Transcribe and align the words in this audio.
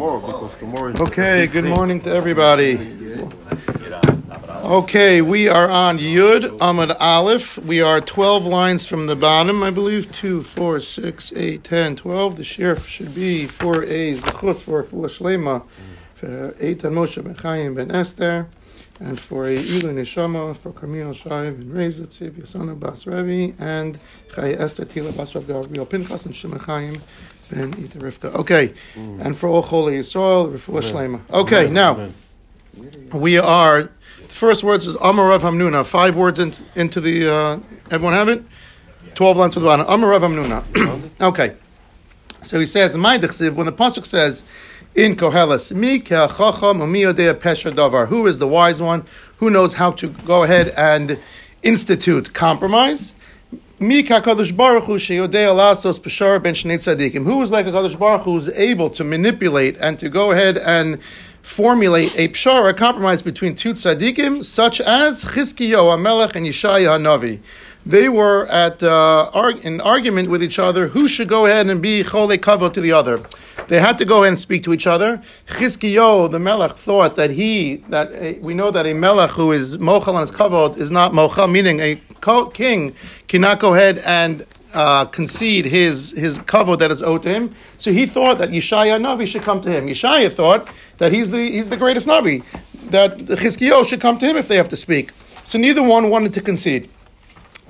tomorrow 0.00 0.20
because 0.20 0.58
tomorrow 0.58 0.88
is. 0.88 1.00
Okay, 1.00 1.46
good 1.46 1.64
morning 1.64 2.00
to 2.00 2.10
everybody. 2.10 2.96
Okay, 4.64 5.20
we 5.20 5.46
are 5.46 5.68
on 5.68 5.98
Yud 5.98 6.58
Amud 6.58 6.96
Aleph. 6.98 7.58
We 7.58 7.82
are 7.82 8.00
12 8.00 8.46
lines 8.46 8.86
from 8.86 9.06
the 9.06 9.16
bottom, 9.16 9.62
I 9.62 9.70
believe. 9.70 10.10
2, 10.12 10.42
4, 10.42 10.80
6, 10.80 11.32
8, 11.36 11.64
10, 11.64 11.96
12. 11.96 12.36
The 12.36 12.44
sheriff 12.44 12.88
should 12.88 13.14
be 13.14 13.46
4 13.46 13.84
A's, 13.84 14.22
the 14.22 14.30
chus 14.30 14.62
for 14.62 14.84
Shlema, 14.84 15.64
for 16.14 16.52
Eitan 16.52 16.92
Moshe 16.94 17.22
Ben 17.22 17.34
Chaim 17.34 17.74
Ben 17.74 17.90
Esther, 17.90 18.48
and 19.00 19.20
for 19.20 19.48
a 19.48 19.56
Ilu 19.56 19.92
Neshama, 19.92 20.56
for 20.56 20.72
Carmel 20.72 21.12
Shai 21.12 21.50
Ben 21.50 21.70
Reza, 21.70 22.06
Tziv 22.06 22.30
Yasona 22.32 22.78
Bas 22.78 23.04
Revi, 23.04 23.54
and 23.58 23.98
Chaya 24.30 24.60
Esther 24.60 24.86
Tila 24.86 25.14
Bas 25.14 25.34
Rav 25.34 25.46
Gabriel 25.46 25.84
Pinchas, 25.84 26.24
and 26.24 26.34
Shema 26.34 26.56
Chaim 26.58 26.96
Ben 27.50 27.72
Ita 27.74 27.98
Rivka. 27.98 28.34
Okay, 28.34 28.72
and 28.94 29.36
for 29.36 29.48
all 29.48 29.62
Holy 29.62 29.98
Yisrael, 29.98 30.52
Refuah 30.52 30.82
Shlema. 30.82 31.20
Okay, 31.32 31.68
now. 31.70 32.10
We 33.12 33.38
are. 33.38 33.82
The 33.82 34.28
first 34.28 34.62
words 34.62 34.86
is 34.86 34.94
Amarav 34.96 35.40
Hamnuna. 35.40 35.84
Five 35.84 36.16
words 36.16 36.38
into, 36.38 36.62
into 36.76 37.00
the. 37.00 37.28
Uh, 37.28 37.58
everyone 37.90 38.14
have 38.14 38.28
it? 38.28 38.42
Twelve 39.14 39.36
lines 39.36 39.54
with 39.54 39.64
the 39.64 39.68
bottom. 39.68 39.86
Amarav 39.86 40.20
Hamnuna. 40.20 41.10
okay. 41.20 41.56
So 42.42 42.60
he 42.60 42.66
says, 42.66 42.96
"My 42.96 43.18
dechsiv." 43.18 43.54
When 43.54 43.66
the 43.66 43.72
pasuk 43.72 44.06
says, 44.06 44.44
"In 44.94 45.16
Koheles, 45.16 45.72
mi 45.72 45.98
ke'achacham 45.98 46.78
umi 46.80 47.02
yodea 47.02 47.34
pesha 47.34 47.72
davar." 47.72 48.06
Who 48.08 48.26
is 48.26 48.38
the 48.38 48.48
wise 48.48 48.80
one? 48.80 49.04
Who 49.38 49.50
knows 49.50 49.74
how 49.74 49.90
to 49.92 50.08
go 50.08 50.44
ahead 50.44 50.68
and 50.76 51.18
institute 51.62 52.32
compromise? 52.32 53.14
Mi 53.82 54.02
kadosh 54.02 54.54
baruch 54.54 54.84
hu 54.84 54.98
sheyodea 54.98 55.54
lasos 55.54 55.98
peshar 55.98 56.42
ben 56.42 56.52
shnei 56.52 56.76
tzadikim. 56.76 57.24
Who 57.24 57.40
is 57.40 57.50
like 57.50 57.64
a 57.64 57.72
baruch 57.72 58.20
who 58.24 58.36
is 58.36 58.50
able 58.50 58.90
to 58.90 59.02
manipulate 59.02 59.78
and 59.80 59.98
to 60.00 60.10
go 60.10 60.32
ahead 60.32 60.58
and 60.58 60.98
formulate 61.40 62.14
a 62.18 62.28
pshar, 62.28 62.68
a 62.68 62.74
compromise 62.74 63.22
between 63.22 63.54
two 63.54 63.72
tzaddikim, 63.72 64.44
such 64.44 64.82
as 64.82 65.24
Chizkiyo 65.24 65.96
HaMelech 65.96 66.36
and 66.36 66.44
Yeshaya 66.44 66.98
HaNavi. 66.98 67.40
They 67.86 68.08
were 68.08 68.46
at 68.46 68.82
uh, 68.82 69.30
arg- 69.32 69.64
an 69.64 69.80
argument 69.80 70.28
with 70.28 70.42
each 70.42 70.58
other 70.58 70.88
who 70.88 71.08
should 71.08 71.28
go 71.28 71.46
ahead 71.46 71.68
and 71.68 71.80
be 71.80 72.04
chole 72.04 72.36
kavod 72.36 72.74
to 72.74 72.80
the 72.80 72.92
other. 72.92 73.22
They 73.68 73.80
had 73.80 73.98
to 73.98 74.04
go 74.04 74.22
ahead 74.22 74.32
and 74.32 74.38
speak 74.38 74.64
to 74.64 74.72
each 74.72 74.86
other. 74.86 75.22
Chizkiyo, 75.46 76.30
the 76.30 76.38
melech, 76.38 76.72
thought 76.72 77.16
that 77.16 77.30
he 77.30 77.76
that 77.88 78.12
a, 78.12 78.38
we 78.40 78.52
know 78.52 78.70
that 78.70 78.84
a 78.84 78.92
melech 78.92 79.30
who 79.30 79.52
is 79.52 79.78
mochel 79.78 80.14
on 80.14 80.20
his 80.20 80.30
kavod 80.30 80.76
is 80.76 80.90
not 80.90 81.12
mochel, 81.12 81.50
meaning 81.50 81.80
a 81.80 82.00
co- 82.20 82.46
king 82.46 82.94
cannot 83.28 83.60
go 83.60 83.74
ahead 83.74 83.98
and 84.04 84.44
uh, 84.74 85.06
concede 85.06 85.64
his 85.64 86.10
his 86.10 86.38
kavod 86.40 86.80
that 86.80 86.90
is 86.90 87.02
owed 87.02 87.22
to 87.22 87.30
him. 87.30 87.54
So 87.78 87.92
he 87.92 88.04
thought 88.06 88.38
that 88.38 88.50
Yeshaya 88.50 89.00
Navi 89.00 89.26
should 89.26 89.42
come 89.42 89.60
to 89.62 89.70
him. 89.70 89.86
Yeshaya 89.86 90.30
thought 90.30 90.68
that 90.98 91.12
he's 91.12 91.30
the 91.30 91.50
he's 91.50 91.70
the 91.70 91.78
greatest 91.78 92.06
Navi, 92.06 92.44
that 92.90 93.16
Chizkiyo 93.16 93.86
should 93.86 94.02
come 94.02 94.18
to 94.18 94.26
him 94.26 94.36
if 94.36 94.48
they 94.48 94.56
have 94.56 94.68
to 94.68 94.76
speak. 94.76 95.12
So 95.44 95.58
neither 95.58 95.82
one 95.82 96.10
wanted 96.10 96.34
to 96.34 96.40
concede. 96.42 96.90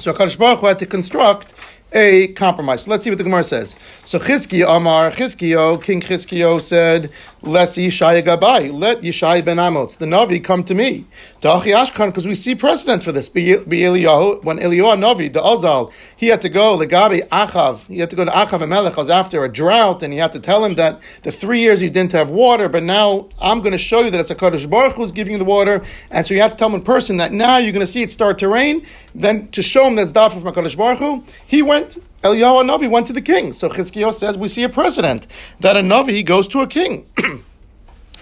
So 0.01 0.15
Kadosh 0.15 0.39
Baruch 0.39 0.61
Hu 0.61 0.67
had 0.67 0.79
to 0.79 0.87
construct 0.87 1.53
a 1.93 2.29
compromise. 2.29 2.89
Let's 2.89 3.05
see 3.05 3.11
what 3.11 3.19
the 3.19 3.25
Gemara 3.25 3.45
says. 3.45 3.77
So 4.05 4.19
Chizkiyo 4.19 4.77
Amar 4.77 5.11
Chizkiyo, 5.11 5.83
King 5.83 6.01
Chizkiyo 6.01 6.61
said, 6.61 7.13
"Let 7.43 7.69
Yeshaya 7.69 8.23
Gabai, 8.25 8.73
let 8.73 9.03
Yeshaya 9.03 9.45
ben 9.45 9.59
Amos, 9.59 9.97
the 9.97 10.07
Navi, 10.07 10.43
come 10.43 10.63
to 10.65 10.75
me." 10.75 11.07
Dachi 11.41 11.75
Ashkan, 11.75 12.07
because 12.07 12.27
we 12.27 12.35
see 12.35 12.55
precedent 12.55 13.03
for 13.03 13.13
this. 13.13 13.31
When 13.33 13.45
Eliyahu 13.45 14.43
Navi, 14.43 15.33
the 15.33 15.41
Azal, 15.41 15.91
he 16.17 16.27
had 16.27 16.43
to 16.43 16.49
go 16.49 16.77
Legabi 16.77 17.27
Achav, 17.29 17.87
he 17.87 17.99
had 17.99 18.11
to 18.11 18.17
go 18.17 18.25
to 18.25 18.31
Achav 18.31 18.61
and 18.61 18.71
Melech 18.71 18.99
after 18.99 19.45
a 19.45 19.53
drought, 19.53 20.03
and 20.03 20.13
he 20.13 20.19
had 20.19 20.33
to 20.33 20.41
tell 20.41 20.65
him 20.65 20.75
that 20.75 21.01
the 21.23 21.33
three 21.33 21.61
years 21.61 21.81
you 21.81 21.89
didn't 21.89 22.13
have 22.13 22.29
water, 22.29 22.69
but 22.69 22.83
now 22.83 23.29
I'm 23.41 23.61
going 23.61 23.73
to 23.73 23.79
show 23.79 24.01
you 24.01 24.11
that 24.11 24.21
it's 24.21 24.31
a 24.31 24.35
Kadosh 24.35 24.69
Baruch 24.69 24.95
who's 24.95 25.13
giving 25.13 25.33
you 25.33 25.39
the 25.39 25.45
water, 25.45 25.83
and 26.11 26.27
so 26.27 26.35
you 26.35 26.41
have 26.41 26.53
to 26.53 26.57
tell 26.57 26.69
him 26.69 26.75
in 26.75 26.83
person 26.83 27.17
that 27.17 27.33
now 27.33 27.57
you're 27.57 27.73
going 27.73 27.81
to 27.81 27.87
see 27.87 28.03
it 28.03 28.11
start 28.11 28.39
to 28.41 28.49
rain. 28.49 28.87
Then 29.15 29.49
to 29.49 29.63
show 29.63 29.87
him 29.87 29.97
that's 29.97 30.13
dafa 30.13 30.43
from 30.43 30.55
Kadosh 30.55 30.77
Baruch 30.77 30.99
Hu, 30.99 31.25
he 31.47 31.63
went. 31.63 31.97
Eliyahu 32.23 32.65
Navi 32.69 32.91
went 32.91 33.07
to 33.07 33.13
the 33.13 33.23
king. 33.23 33.53
So 33.53 33.69
Chizkiyo 33.69 34.13
says 34.13 34.37
we 34.37 34.49
see 34.49 34.63
a 34.63 34.69
precedent 34.69 35.27
that 35.61 35.77
a 35.77 35.81
Navi 35.81 36.25
goes 36.25 36.47
to 36.49 36.61
a 36.61 36.67
king. 36.67 37.07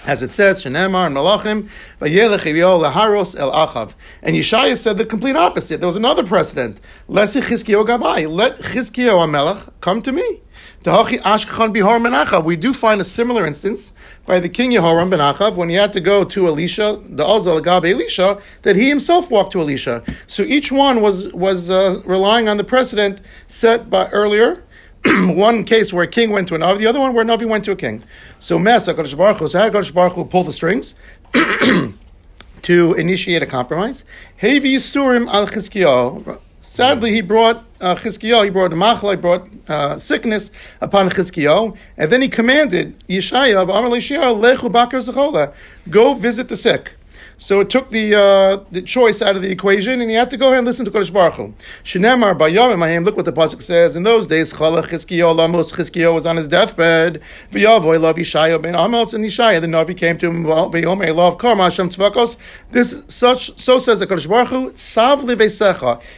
As 0.06 0.22
it 0.22 0.32
says, 0.32 0.62
Shenemar 0.62 1.06
and 1.06 1.16
Malachim, 1.16 1.68
Vayelech 2.00 2.40
Eliyahu 2.40 2.90
laharos 2.90 3.38
el 3.38 3.50
Achav. 3.50 3.94
And 4.22 4.36
Yeshaya 4.36 4.78
said 4.78 4.96
the 4.98 5.04
complete 5.04 5.36
opposite. 5.36 5.80
There 5.80 5.88
was 5.88 5.96
another 5.96 6.24
precedent. 6.24 6.80
Lesi 7.08 7.42
Chizkiyo 7.42 7.84
Gabai. 7.86 8.30
Let 8.30 8.58
Chizkiyo 8.58 9.26
HaMelech 9.26 9.72
come 9.80 10.00
to 10.02 10.12
me. 10.12 10.40
We 10.84 12.56
do 12.56 12.72
find 12.72 13.00
a 13.00 13.04
similar 13.04 13.44
instance 13.44 13.92
by 14.28 14.38
the 14.38 14.48
king 14.48 14.70
Yehoram 14.72 15.10
ben 15.10 15.18
Achav 15.18 15.56
when 15.56 15.70
he 15.70 15.74
had 15.74 15.92
to 15.94 16.00
go 16.00 16.22
to 16.22 16.46
Elisha, 16.46 17.00
the 17.08 17.24
Azal 17.24 17.64
Gabe 17.64 17.92
Elisha, 17.94 18.40
that 18.62 18.76
he 18.76 18.88
himself 18.88 19.30
walked 19.30 19.52
to 19.52 19.60
Elisha. 19.60 20.04
So 20.26 20.42
each 20.42 20.70
one 20.70 21.00
was 21.00 21.32
was 21.32 21.70
uh, 21.70 22.02
relying 22.04 22.48
on 22.48 22.58
the 22.58 22.64
precedent 22.64 23.20
set 23.48 23.90
by 23.90 24.08
earlier. 24.10 24.62
one 25.04 25.64
case 25.64 25.92
where 25.92 26.04
a 26.04 26.08
king 26.08 26.30
went 26.30 26.48
to 26.48 26.54
an 26.54 26.60
Navi, 26.60 26.78
the 26.78 26.86
other 26.86 27.00
one 27.00 27.14
where 27.14 27.24
a 27.24 27.26
Navi 27.26 27.48
went 27.48 27.64
to 27.64 27.72
a 27.72 27.76
king. 27.76 28.04
So 28.40 28.58
Mesa 28.58 28.94
Kadosh 28.94 29.16
Baruch 29.16 29.38
Hu, 29.38 29.48
so 29.48 29.58
how 29.58 29.70
Kadosh 29.70 29.94
Baruch 29.94 30.12
Hu 30.12 30.24
pull 30.24 30.44
the 30.44 30.52
strings 30.52 30.94
to 31.32 32.94
initiate 32.94 33.42
a 33.42 33.46
compromise? 33.46 34.04
Hevi 34.42 34.74
Yisurim 34.74 35.26
al 35.28 35.46
Chizkiyahu. 35.46 36.40
Sadly, 36.68 37.12
he 37.12 37.22
brought 37.22 37.64
uh, 37.80 37.96
Chizkiyahu, 37.96 38.44
he 38.44 38.50
brought 38.50 38.72
Machla, 38.72 39.12
he 39.12 39.16
brought 39.16 39.48
uh, 39.68 39.98
sickness 39.98 40.50
upon 40.82 41.08
Chizkiyahu, 41.08 41.74
and 41.96 42.12
then 42.12 42.20
he 42.20 42.28
commanded 42.28 42.96
Yeshaya 43.08 43.56
of 43.62 43.70
Amar 43.70 43.90
Lechu 43.90 44.70
Bakar 44.70 45.00
Zechola, 45.00 45.54
go 45.88 46.12
visit 46.12 46.48
the 46.48 46.56
sick. 46.56 46.92
So 47.40 47.60
it 47.60 47.70
took 47.70 47.90
the 47.90 48.16
uh, 48.16 48.64
the 48.72 48.82
choice 48.82 49.22
out 49.22 49.36
of 49.36 49.42
the 49.42 49.50
equation, 49.50 50.00
and 50.00 50.10
he 50.10 50.16
had 50.16 50.28
to 50.30 50.36
go 50.36 50.48
ahead 50.48 50.58
and 50.58 50.66
listen 50.66 50.84
to 50.84 50.90
Kodesh 50.90 51.12
Baruch 51.12 51.34
Hu. 51.34 51.54
Shinemar 51.84 52.36
Bayom 52.36 52.76
Mahim. 52.76 53.04
Look 53.04 53.16
what 53.16 53.26
the 53.26 53.32
pasuk 53.32 53.62
says. 53.62 53.94
In 53.94 54.02
those 54.02 54.26
days, 54.26 54.52
Chala 54.52 54.82
Chizkiyo 54.84 55.34
Lamos 55.34 55.70
Chizkiyo 55.70 56.12
was 56.12 56.26
on 56.26 56.36
his 56.36 56.48
deathbed. 56.48 57.22
V'yavoy 57.52 58.00
love 58.00 58.16
Yishaya 58.16 58.60
ben 58.60 58.74
Amos 58.74 59.12
and 59.12 59.24
Yishaya. 59.24 59.60
The 59.60 59.68
Navi 59.68 59.96
came 59.96 60.18
to 60.18 60.26
him. 60.26 60.44
V'yom 60.44 61.06
I 61.06 61.12
love 61.12 61.38
Karma 61.38 61.64
Hashem 61.64 61.90
Tzvakos. 61.90 62.36
This 62.72 63.04
such 63.06 63.56
so 63.56 63.78
says 63.78 64.00
the 64.00 64.08
Kodesh 64.08 64.28
Baruch 64.28 64.48
Hu. 64.48 64.72
Sav. 64.74 65.20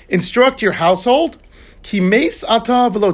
Instruct 0.08 0.62
your 0.62 0.72
household. 0.72 1.36
Ki 1.82 2.00
meis 2.00 2.42
ata 2.44 2.90
v'lo. 2.90 3.12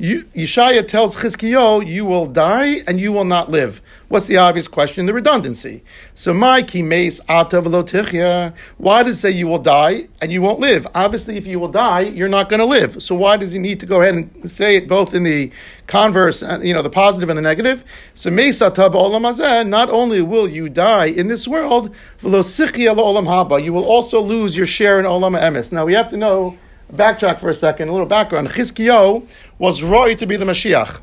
Yeshaya 0.00 0.86
tells 0.86 1.16
Chizkiyo, 1.16 1.84
you 1.84 2.04
will 2.04 2.26
die 2.26 2.82
and 2.86 3.00
you 3.00 3.10
will 3.10 3.24
not 3.24 3.50
live. 3.50 3.82
What's 4.06 4.28
the 4.28 4.36
obvious 4.36 4.68
question? 4.68 5.06
The 5.06 5.12
redundancy. 5.12 5.82
So, 6.14 6.32
my 6.32 6.62
kimes 6.62 7.20
atav 7.26 8.54
Why 8.76 9.02
does 9.02 9.16
it 9.16 9.18
say 9.18 9.30
you 9.32 9.48
will 9.48 9.58
die 9.58 10.06
and 10.22 10.30
you 10.30 10.40
won't 10.40 10.60
live? 10.60 10.86
Obviously, 10.94 11.36
if 11.36 11.48
you 11.48 11.58
will 11.58 11.68
die, 11.68 12.02
you're 12.02 12.28
not 12.28 12.48
going 12.48 12.60
to 12.60 12.64
live. 12.64 13.02
So, 13.02 13.16
why 13.16 13.36
does 13.38 13.50
he 13.50 13.58
need 13.58 13.80
to 13.80 13.86
go 13.86 14.00
ahead 14.00 14.14
and 14.14 14.48
say 14.48 14.76
it 14.76 14.88
both 14.88 15.14
in 15.14 15.24
the 15.24 15.50
converse, 15.88 16.44
uh, 16.44 16.60
you 16.62 16.72
know, 16.72 16.82
the 16.82 16.90
positive 16.90 17.28
and 17.28 17.36
the 17.36 17.42
negative? 17.42 17.84
So, 18.14 18.30
meis 18.30 18.60
atav 18.60 18.92
olam 18.92 19.68
Not 19.68 19.90
only 19.90 20.22
will 20.22 20.48
you 20.48 20.68
die 20.68 21.06
in 21.06 21.26
this 21.26 21.48
world, 21.48 21.92
olam 22.22 23.26
haba. 23.26 23.62
You 23.62 23.72
will 23.72 23.84
also 23.84 24.20
lose 24.20 24.56
your 24.56 24.66
share 24.66 25.00
in 25.00 25.06
olam 25.06 25.36
emes. 25.36 25.72
Now, 25.72 25.84
we 25.84 25.94
have 25.94 26.08
to 26.10 26.16
know 26.16 26.56
backtrack 26.92 27.40
for 27.40 27.48
a 27.48 27.54
second, 27.54 27.88
a 27.88 27.92
little 27.92 28.06
background. 28.06 28.48
Chizkiyo 28.48 29.26
was 29.58 29.82
Roy 29.82 30.14
to 30.14 30.26
be 30.26 30.36
the 30.36 30.44
Mashiach. 30.44 31.00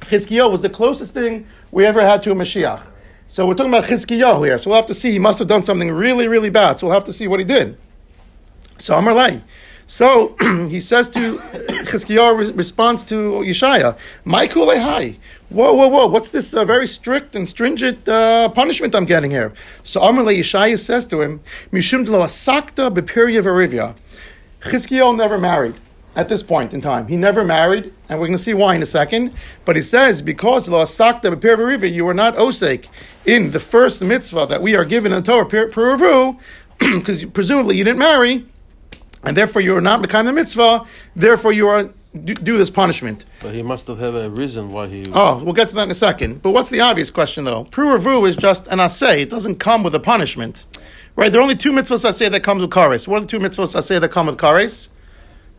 Chizkiyo 0.00 0.50
was 0.50 0.62
the 0.62 0.70
closest 0.70 1.14
thing 1.14 1.46
we 1.70 1.84
ever 1.84 2.02
had 2.02 2.22
to 2.22 2.32
a 2.32 2.34
Mashiach. 2.34 2.82
So 3.28 3.46
we're 3.46 3.54
talking 3.54 3.72
about 3.72 3.84
Chizkiyo 3.84 4.44
here. 4.44 4.58
So 4.58 4.70
we'll 4.70 4.78
have 4.78 4.86
to 4.86 4.94
see. 4.94 5.10
He 5.10 5.18
must 5.18 5.38
have 5.38 5.48
done 5.48 5.62
something 5.62 5.90
really, 5.90 6.28
really 6.28 6.50
bad. 6.50 6.78
So 6.78 6.86
we'll 6.86 6.94
have 6.94 7.04
to 7.04 7.12
see 7.12 7.26
what 7.26 7.40
he 7.40 7.44
did. 7.44 7.76
So 8.78 8.94
Amar 8.94 9.14
Lai. 9.14 9.42
So 9.86 10.34
he 10.68 10.80
says 10.80 11.08
to 11.10 11.38
Chizkiyahu 11.90 12.38
re- 12.38 12.52
responds 12.52 13.04
to 13.06 13.42
Yeshaya, 13.44 13.96
"My 14.24 14.48
kulei 14.48 15.16
Whoa, 15.50 15.74
whoa, 15.74 15.88
whoa! 15.88 16.06
What's 16.06 16.30
this 16.30 16.54
uh, 16.54 16.64
very 16.64 16.86
strict 16.86 17.36
and 17.36 17.46
stringent 17.46 18.08
uh, 18.08 18.48
punishment 18.48 18.94
I'm 18.94 19.04
getting 19.04 19.30
here?" 19.30 19.52
So 19.82 20.00
Amar 20.00 20.24
Yeshaya 20.24 20.78
says 20.78 21.04
to 21.06 21.20
him, 21.20 21.40
"Mishum 21.70 22.06
asakta 22.06 22.92
bepirya 22.94 23.42
verivya." 23.42 23.94
Chizkiyahu 24.64 25.16
never 25.16 25.38
married 25.38 25.74
at 26.16 26.28
this 26.28 26.42
point 26.42 26.72
in 26.72 26.80
time. 26.80 27.08
He 27.08 27.16
never 27.16 27.44
married, 27.44 27.92
and 28.08 28.18
we're 28.18 28.26
going 28.26 28.36
to 28.36 28.42
see 28.42 28.54
why 28.54 28.74
in 28.74 28.82
a 28.82 28.86
second. 28.86 29.34
But 29.64 29.76
he 29.76 29.82
says, 29.82 30.22
because 30.22 30.68
lo 30.68 30.82
asakta 30.82 31.34
b'pir 31.34 31.92
you 31.92 32.04
were 32.04 32.14
not 32.14 32.36
osek 32.36 32.88
in 33.26 33.50
the 33.50 33.60
first 33.60 34.02
mitzvah 34.02 34.46
that 34.46 34.62
we 34.62 34.76
are 34.76 34.84
given 34.84 35.12
in 35.12 35.22
the 35.22 35.30
Torah, 35.30 35.46
piravu, 35.46 36.38
because 36.78 37.24
presumably 37.32 37.76
you 37.76 37.84
didn't 37.84 37.98
marry, 37.98 38.46
and 39.22 39.36
therefore 39.36 39.62
you 39.62 39.76
are 39.76 39.80
not 39.80 40.02
becoming 40.02 40.34
the 40.34 40.40
mitzvah, 40.40 40.86
therefore 41.16 41.52
you 41.52 41.68
are 41.68 41.90
do, 42.24 42.32
do, 42.34 42.56
this 42.56 42.70
punishment. 42.70 43.24
But 43.40 43.54
he 43.54 43.62
must 43.62 43.88
have 43.88 43.98
had 43.98 44.14
a 44.14 44.30
reason 44.30 44.70
why 44.70 44.86
he. 44.86 45.04
Oh, 45.12 45.42
we'll 45.42 45.52
get 45.52 45.68
to 45.70 45.74
that 45.74 45.82
in 45.82 45.90
a 45.90 45.96
second. 45.96 46.42
But 46.42 46.50
what's 46.50 46.70
the 46.70 46.80
obvious 46.80 47.10
question, 47.10 47.44
though? 47.44 47.64
Pruavu 47.64 48.28
is 48.28 48.36
just 48.36 48.68
an 48.68 48.78
assay. 48.78 49.22
It 49.22 49.30
doesn't 49.30 49.56
come 49.56 49.82
with 49.82 49.96
a 49.96 50.00
punishment. 50.00 50.64
Right? 51.16 51.30
There 51.30 51.40
are 51.40 51.42
only 51.42 51.56
two 51.56 51.70
mitzvahs 51.70 52.12
say 52.14 52.28
that 52.28 52.42
comes 52.42 52.60
with 52.60 52.70
kares. 52.70 53.06
What 53.06 53.18
are 53.18 53.20
the 53.20 53.26
two 53.26 53.38
mitzvahs 53.38 53.80
say 53.84 53.98
that 53.98 54.08
come 54.10 54.26
with 54.26 54.36
kares? 54.36 54.88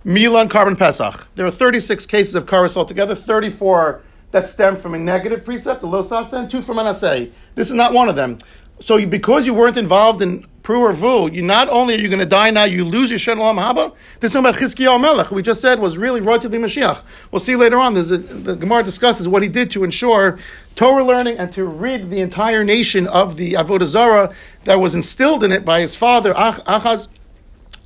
Mila 0.03 0.41
and 0.41 0.51
Korban 0.51 0.77
Pesach. 0.77 1.27
There 1.35 1.45
are 1.45 1.51
36 1.51 2.05
cases 2.05 2.35
of 2.35 2.45
kares 2.45 2.75
altogether, 2.75 3.15
34 3.15 4.01
that 4.31 4.45
stem 4.45 4.75
from 4.75 4.93
a 4.93 4.99
negative 4.99 5.45
precept, 5.45 5.79
the 5.79 6.29
and 6.33 6.51
two 6.51 6.61
from 6.61 6.77
an 6.77 6.87
asay. 6.87 7.31
This 7.55 7.69
is 7.69 7.73
not 7.73 7.93
one 7.93 8.09
of 8.09 8.17
them. 8.17 8.37
So 8.81 8.97
you, 8.97 9.07
because 9.07 9.45
you 9.45 9.53
weren't 9.53 9.77
involved 9.77 10.21
in 10.21 10.45
pru 10.61 10.79
or 10.79 10.93
vu, 10.93 11.31
you 11.31 11.41
not 11.41 11.69
only 11.69 11.95
are 11.95 11.97
you 11.97 12.09
going 12.09 12.19
to 12.19 12.25
die 12.25 12.49
now, 12.49 12.65
you 12.65 12.83
lose 12.83 13.09
your 13.09 13.19
shalom 13.19 13.57
haba. 13.57 13.93
This 14.19 14.31
is 14.31 14.35
about 14.35 14.55
Chizkiyahu 14.55 14.99
Melech, 14.99 15.31
we 15.31 15.41
just 15.41 15.61
said 15.61 15.79
was 15.79 15.97
really 15.97 16.19
right 16.19 16.41
to 16.41 16.49
be 16.49 16.57
Mashiach. 16.57 17.03
We'll 17.31 17.39
see 17.39 17.55
later 17.55 17.79
on. 17.79 17.95
A, 17.95 18.01
the 18.01 18.55
Gemara 18.55 18.83
discusses 18.83 19.27
what 19.27 19.43
he 19.43 19.49
did 19.49 19.71
to 19.71 19.83
ensure 19.83 20.39
Torah 20.75 21.05
learning 21.05 21.37
and 21.37 21.51
to 21.53 21.63
rid 21.63 22.09
the 22.09 22.19
entire 22.19 22.63
nation 22.63 23.07
of 23.07 23.37
the 23.37 23.53
avodah 23.53 23.85
zarah 23.85 24.33
that 24.65 24.75
was 24.75 24.93
instilled 24.93 25.43
in 25.43 25.51
it 25.51 25.63
by 25.63 25.79
his 25.79 25.95
father 25.95 26.33
Achaz. 26.33 27.07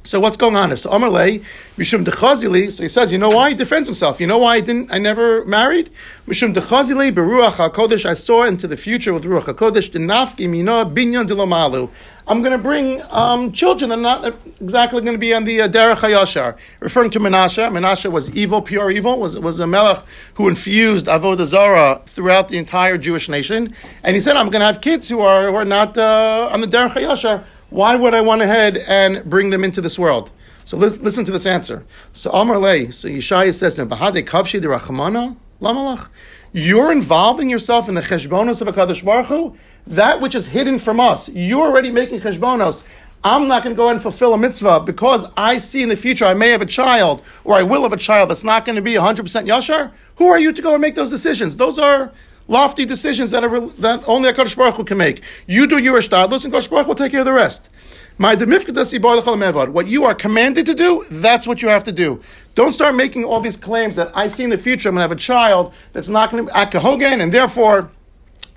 So 0.09 0.19
what's 0.19 0.37
going 0.37 0.55
on? 0.55 0.75
So 0.75 0.89
Amalei, 0.89 1.45
Mishum 1.77 2.03
Dechazili, 2.03 2.71
so 2.71 2.81
he 2.81 2.89
says, 2.89 3.11
you 3.11 3.19
know 3.19 3.29
why? 3.29 3.49
He 3.49 3.55
defends 3.55 3.87
himself. 3.87 4.19
You 4.19 4.25
know 4.25 4.39
why 4.39 4.55
I 4.55 4.59
didn't 4.59 4.91
I 4.91 4.97
never 4.97 5.45
married? 5.45 5.91
Mishum 6.27 6.51
Dechazili, 6.51 7.13
Beruach 7.13 7.69
HaKodesh, 7.69 8.05
I 8.05 8.15
saw 8.15 8.43
into 8.43 8.67
the 8.67 8.75
future 8.75 9.13
with 9.13 9.23
Ruach 9.23 9.43
HaKodesh, 9.43 9.91
Denafki 9.91 10.49
Mino 10.49 10.83
Binyan 10.83 11.27
Dilomalu. 11.27 11.91
I'm 12.27 12.41
going 12.41 12.53
to 12.53 12.57
bring 12.57 13.03
um, 13.11 13.51
children 13.51 13.89
that 13.89 13.99
are 13.99 14.01
not 14.01 14.35
exactly 14.59 15.01
going 15.03 15.13
to 15.13 15.19
be 15.19 15.31
on 15.31 15.43
the 15.43 15.61
uh, 15.61 15.69
Derech 15.69 15.97
HaYashar. 15.97 16.57
Referring 16.79 17.11
to 17.11 17.19
Menashe, 17.19 17.71
Menashe 17.71 18.11
was 18.11 18.35
evil, 18.35 18.63
pure 18.63 18.89
evil, 18.89 19.19
was, 19.19 19.37
was 19.37 19.59
a 19.59 19.67
melech 19.67 20.03
who 20.33 20.47
infused 20.47 21.05
Avodah 21.05 21.45
Zarah 21.45 22.01
throughout 22.07 22.49
the 22.49 22.57
entire 22.57 22.97
Jewish 22.97 23.29
nation. 23.29 23.75
And 24.03 24.15
he 24.15 24.21
said, 24.21 24.37
I'm 24.37 24.49
going 24.49 24.61
to 24.61 24.65
have 24.65 24.81
kids 24.81 25.07
who 25.07 25.21
are, 25.21 25.51
who 25.51 25.55
are 25.55 25.65
not 25.65 25.99
uh, 25.99 26.49
on 26.51 26.61
the 26.61 26.67
Derech 26.67 26.93
HaYashar 26.93 27.43
why 27.69 27.95
would 27.95 28.13
I 28.13 28.21
want 28.21 28.41
to 28.41 28.47
head 28.47 28.77
and 28.87 29.23
bring 29.29 29.49
them 29.49 29.63
into 29.63 29.81
this 29.81 29.99
world? 29.99 30.31
So 30.65 30.77
listen 30.77 31.25
to 31.25 31.31
this 31.31 31.45
answer. 31.45 31.85
So 32.13 32.31
Amar 32.31 32.57
Lay, 32.59 32.91
so 32.91 33.07
Yeshaya 33.07 33.53
says, 33.53 33.75
Bahade 33.75 34.25
Kavshi 34.25 34.61
de 34.61 34.67
Rachmana 34.67 35.35
Lamalach. 35.61 36.09
You're 36.51 36.91
involving 36.91 37.49
yourself 37.49 37.89
in 37.89 37.95
the 37.95 38.01
cheshbonos 38.01 38.61
of 38.61 38.67
a 38.67 38.71
Baruch 38.71 39.25
Hu, 39.27 39.55
that 39.87 40.19
which 40.21 40.35
is 40.35 40.47
hidden 40.47 40.79
from 40.79 40.99
us. 40.99 41.29
You're 41.29 41.67
already 41.67 41.91
making 41.91 42.21
cheshbonos. 42.21 42.83
I'm 43.23 43.47
not 43.47 43.63
going 43.63 43.75
to 43.75 43.77
go 43.77 43.89
and 43.89 44.01
fulfill 44.01 44.33
a 44.33 44.37
mitzvah 44.37 44.79
because 44.81 45.29
I 45.35 45.57
see 45.57 45.83
in 45.83 45.89
the 45.89 45.95
future 45.95 46.25
I 46.25 46.33
may 46.33 46.49
have 46.49 46.61
a 46.61 46.65
child 46.65 47.21
or 47.43 47.55
I 47.55 47.63
will 47.63 47.83
have 47.83 47.91
a 47.91 47.97
child 47.97 48.29
that's 48.29 48.45
not 48.45 48.63
going 48.63 48.77
to 48.77 48.81
be 48.81 48.93
100% 48.93 49.17
yashar. 49.45 49.91
Who 50.15 50.27
are 50.27 50.39
you 50.39 50.53
to 50.53 50.61
go 50.61 50.73
and 50.73 50.81
make 50.81 50.95
those 50.95 51.09
decisions? 51.09 51.57
Those 51.57 51.77
are 51.77 52.13
lofty 52.49 52.85
decisions 52.85 53.31
that, 53.31 53.43
are, 53.43 53.67
that 53.67 54.03
only 54.07 54.27
a 54.27 54.33
Kadosh 54.33 54.57
Baruch 54.57 54.75
Hu 54.75 54.83
can 54.83 54.97
make. 54.97 55.21
You 55.47 55.67
do 55.67 55.77
your 55.77 55.99
shtadlus, 55.99 56.43
and 56.43 56.53
Kadosh 56.53 56.69
Baruch 56.69 56.87
will 56.87 56.95
take 56.95 57.11
care 57.11 57.21
of 57.21 57.25
the 57.25 57.31
rest. 57.31 57.69
What 58.17 59.87
you 59.87 60.03
are 60.03 60.15
commanded 60.15 60.65
to 60.65 60.75
do, 60.75 61.05
that's 61.09 61.47
what 61.47 61.61
you 61.61 61.69
have 61.69 61.85
to 61.85 61.93
do. 61.93 62.21
Don't 62.55 62.73
start 62.73 62.95
making 62.95 63.23
all 63.23 63.39
these 63.39 63.55
claims 63.55 63.95
that 63.95 64.11
I 64.13 64.27
see 64.27 64.43
in 64.43 64.49
the 64.49 64.57
future 64.57 64.89
I'm 64.89 64.95
going 64.95 64.99
to 64.99 65.03
have 65.03 65.13
a 65.13 65.15
child 65.15 65.73
that's 65.93 66.09
not 66.09 66.29
going 66.29 66.45
to 66.45 66.51
be 66.51 66.59
akahogen, 66.59 67.21
and 67.21 67.31
therefore 67.31 67.89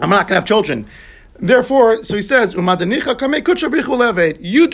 I'm 0.00 0.10
not 0.10 0.26
going 0.26 0.28
to 0.28 0.34
have 0.34 0.46
children. 0.46 0.88
Therefore, 1.38 2.04
so 2.04 2.16
he 2.16 2.22
says, 2.22 2.54
You 2.54 2.62
do 2.62 2.66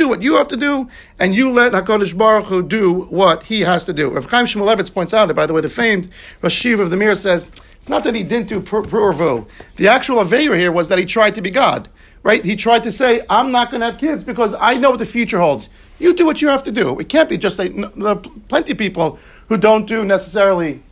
what 0.08 0.22
you 0.22 0.36
have 0.36 0.48
to 0.48 0.56
do, 0.56 0.88
and 1.18 1.34
you 1.34 1.50
let 1.50 1.72
HaKadosh 1.72 2.16
Baruch 2.16 2.46
Hu 2.46 2.62
do 2.62 3.02
what 3.04 3.42
he 3.44 3.60
has 3.60 3.84
to 3.86 3.92
do. 3.92 4.10
Rav 4.10 4.30
Chaim 4.30 4.46
Shmulevitz 4.46 4.92
points 4.92 5.14
out, 5.14 5.34
by 5.34 5.46
the 5.46 5.54
way, 5.54 5.60
the 5.60 5.68
famed 5.68 6.10
Rashiv 6.42 6.80
of 6.80 6.90
the 6.90 6.96
Mir 6.96 7.14
says, 7.14 7.50
it's 7.78 7.88
not 7.88 8.04
that 8.04 8.14
he 8.14 8.22
didn't 8.22 8.48
do 8.48 8.60
pru 8.60 9.46
The 9.76 9.88
actual 9.88 10.16
aveira 10.22 10.56
here 10.56 10.72
was 10.72 10.88
that 10.88 10.98
he 10.98 11.04
tried 11.04 11.34
to 11.36 11.42
be 11.42 11.50
God, 11.50 11.88
right? 12.22 12.44
He 12.44 12.56
tried 12.56 12.82
to 12.84 12.92
say, 12.92 13.25
I'm 13.30 13.52
not 13.52 13.70
going 13.70 13.80
to 13.80 13.86
have 13.86 13.98
kids 13.98 14.25
because 14.25 14.54
I 14.58 14.75
know 14.75 14.90
what 14.90 14.98
the 14.98 15.06
future 15.06 15.38
holds. 15.38 15.69
You 15.98 16.14
do 16.14 16.26
what 16.26 16.42
you 16.42 16.48
have 16.48 16.62
to 16.64 16.72
do. 16.72 16.98
It 16.98 17.08
can't 17.08 17.28
be 17.28 17.38
just 17.38 17.58
like, 17.58 17.75
there 17.75 18.08
are 18.08 18.16
plenty 18.48 18.72
of 18.72 18.78
people 18.78 19.19
who 19.48 19.56
don't 19.56 19.86
do 19.86 20.04
necessarily, 20.04 20.82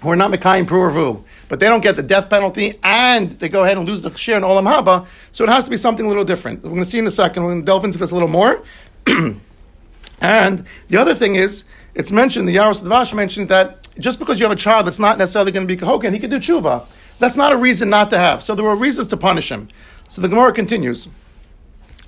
who 0.00 0.10
are 0.10 0.16
not 0.16 0.30
Mekayim 0.30 0.66
pru 0.66 1.24
but 1.48 1.60
they 1.60 1.66
don't 1.66 1.82
get 1.82 1.96
the 1.96 2.02
death 2.02 2.30
penalty 2.30 2.78
and 2.82 3.38
they 3.38 3.48
go 3.48 3.62
ahead 3.62 3.76
and 3.76 3.86
lose 3.86 4.02
the 4.02 4.16
share 4.16 4.36
in 4.36 4.42
Olam 4.42 4.66
Haba. 4.66 5.06
So 5.32 5.44
it 5.44 5.50
has 5.50 5.64
to 5.64 5.70
be 5.70 5.76
something 5.76 6.06
a 6.06 6.08
little 6.08 6.24
different. 6.24 6.62
We're 6.62 6.70
going 6.70 6.84
to 6.84 6.88
see 6.88 6.98
in 6.98 7.06
a 7.06 7.10
second. 7.10 7.42
We're 7.42 7.50
going 7.50 7.62
to 7.62 7.66
delve 7.66 7.84
into 7.84 7.98
this 7.98 8.10
a 8.10 8.14
little 8.14 8.28
more. 8.28 8.62
and 10.20 10.64
the 10.88 10.96
other 10.96 11.14
thing 11.14 11.36
is, 11.36 11.64
it's 11.94 12.10
mentioned, 12.10 12.48
the 12.48 12.56
Yaros 12.56 12.80
Dvash 12.80 13.14
mentioned 13.14 13.50
that 13.50 13.81
just 13.98 14.18
because 14.18 14.38
you 14.38 14.44
have 14.44 14.52
a 14.52 14.60
child 14.60 14.86
that's 14.86 14.98
not 14.98 15.18
necessarily 15.18 15.52
going 15.52 15.66
to 15.66 15.76
be 15.76 15.80
kahoken, 15.80 16.12
he 16.12 16.18
could 16.18 16.30
do 16.30 16.38
tshuva. 16.38 16.84
That's 17.18 17.36
not 17.36 17.52
a 17.52 17.56
reason 17.56 17.90
not 17.90 18.10
to 18.10 18.18
have. 18.18 18.42
So 18.42 18.54
there 18.54 18.64
were 18.64 18.74
reasons 18.74 19.08
to 19.08 19.16
punish 19.16 19.50
him. 19.50 19.68
So 20.08 20.20
the 20.20 20.28
Gemara 20.28 20.52
continues. 20.52 21.08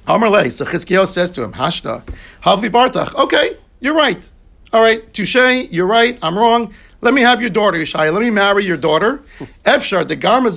Amar 0.06 0.28
Le, 0.28 0.50
so 0.50 0.64
Chizkiyahu 0.64 1.06
says 1.06 1.30
to 1.32 1.42
him, 1.42 1.52
Hashta, 1.52 2.02
Havli 2.42 2.68
Bartach. 2.68 3.14
Okay, 3.14 3.56
you're 3.80 3.94
right. 3.94 4.30
All 4.72 4.82
right, 4.82 5.12
touche, 5.14 5.36
you're 5.70 5.86
right, 5.86 6.18
I'm 6.20 6.36
wrong. 6.36 6.74
Let 7.04 7.12
me 7.12 7.20
have 7.20 7.42
your 7.42 7.50
daughter, 7.50 7.76
Yeshaya. 7.76 8.10
Let 8.14 8.22
me 8.22 8.30
marry 8.30 8.64
your 8.64 8.78
daughter. 8.78 9.22
Efshar 9.66 10.06
de 10.06 10.16
garma 10.16 10.48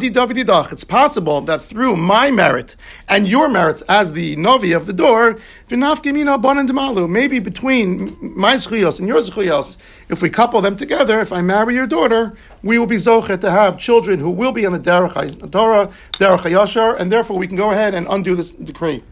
di 0.00 0.72
It's 0.72 0.82
possible 0.82 1.40
that 1.42 1.62
through 1.62 1.94
my 1.94 2.32
merit 2.32 2.74
and 3.08 3.28
your 3.28 3.48
merits 3.48 3.82
as 3.82 4.12
the 4.12 4.34
novi 4.34 4.72
of 4.72 4.86
the 4.86 4.92
door, 4.92 5.38
maybe 5.70 7.38
between 7.38 8.18
my 8.20 8.54
zchuyos 8.54 8.98
and 8.98 9.06
your 9.06 9.20
zchuyos, 9.20 9.76
if 10.08 10.22
we 10.22 10.28
couple 10.28 10.60
them 10.60 10.76
together, 10.76 11.20
if 11.20 11.32
I 11.32 11.40
marry 11.40 11.76
your 11.76 11.86
daughter, 11.86 12.36
we 12.64 12.80
will 12.80 12.86
be 12.86 12.96
zochet 12.96 13.40
to 13.42 13.52
have 13.52 13.78
children 13.78 14.18
who 14.18 14.30
will 14.30 14.50
be 14.50 14.66
on 14.66 14.72
the 14.72 14.80
derech 14.80 15.52
Torah, 15.52 15.92
derech 16.14 16.50
Yashar, 16.50 16.98
and 16.98 17.12
therefore 17.12 17.38
we 17.38 17.46
can 17.46 17.56
go 17.56 17.70
ahead 17.70 17.94
and 17.94 18.08
undo 18.10 18.34
this 18.34 18.50
decree. 18.50 19.04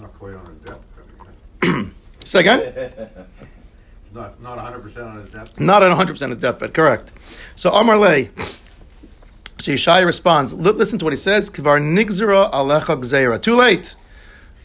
Not 0.00 0.12
quite 0.18 0.34
on 0.34 0.46
his 0.46 0.58
death. 0.64 1.92
Say 2.24 2.40
again. 2.40 2.92
Not 4.14 4.40
not 4.42 4.56
100 4.56 4.82
percent 4.82 5.06
on 5.06 5.16
his 5.16 5.28
deathbed. 5.30 5.60
Not 5.60 5.82
on 5.82 5.88
100 5.90 6.12
percent 6.12 6.32
of 6.32 6.38
his 6.38 6.42
deathbed. 6.42 6.74
Correct. 6.74 7.12
So 7.56 7.70
Amar 7.70 7.98
Lay. 7.98 8.30
So 9.60 9.72
Yeshaya 9.72 10.04
responds. 10.04 10.52
Listen 10.52 10.98
to 10.98 11.04
what 11.04 11.12
he 11.12 11.18
says. 11.18 11.48
Kvar 11.48 11.80
nigzera 11.80 12.50
alecha 12.50 12.96
gzeira. 13.00 13.40
Too 13.40 13.54
late. 13.54 13.96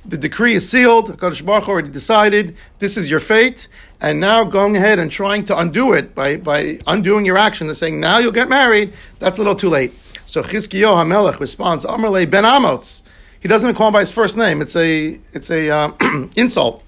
The 0.05 0.17
decree 0.17 0.55
is 0.55 0.67
sealed. 0.67 1.09
Hakadosh 1.09 1.45
Baruch 1.45 1.67
already 1.67 1.89
decided 1.89 2.55
this 2.79 2.97
is 2.97 3.09
your 3.09 3.19
fate, 3.19 3.67
and 3.99 4.19
now 4.19 4.44
going 4.45 4.77
ahead 4.77 4.99
and 4.99 5.11
trying 5.11 5.44
to 5.45 5.57
undo 5.57 5.94
it 5.94 6.15
by, 6.15 6.38
by 6.38 6.79
undoing 6.88 7.25
your 7.25 7.38
action 7.38 7.67
and 7.67 7.75
saying 7.75 7.99
now 7.99 8.17
you'll 8.17 8.31
get 8.31 8.47
married. 8.47 8.94
That's 9.19 9.38
a 9.38 9.41
little 9.41 9.55
too 9.55 9.69
late. 9.69 9.94
So 10.25 10.41
Chizkiyo 10.44 10.95
Hamelech 10.95 11.39
responds. 11.39 11.83
Amar 11.85 12.09
Lay 12.09 12.25
ben 12.25 12.45
Amos. 12.45 13.03
He 13.39 13.47
doesn't 13.47 13.75
call 13.75 13.88
him 13.88 13.94
by 13.94 13.99
his 14.01 14.11
first 14.11 14.35
name. 14.35 14.61
It's 14.61 14.75
a 14.75 15.19
it's 15.33 15.51
a 15.51 15.69
uh, 15.69 15.91
insult. 16.35 16.83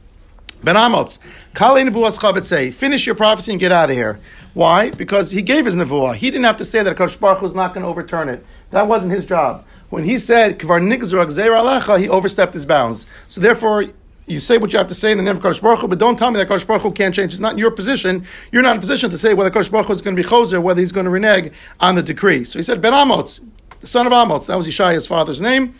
Ben 0.64 0.76
Amos, 0.76 1.20
say, 2.44 2.72
finish 2.72 3.06
your 3.06 3.16
prophecy 3.16 3.52
and 3.52 3.60
get 3.60 3.72
out 3.72 3.90
of 3.90 3.96
here. 3.96 4.20
Why? 4.54 4.90
Because 4.90 5.32
he 5.32 5.42
gave 5.42 5.66
his 5.66 5.76
nevuah. 5.76 6.16
He 6.16 6.30
didn't 6.30 6.44
have 6.44 6.58
to 6.58 6.66
say 6.66 6.84
that 6.84 6.98
Kosh 6.98 7.16
Baruch 7.16 7.42
was 7.42 7.56
not 7.56 7.74
going 7.74 7.84
to 7.84 7.90
overturn 7.90 8.28
it. 8.28 8.46
That 8.72 8.88
wasn't 8.88 9.14
his 9.14 9.26
job. 9.26 9.66
When 9.90 10.04
he 10.04 10.20
said 10.20 10.60
Kvar 10.60 10.82
Alecha, 10.82 12.00
he 12.00 12.10
overstepped 12.10 12.54
his 12.54 12.66
bounds. 12.66 13.06
So 13.28 13.40
therefore, 13.40 13.86
you 14.28 14.40
say 14.40 14.58
what 14.58 14.72
you 14.72 14.78
have 14.78 14.88
to 14.88 14.96
say 14.96 15.12
in 15.12 15.18
the 15.18 15.24
name 15.24 15.38
of 15.38 15.42
Kosh 15.42 15.60
Baruch 15.60 15.80
Hu, 15.80 15.88
but 15.88 15.98
don't 15.98 16.18
tell 16.18 16.30
me 16.30 16.38
that 16.38 16.48
Kosh 16.48 16.64
Baruch 16.66 16.84
Hu 16.84 16.92
can't 16.92 17.16
change. 17.16 17.34
It's 17.34 17.40
not 17.40 17.58
your 17.58 17.72
position. 17.72 18.26
You're 18.52 18.62
not 18.62 18.72
in 18.72 18.78
a 18.78 18.82
position 18.82 19.10
to 19.10 19.18
say 19.18 19.34
whether 19.34 19.50
Kosh 19.50 19.70
Baruch 19.70 19.88
Hu 19.88 19.94
is 19.94 20.02
going 20.02 20.16
to 20.16 20.22
be 20.22 20.28
choser, 20.28 20.62
whether 20.62 20.80
he's 20.82 20.92
going 20.92 21.06
to 21.06 21.10
renege 21.10 21.52
on 21.80 21.96
the 21.96 22.04
decree. 22.04 22.44
So 22.44 22.60
he 22.60 22.64
said 22.64 22.82
Ben 22.82 22.94
Amos, 22.94 23.40
the 23.80 23.88
son 23.88 24.06
of 24.06 24.14
Amos. 24.14 24.46
That 24.46 24.58
was 24.58 24.68
Yeshaya's 24.68 25.08
father's 25.08 25.42
name. 25.42 25.74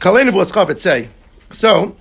Kalein 0.00 0.78
say. 0.78 1.08
So 1.50 1.96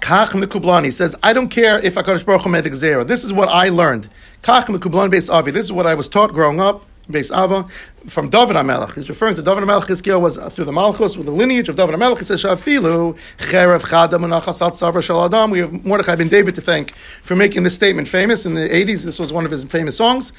Kach 0.00 0.28
Mekublani 0.28 0.92
says, 0.92 1.16
I 1.22 1.32
don't 1.32 1.48
care 1.48 1.78
if 1.84 1.94
HaKadosh 1.94 2.24
Baruch 2.24 2.42
Hu 2.42 2.50
made 2.50 2.64
the 2.64 2.70
Gzera. 2.70 3.06
This 3.06 3.24
is 3.24 3.32
what 3.32 3.48
I 3.48 3.68
learned. 3.68 4.08
Kach 4.42 4.66
Mekublani 4.66 5.10
Beis 5.10 5.32
Avi. 5.32 5.50
This 5.50 5.66
is 5.66 5.72
what 5.72 5.86
I 5.86 5.94
was 5.94 6.08
taught 6.08 6.32
growing 6.32 6.60
up. 6.60 6.84
Beis 7.10 7.30
Ava, 7.30 7.68
from 8.08 8.28
David 8.30 8.56
HaMelech. 8.56 8.94
He's 8.94 9.08
referring 9.08 9.36
to 9.36 9.42
David 9.42 9.62
HaMelech. 9.62 9.82
Chizkiah 9.82 10.20
was 10.20 10.36
through 10.52 10.64
the 10.64 10.72
Malchus, 10.72 11.16
with 11.16 11.26
the 11.26 11.32
lineage 11.32 11.68
of 11.68 11.76
David 11.76 11.94
HaMelech. 11.94 12.18
He 12.18 12.24
says, 12.24 12.42
Shafilu, 12.42 13.16
Cherev 13.38 13.82
Chadam 13.82 14.26
Menachasat 14.26 14.72
Savar 14.72 15.02
Shal 15.02 15.24
Adam. 15.24 15.52
We 15.52 15.60
have 15.60 15.84
Mordechai 15.84 16.16
ben 16.16 16.28
David 16.28 16.56
to 16.56 16.60
thank 16.60 16.94
for 17.22 17.36
making 17.36 17.62
this 17.62 17.76
statement 17.76 18.08
famous. 18.08 18.44
In 18.44 18.54
the 18.54 18.68
80s, 18.68 19.04
this 19.04 19.20
was 19.20 19.32
one 19.32 19.44
of 19.44 19.52
his 19.52 19.62
famous 19.64 19.96
songs. 19.96 20.32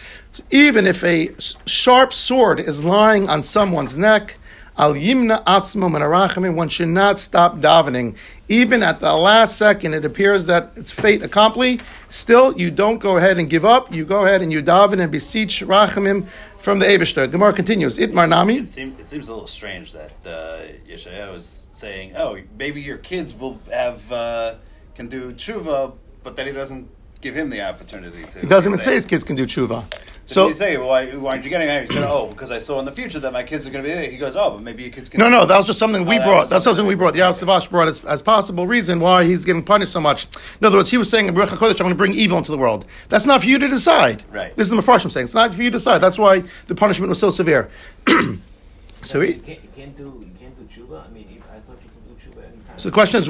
Even 0.51 0.85
if 0.85 1.03
a 1.05 1.29
sharp 1.65 2.11
sword 2.11 2.59
is 2.59 2.83
lying 2.83 3.29
on 3.29 3.43
someone's 3.43 3.95
neck, 3.95 4.37
Al 4.77 4.93
yimna 4.93 5.43
atzmo 5.45 5.89
menarachim. 5.89 6.53
One 6.53 6.69
should 6.69 6.89
not 6.89 7.19
stop 7.19 7.57
davening, 7.57 8.15
even 8.47 8.83
at 8.83 8.99
the 8.99 9.13
last 9.13 9.57
second. 9.57 9.95
It 9.95 10.05
appears 10.05 10.45
that 10.45 10.71
it's 10.75 10.91
fate 10.91 11.23
accomplished. 11.23 11.83
Still, 12.09 12.57
you 12.59 12.69
don't 12.69 12.99
go 12.99 13.17
ahead 13.17 13.39
and 13.39 13.49
give 13.49 13.65
up. 13.65 13.91
You 13.91 14.05
go 14.05 14.25
ahead 14.25 14.41
and 14.41 14.51
you 14.51 14.61
daven 14.61 14.99
and 14.99 15.11
beseech 15.11 15.61
rachamim 15.61 16.27
from 16.59 16.79
the 16.79 16.85
Eibushter. 16.85 17.29
Gemara 17.31 17.53
continues. 17.53 17.97
Itmar 17.97 18.29
nami. 18.29 18.57
It, 18.57 18.69
seem, 18.69 18.95
it 18.99 19.07
seems 19.07 19.27
a 19.29 19.31
little 19.31 19.47
strange 19.47 19.93
that 19.93 20.11
uh, 20.25 20.59
Yeshaya 20.87 21.31
was 21.31 21.69
saying, 21.71 22.13
"Oh, 22.15 22.37
maybe 22.57 22.81
your 22.81 22.97
kids 22.97 23.33
will 23.33 23.59
have 23.71 24.11
uh, 24.11 24.55
can 24.93 25.07
do 25.07 25.33
tshuva," 25.33 25.95
but 26.23 26.35
then 26.35 26.45
he 26.45 26.51
doesn't 26.51 26.87
give 27.27 27.35
him 27.35 27.49
the 27.49 27.61
opportunity 27.61 28.23
to. 28.23 28.39
It 28.39 28.47
doesn't 28.47 28.71
even 28.71 28.79
say 28.79 28.93
his 28.93 29.05
kids 29.05 29.23
can 29.23 29.35
do 29.35 29.45
tshuva. 29.45 29.83
So 30.25 30.33
So 30.43 30.47
you 30.49 30.53
say, 30.53 30.77
why, 30.77 31.07
why 31.15 31.31
aren't 31.31 31.43
you 31.43 31.49
getting 31.49 31.67
married? 31.67 31.89
He 31.89 31.93
said, 31.95 32.03
oh, 32.03 32.27
because 32.27 32.51
I 32.51 32.57
saw 32.57 32.79
in 32.79 32.85
the 32.85 32.91
future 32.91 33.19
that 33.19 33.31
my 33.33 33.43
kids 33.43 33.65
are 33.67 33.69
going 33.69 33.83
to 33.83 33.89
be 33.89 33.93
there. 33.93 34.09
He 34.09 34.17
goes, 34.17 34.35
oh, 34.35 34.51
but 34.51 34.61
maybe 34.61 34.83
your 34.83 34.91
kids 34.91 35.09
can. 35.09 35.19
no, 35.19 35.29
no, 35.29 35.45
that 35.45 35.57
was 35.57 35.65
just 35.67 35.79
something 35.79 36.05
we 36.05 36.15
Oh, 36.15 36.19
that 36.19 36.25
brought. 36.25 36.39
was 36.41 36.49
That's 36.49 36.63
something 36.63 36.85
we 36.85 36.95
brought. 36.95 37.13
The 37.13 37.19
Yaros 37.21 37.41
Dvash 37.43 37.69
brought 37.69 37.87
as, 37.89 38.03
as 38.05 38.21
possible 38.21 38.65
reason 38.67 38.99
why 39.01 39.23
he's 39.25 39.43
getting 39.45 39.63
punished 39.63 39.91
so 39.91 39.99
much. 40.01 40.25
In 40.61 40.65
other 40.65 40.77
words, 40.77 40.89
he 40.89 40.97
was 40.97 41.09
saying, 41.09 41.27
I'm 41.29 41.35
going 41.35 41.47
to 41.49 41.95
bring 41.95 42.13
evil 42.13 42.37
into 42.37 42.51
the 42.51 42.57
world." 42.57 42.85
That's 43.09 43.25
not 43.25 43.41
for 43.41 43.47
you 43.47 43.57
to 43.59 43.67
decide. 43.67 44.23
Right. 44.31 44.55
This 44.55 44.69
is 44.69 44.71
the 44.71 44.81
Mepharshim 44.81 45.11
saying 45.11 45.25
it's 45.25 45.33
not 45.33 45.53
for 45.53 45.61
you 45.61 45.69
to 45.69 45.77
decide. 45.77 45.99
That's 45.99 46.17
why 46.17 46.43
the 46.67 46.75
punishment 46.75 47.09
was 47.09 47.19
so 47.19 47.29
severe. 47.29 47.69
so 49.01 49.21
he, 49.21 49.33
you 49.33 49.39
can't, 49.41 49.63
you 49.63 49.69
can't 49.75 49.97
do 49.97 50.03
you 50.03 50.31
can't 50.39 50.55
do 50.57 50.81
tshuva. 50.81 51.05
I 51.07 51.13
mean, 51.13 51.27
you- 51.29 51.41
I 51.49 51.59
thought 51.59 51.77
you 51.83 51.89
could 51.89 52.31
do 52.33 52.39
tshuva 52.39 52.43
anytime. 52.43 52.79
So 52.79 52.89
the 52.89 52.93
question 52.93 53.17
is, 53.17 53.29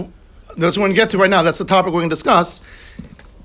that's 0.57 0.77
what 0.77 0.83
we're 0.83 0.87
going 0.87 0.95
to 0.95 1.01
get 1.01 1.09
to 1.11 1.17
right 1.19 1.29
now. 1.29 1.43
That's 1.43 1.57
the 1.59 1.65
topic 1.65 1.93
we're 1.93 1.99
going 1.99 2.09
to 2.09 2.15
discuss. 2.15 2.61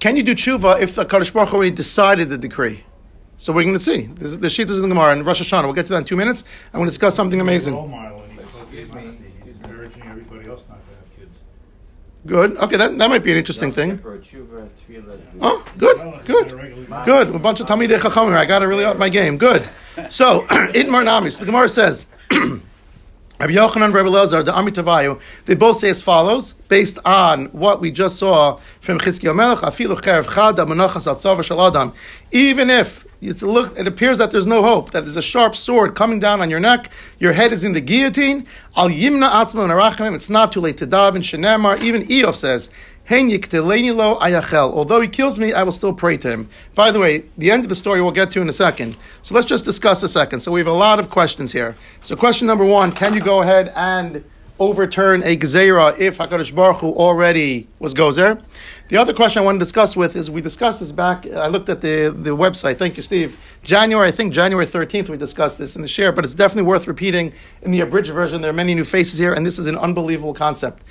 Can 0.02 0.16
you 0.16 0.24
do 0.24 0.34
tshuva 0.34 0.80
if 0.80 0.96
the 0.96 1.04
Kadosh 1.04 1.32
Baruch 1.32 1.50
Hu 1.50 1.56
already 1.58 1.70
decided 1.70 2.28
the 2.28 2.36
decree? 2.36 2.82
So 3.36 3.52
we're 3.52 3.62
going 3.62 3.74
to 3.74 3.78
see. 3.78 4.06
This 4.06 4.32
is, 4.32 4.38
the 4.40 4.50
sheet 4.50 4.68
is 4.68 4.78
in 4.80 4.82
the 4.82 4.88
Gemara 4.88 5.12
and 5.12 5.24
Rosh 5.24 5.40
Hashanah. 5.40 5.62
We'll 5.62 5.74
get 5.74 5.86
to 5.86 5.92
that 5.92 5.98
in 5.98 6.04
two 6.04 6.16
minutes. 6.16 6.42
I'm 6.74 6.78
going 6.80 6.86
to 6.86 6.90
discuss 6.90 7.14
something 7.14 7.40
amazing. 7.40 7.74
model, 7.74 8.20
and 8.22 8.32
he's 8.32 8.42
focused- 8.42 8.90
everybody 10.04 10.50
else 10.50 10.62
not 10.68 10.80
to 10.80 10.96
have 10.96 11.16
kids. 11.16 11.38
Good. 12.26 12.56
Okay, 12.56 12.76
that, 12.78 12.98
that 12.98 13.10
might 13.10 13.22
be 13.22 13.30
an 13.30 13.38
interesting 13.38 13.70
thing. 13.70 13.90
Kippur, 13.98 14.18
tshuva, 14.18 14.68
tefillah, 14.88 15.20
Oh, 15.40 15.64
good, 15.78 15.96
good, 16.24 16.46
not 16.46 16.52
a 16.52 16.56
regular- 16.56 17.04
good. 17.04 17.28
A 17.36 17.38
bunch 17.38 17.60
of 17.60 17.68
Talmidei 17.68 17.98
Chachamim. 18.00 18.36
I 18.36 18.44
got 18.44 18.58
to 18.58 18.66
really 18.66 18.84
up 18.84 18.98
my 18.98 19.08
game. 19.08 19.38
Good. 19.38 19.68
So, 20.08 20.40
Itmar 20.74 21.04
Namis. 21.04 21.38
The 21.38 21.44
Gemara 21.46 21.68
says, 21.68 22.06
Rabbi 23.40 23.54
Yochanan 23.54 23.86
and 23.86 23.94
Rabbi 23.94 24.08
Lezer, 24.08 24.44
the 24.44 24.52
Amitavayu, 24.52 25.20
they 25.46 25.54
both 25.54 25.78
say 25.78 25.90
as 25.90 26.00
follows, 26.00 26.52
based 26.68 26.98
on 27.04 27.46
what 27.46 27.80
we 27.80 27.90
just 27.90 28.16
saw 28.16 28.60
from 28.80 28.98
Chizkiyahu 28.98 29.34
Melech, 29.34 29.62
Even 32.32 32.70
if 32.70 33.06
look, 33.42 33.78
it 33.78 33.86
appears 33.86 34.18
that 34.18 34.30
there's 34.30 34.46
no 34.46 34.62
hope, 34.62 34.90
that 34.90 35.00
there's 35.02 35.16
a 35.16 35.22
sharp 35.22 35.56
sword 35.56 35.94
coming 35.94 36.20
down 36.20 36.40
on 36.40 36.50
your 36.50 36.60
neck, 36.60 36.90
your 37.18 37.32
head 37.32 37.52
is 37.52 37.64
in 37.64 37.72
the 37.72 37.80
guillotine, 37.80 38.46
Al 38.76 38.88
Yimna 38.88 39.30
Atzma 39.30 39.66
Narachim, 39.66 40.14
it's 40.14 40.30
not 40.30 40.52
too 40.52 40.60
late 40.60 40.76
to 40.78 40.86
daven, 40.86 41.18
Shenemar, 41.18 41.80
even 41.82 42.02
Eof 42.02 42.34
says, 42.34 42.68
Although 43.12 45.00
he 45.02 45.08
kills 45.08 45.38
me, 45.38 45.52
I 45.52 45.62
will 45.62 45.72
still 45.72 45.92
pray 45.92 46.16
to 46.16 46.30
him. 46.30 46.48
By 46.74 46.90
the 46.90 46.98
way, 46.98 47.24
the 47.36 47.50
end 47.50 47.62
of 47.62 47.68
the 47.68 47.76
story 47.76 48.00
we'll 48.00 48.10
get 48.10 48.30
to 48.30 48.40
in 48.40 48.48
a 48.48 48.54
second. 48.54 48.96
So 49.20 49.34
let's 49.34 49.46
just 49.46 49.66
discuss 49.66 50.02
a 50.02 50.08
second. 50.08 50.40
So 50.40 50.50
we 50.50 50.60
have 50.60 50.66
a 50.66 50.72
lot 50.72 50.98
of 50.98 51.10
questions 51.10 51.52
here. 51.52 51.76
So 52.02 52.16
question 52.16 52.46
number 52.46 52.64
one: 52.64 52.90
Can 52.90 53.12
you 53.12 53.20
go 53.20 53.42
ahead 53.42 53.70
and 53.76 54.24
overturn 54.58 55.22
a 55.24 55.36
gezerah 55.36 55.98
if 55.98 56.18
Hakadosh 56.18 56.54
Baruch 56.54 56.78
Hu 56.78 56.92
already 56.94 57.68
was 57.80 57.92
gozer? 57.92 58.42
The 58.88 58.96
other 58.96 59.12
question 59.12 59.42
I 59.42 59.44
want 59.44 59.56
to 59.56 59.64
discuss 59.64 59.96
with 59.96 60.16
is 60.16 60.30
we 60.30 60.40
discussed 60.40 60.80
this 60.80 60.92
back. 60.92 61.26
I 61.26 61.48
looked 61.48 61.68
at 61.68 61.82
the 61.82 62.14
the 62.16 62.34
website. 62.34 62.78
Thank 62.78 62.96
you, 62.96 63.02
Steve. 63.02 63.38
January, 63.62 64.08
I 64.08 64.12
think 64.12 64.32
January 64.32 64.64
thirteenth, 64.66 65.10
we 65.10 65.18
discussed 65.18 65.58
this 65.58 65.76
in 65.76 65.82
the 65.82 65.88
share, 65.88 66.12
but 66.12 66.24
it's 66.24 66.34
definitely 66.34 66.68
worth 66.68 66.86
repeating 66.86 67.34
in 67.60 67.72
the 67.72 67.80
abridged 67.80 68.12
version. 68.12 68.40
There 68.40 68.50
are 68.50 68.54
many 68.54 68.74
new 68.74 68.84
faces 68.84 69.18
here, 69.18 69.34
and 69.34 69.44
this 69.44 69.58
is 69.58 69.66
an 69.66 69.76
unbelievable 69.76 70.32
concept. 70.32 70.82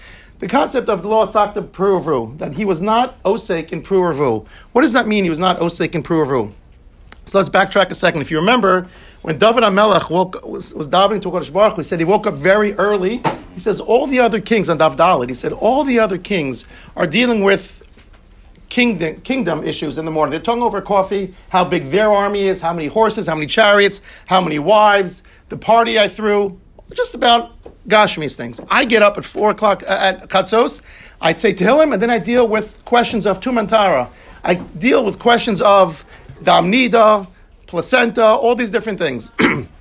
The 0.41 0.47
concept 0.47 0.89
of 0.89 1.05
Lo 1.05 1.23
Asakta 1.23 1.61
Pruavu, 1.67 2.39
that 2.39 2.55
he 2.55 2.65
was 2.65 2.81
not 2.81 3.21
Osek 3.21 3.71
in 3.71 3.83
Pruavu. 3.83 4.43
What 4.71 4.81
does 4.81 4.93
that 4.93 5.05
mean, 5.05 5.23
he 5.23 5.29
was 5.29 5.37
not 5.37 5.59
Osek 5.59 5.93
in 5.93 6.01
Pruavu? 6.01 6.51
So 7.25 7.37
let's 7.37 7.47
backtrack 7.47 7.91
a 7.91 7.95
second. 7.95 8.21
If 8.21 8.31
you 8.31 8.37
remember, 8.37 8.87
when 9.21 9.37
David 9.37 9.63
HaMelech 9.63 10.09
woke, 10.09 10.43
was, 10.43 10.73
was 10.73 10.87
davening 10.87 11.21
to 11.21 11.29
Kodesh 11.29 11.53
Baruch 11.53 11.77
he 11.77 11.83
said 11.83 11.99
he 11.99 12.05
woke 12.05 12.25
up 12.25 12.33
very 12.33 12.73
early. 12.73 13.21
He 13.53 13.59
says 13.59 13.79
all 13.79 14.07
the 14.07 14.17
other 14.17 14.41
kings 14.41 14.67
on 14.67 14.79
Davdalit, 14.79 15.29
he 15.29 15.35
said 15.35 15.53
all 15.53 15.83
the 15.83 15.99
other 15.99 16.17
kings 16.17 16.65
are 16.95 17.05
dealing 17.05 17.43
with 17.43 17.83
kingdom, 18.69 19.21
kingdom 19.21 19.63
issues 19.63 19.99
in 19.99 20.05
the 20.05 20.11
morning. 20.11 20.31
They're 20.31 20.39
talking 20.39 20.63
over 20.63 20.81
coffee, 20.81 21.35
how 21.49 21.65
big 21.65 21.91
their 21.91 22.11
army 22.11 22.47
is, 22.47 22.61
how 22.61 22.73
many 22.73 22.87
horses, 22.87 23.27
how 23.27 23.35
many 23.35 23.45
chariots, 23.45 24.01
how 24.25 24.41
many 24.41 24.57
wives, 24.57 25.21
the 25.49 25.57
party 25.57 25.99
I 25.99 26.07
threw, 26.07 26.59
just 26.95 27.13
about 27.13 27.60
Gashmi's 27.87 28.35
things. 28.35 28.59
I 28.69 28.85
get 28.85 29.01
up 29.01 29.17
at 29.17 29.25
4 29.25 29.51
o'clock 29.51 29.83
uh, 29.83 29.87
at 29.87 30.29
Katzos, 30.29 30.81
I'd 31.19 31.39
say 31.39 31.53
Tehillim, 31.53 31.93
and 31.93 32.01
then 32.01 32.09
I 32.09 32.19
deal 32.19 32.47
with 32.47 32.83
questions 32.85 33.25
of 33.25 33.39
Tumantara. 33.39 34.09
I 34.43 34.55
deal 34.55 35.03
with 35.03 35.19
questions 35.19 35.61
of 35.61 36.03
Damnida, 36.43 37.27
placenta, 37.67 38.25
all 38.25 38.55
these 38.55 38.71
different 38.71 38.99
things. 38.99 39.31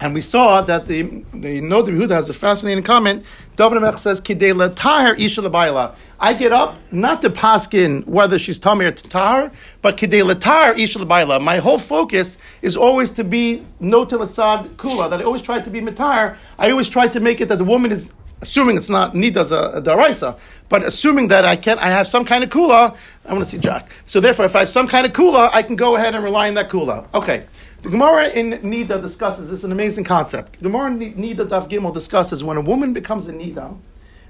And 0.00 0.14
we 0.14 0.20
saw 0.20 0.60
that 0.60 0.86
the 0.86 1.02
the 1.34 1.60
Nod 1.60 1.86
Yehuda 1.86 2.10
has 2.10 2.30
a 2.30 2.34
fascinating 2.34 2.84
comment. 2.84 3.24
David 3.56 3.80
Melech 3.80 3.98
says, 3.98 4.20
"Kidei 4.20 4.54
letahar 4.54 5.18
isha 5.18 5.42
lebayla." 5.42 5.94
I 6.20 6.34
get 6.34 6.52
up 6.52 6.78
not 6.92 7.20
to 7.22 7.30
paskin 7.30 8.06
whether 8.06 8.38
she's 8.38 8.60
tamir 8.60 8.88
or 8.88 8.92
tahar, 8.92 9.50
but 9.82 9.96
kidei 9.96 10.22
letahar 10.22 10.78
isha 10.78 11.00
lebayla. 11.00 11.40
My 11.40 11.58
whole 11.58 11.78
focus 11.78 12.38
is 12.62 12.76
always 12.76 13.10
to 13.10 13.24
be 13.24 13.66
no 13.80 14.06
tilatzad 14.06 14.76
kula. 14.76 15.10
That 15.10 15.20
I 15.20 15.24
always 15.24 15.42
try 15.42 15.60
to 15.60 15.70
be 15.70 15.80
mitar. 15.80 16.36
I 16.58 16.70
always 16.70 16.88
try 16.88 17.08
to 17.08 17.18
make 17.18 17.40
it 17.40 17.48
that 17.48 17.58
the 17.58 17.64
woman 17.64 17.90
is 17.90 18.12
assuming 18.40 18.76
it's 18.76 18.88
not 18.88 19.14
nidas 19.14 19.50
a 19.50 19.82
daraisa, 19.82 20.38
but 20.68 20.84
assuming 20.84 21.26
that 21.28 21.44
I 21.44 21.56
can 21.56 21.76
I 21.80 21.88
have 21.88 22.06
some 22.06 22.24
kind 22.24 22.44
of 22.44 22.50
kula. 22.50 22.94
I 23.26 23.32
want 23.32 23.44
to 23.44 23.50
see 23.50 23.58
Jack. 23.58 23.90
So 24.06 24.20
therefore, 24.20 24.44
if 24.44 24.54
I 24.54 24.60
have 24.60 24.68
some 24.68 24.86
kind 24.86 25.04
of 25.06 25.12
kula, 25.12 25.50
I 25.52 25.62
can 25.62 25.74
go 25.74 25.96
ahead 25.96 26.14
and 26.14 26.22
rely 26.22 26.46
on 26.46 26.54
that 26.54 26.70
kula. 26.70 27.12
Okay. 27.14 27.42
The 27.80 27.90
Gemara 27.90 28.30
in 28.30 28.50
Nida 28.50 29.00
discusses 29.00 29.50
this, 29.50 29.62
an 29.62 29.70
amazing 29.70 30.02
concept. 30.02 30.54
The 30.54 30.64
Gemara 30.64 30.90
in 30.90 30.98
Nida 30.98 31.48
Daf 31.48 31.70
Gimel 31.70 31.94
discusses 31.94 32.42
when 32.42 32.56
a 32.56 32.60
woman 32.60 32.92
becomes 32.92 33.28
a 33.28 33.32
Nida, 33.32 33.78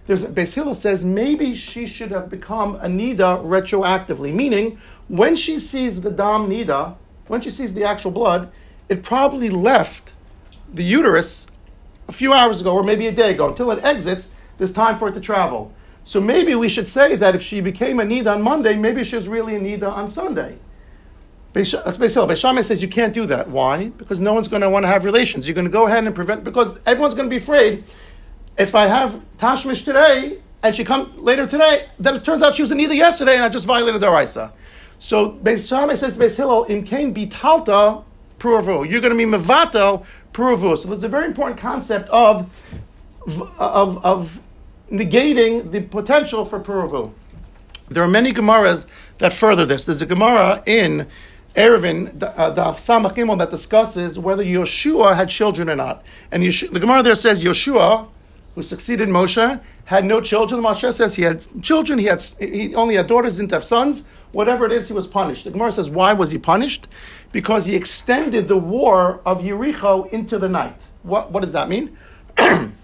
there's 0.07 0.26
Beis 0.26 0.52
Hillel 0.52 0.75
says 0.75 1.02
maybe 1.02 1.55
she 1.57 1.87
should 1.87 2.11
have 2.11 2.28
become 2.28 2.75
a 2.76 2.88
Nida 2.88 3.43
retroactively, 3.43 4.35
meaning 4.35 4.78
when 5.09 5.35
she 5.35 5.59
sees 5.59 6.02
the 6.02 6.11
Dam 6.11 6.50
Nida, 6.50 6.95
when 7.28 7.40
she 7.40 7.50
sees 7.50 7.73
the 7.73 7.85
actual 7.85 8.11
blood, 8.11 8.50
it 8.90 9.02
probably 9.02 9.49
left 9.49 10.12
the 10.75 10.85
uterus 10.85 11.47
a 12.07 12.12
few 12.12 12.35
hours 12.35 12.61
ago 12.61 12.75
or 12.75 12.83
maybe 12.83 13.07
a 13.07 13.12
day 13.12 13.31
ago. 13.31 13.49
Until 13.49 13.71
it 13.71 13.83
exits, 13.83 14.28
there's 14.59 14.73
time 14.73 14.99
for 14.99 15.09
it 15.09 15.14
to 15.14 15.21
travel. 15.21 15.73
So 16.05 16.21
maybe 16.21 16.55
we 16.55 16.69
should 16.69 16.88
say 16.88 17.17
that 17.17 17.35
if 17.35 17.43
she 17.43 17.62
became 17.62 17.99
a 17.99 18.05
Nida 18.05 18.35
on 18.35 18.43
Monday, 18.43 18.76
maybe 18.76 19.05
she 19.05 19.17
was 19.17 19.26
really 19.26 19.57
a 19.57 19.61
Nida 19.61 19.90
on 19.90 20.11
Sunday. 20.11 20.59
That's 21.59 21.99
Beis 21.99 22.15
Hillel. 22.15 22.29
Beis 22.29 22.41
Shammai 22.41 22.62
says 22.62 22.81
you 22.81 22.88
can't 22.88 23.12
do 23.12 23.27
that. 23.27 23.49
Why? 23.49 23.88
Because 23.88 24.21
no 24.21 24.33
one's 24.33 24.49
going 24.49 24.62
to 24.62 24.71
want 24.71 24.85
to 24.85 24.88
have 24.88 25.05
relations. 25.05 25.47
You're 25.47 25.55
going 25.55 25.67
to 25.67 25.71
go 25.71 25.87
ahead 25.87 26.05
and 26.05 26.15
prevent, 26.15 26.45
because 26.45 26.79
everyone's 26.87 27.15
going 27.15 27.29
to 27.29 27.31
be 27.31 27.43
afraid. 27.43 27.85
If 28.57 28.75
I 28.75 28.87
have 28.87 29.21
Tashmish 29.38 29.85
today 29.85 30.41
and 30.62 30.75
she 30.75 30.85
comes 30.85 31.17
later 31.19 31.47
today, 31.47 31.83
then 31.99 32.15
it 32.15 32.25
turns 32.25 32.43
out 32.43 32.55
she 32.55 32.62
was 32.62 32.73
in 32.73 32.81
either 32.81 32.95
yesterday 32.95 33.35
and 33.35 33.45
I 33.45 33.49
just 33.49 33.67
violated 33.67 34.00
the 34.00 34.11
Raisa. 34.11 34.53
So 34.99 35.33
Beis 35.33 35.69
Shammai 35.69 35.95
says 35.95 36.15
to 36.15 36.19
Beis 36.19 36.37
Hillel, 36.37 36.67
Im 36.69 36.85
kain 36.85 37.15
bitalta 37.15 38.05
pruvu. 38.38 38.88
You're 38.88 39.00
going 39.00 39.17
to 39.17 39.19
be 39.19 39.25
mevatel 39.25 40.05
pruvu. 40.33 40.79
So 40.79 40.88
there's 40.88 41.03
a 41.03 41.09
very 41.09 41.27
important 41.27 41.59
concept 41.59 42.09
of, 42.11 42.50
of, 43.59 44.05
of 44.05 44.41
negating 44.91 45.71
the 45.71 45.81
potential 45.81 46.45
for 46.45 46.61
pruvu. 46.61 47.12
There 47.91 48.03
are 48.03 48.09
many 48.09 48.33
Gemaras 48.33 48.87
that 49.19 49.33
further 49.33 49.65
this. 49.65 49.85
There's 49.85 50.03
a 50.03 50.07
Gemara 50.07 50.62
in 50.67 51.07
Eruvin, 51.55 52.19
the 52.19 52.31
uh, 52.38 52.55
Daf 52.55 52.76
Samach 52.76 53.38
that 53.38 53.50
discusses 53.50 54.19
whether 54.19 54.45
Yeshua 54.45 55.17
had 55.17 55.28
children 55.28 55.69
or 55.69 55.76
not. 55.76 56.05
And 56.31 56.43
Yeshu- 56.43 56.73
the 56.73 56.81
Gemara 56.81 57.02
there 57.02 57.14
says 57.14 57.43
Yeshua, 57.43 58.09
who 58.55 58.62
succeeded 58.62 59.09
Moshe, 59.09 59.61
had 59.87 60.05
no 60.05 60.21
children. 60.21 60.62
Moshe 60.62 60.93
says 60.93 61.14
he 61.14 61.23
had 61.23 61.47
children, 61.62 61.99
he, 61.99 62.07
had, 62.07 62.23
he 62.38 62.75
only 62.75 62.97
had 62.97 63.07
daughters, 63.07 63.37
didn't 63.37 63.52
have 63.52 63.64
sons. 63.64 64.05
Whatever 64.33 64.67
it 64.67 64.73
is, 64.73 64.88
he 64.88 64.93
was 64.93 65.07
punished. 65.07 65.45
The 65.45 65.50
Gemara 65.50 65.73
says, 65.73 65.88
why 65.88 66.12
was 66.12 66.31
he 66.31 66.38
punished? 66.38 66.87
Because 67.33 67.67
he 67.67 67.75
extended 67.75 68.47
the 68.47 68.59
war 68.59 69.21
of 69.25 69.40
Yericho 69.40 70.11
into 70.12 70.38
the 70.38 70.49
night. 70.49 70.88
What, 71.02 71.33
what 71.33 71.40
does 71.40 71.52
that 71.52 71.69
mean? 71.69 71.97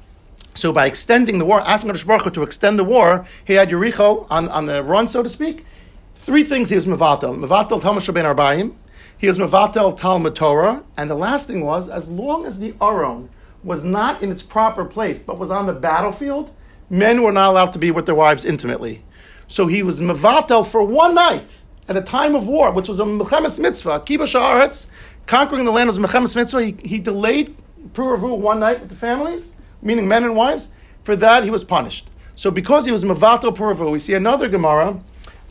So 0.54 0.72
by 0.72 0.86
extending 0.86 1.38
the 1.38 1.44
war, 1.44 1.60
asking 1.62 1.92
Baruch 2.06 2.22
Hu 2.22 2.30
to 2.30 2.42
extend 2.42 2.78
the 2.78 2.84
war, 2.84 3.26
he 3.44 3.54
had 3.54 3.70
Yericho 3.70 4.26
on, 4.30 4.48
on 4.48 4.66
the 4.66 4.82
run, 4.82 5.08
so 5.08 5.22
to 5.22 5.28
speak. 5.28 5.66
Three 6.14 6.44
things 6.44 6.70
he 6.70 6.76
was 6.76 6.86
mevatel. 6.86 7.36
Mevatel 7.36 7.82
Talmud 7.82 8.02
Shabbat 8.02 8.34
Arbaim. 8.34 8.74
He 9.18 9.28
was 9.28 9.38
mevatel 9.38 9.96
Talmud 9.96 10.34
Torah. 10.34 10.82
And 10.96 11.10
the 11.10 11.14
last 11.14 11.46
thing 11.46 11.64
was, 11.64 11.88
as 11.88 12.08
long 12.08 12.46
as 12.46 12.58
the 12.58 12.74
Aron 12.80 13.28
was 13.62 13.82
not 13.82 14.22
in 14.22 14.30
its 14.30 14.42
proper 14.42 14.84
place, 14.84 15.20
but 15.20 15.38
was 15.38 15.50
on 15.50 15.66
the 15.66 15.72
battlefield, 15.72 16.50
men 16.90 17.22
were 17.22 17.32
not 17.32 17.50
allowed 17.50 17.72
to 17.72 17.78
be 17.78 17.90
with 17.90 18.06
their 18.06 18.14
wives 18.14 18.44
intimately. 18.44 19.02
So 19.48 19.66
he 19.66 19.82
was 19.82 20.00
mevatel 20.00 20.66
for 20.66 20.82
one 20.82 21.14
night 21.14 21.60
at 21.88 21.96
a 21.96 22.00
time 22.00 22.34
of 22.34 22.46
war, 22.46 22.70
which 22.70 22.88
was 22.88 23.00
a 23.00 23.04
mechemes 23.04 23.58
mitzvah, 23.58 24.00
kibbutz 24.00 24.38
haaretz, 24.38 24.86
conquering 25.26 25.64
the 25.64 25.70
land 25.70 25.88
was 25.88 25.98
mechemes 25.98 26.36
mitzvah. 26.36 26.62
He, 26.62 26.76
he 26.84 26.98
delayed 26.98 27.56
Puravu 27.92 28.38
one 28.38 28.60
night 28.60 28.80
with 28.80 28.88
the 28.88 28.96
families, 28.96 29.52
meaning 29.82 30.08
men 30.08 30.24
and 30.24 30.36
wives. 30.36 30.68
For 31.02 31.16
that, 31.16 31.44
he 31.44 31.50
was 31.50 31.64
punished. 31.64 32.10
So 32.34 32.50
because 32.50 32.86
he 32.86 32.92
was 32.92 33.04
mevatel 33.04 33.54
Puravu, 33.54 33.90
we 33.90 33.98
see 33.98 34.14
another 34.14 34.48
Gemara 34.48 35.00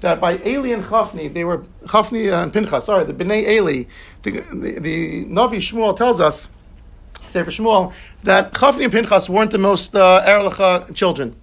that 0.04 0.22
by 0.22 0.38
Eli 0.46 0.70
and 0.70 0.84
Chafni, 0.84 1.34
they 1.34 1.44
were 1.44 1.60
Chafni 1.86 2.32
and 2.32 2.54
Pinchas, 2.54 2.86
sorry, 2.86 3.04
the 3.04 3.14
Bnei 3.14 3.48
Eli, 3.48 3.84
the, 4.22 4.32
the, 4.54 4.80
the 4.80 5.26
Navi 5.26 5.58
Shmuel 5.58 5.98
tells 5.98 6.22
us, 6.22 6.48
Sefer 7.26 7.52
Shmuel, 7.52 7.92
that 8.24 8.54
Chafni 8.54 8.84
and 8.84 8.94
Pinchas 8.94 9.30
weren't 9.30 9.52
the 9.52 9.58
most 9.58 9.96
uh, 9.96 10.24
Erlecha 10.26 10.94
children. 10.94 11.36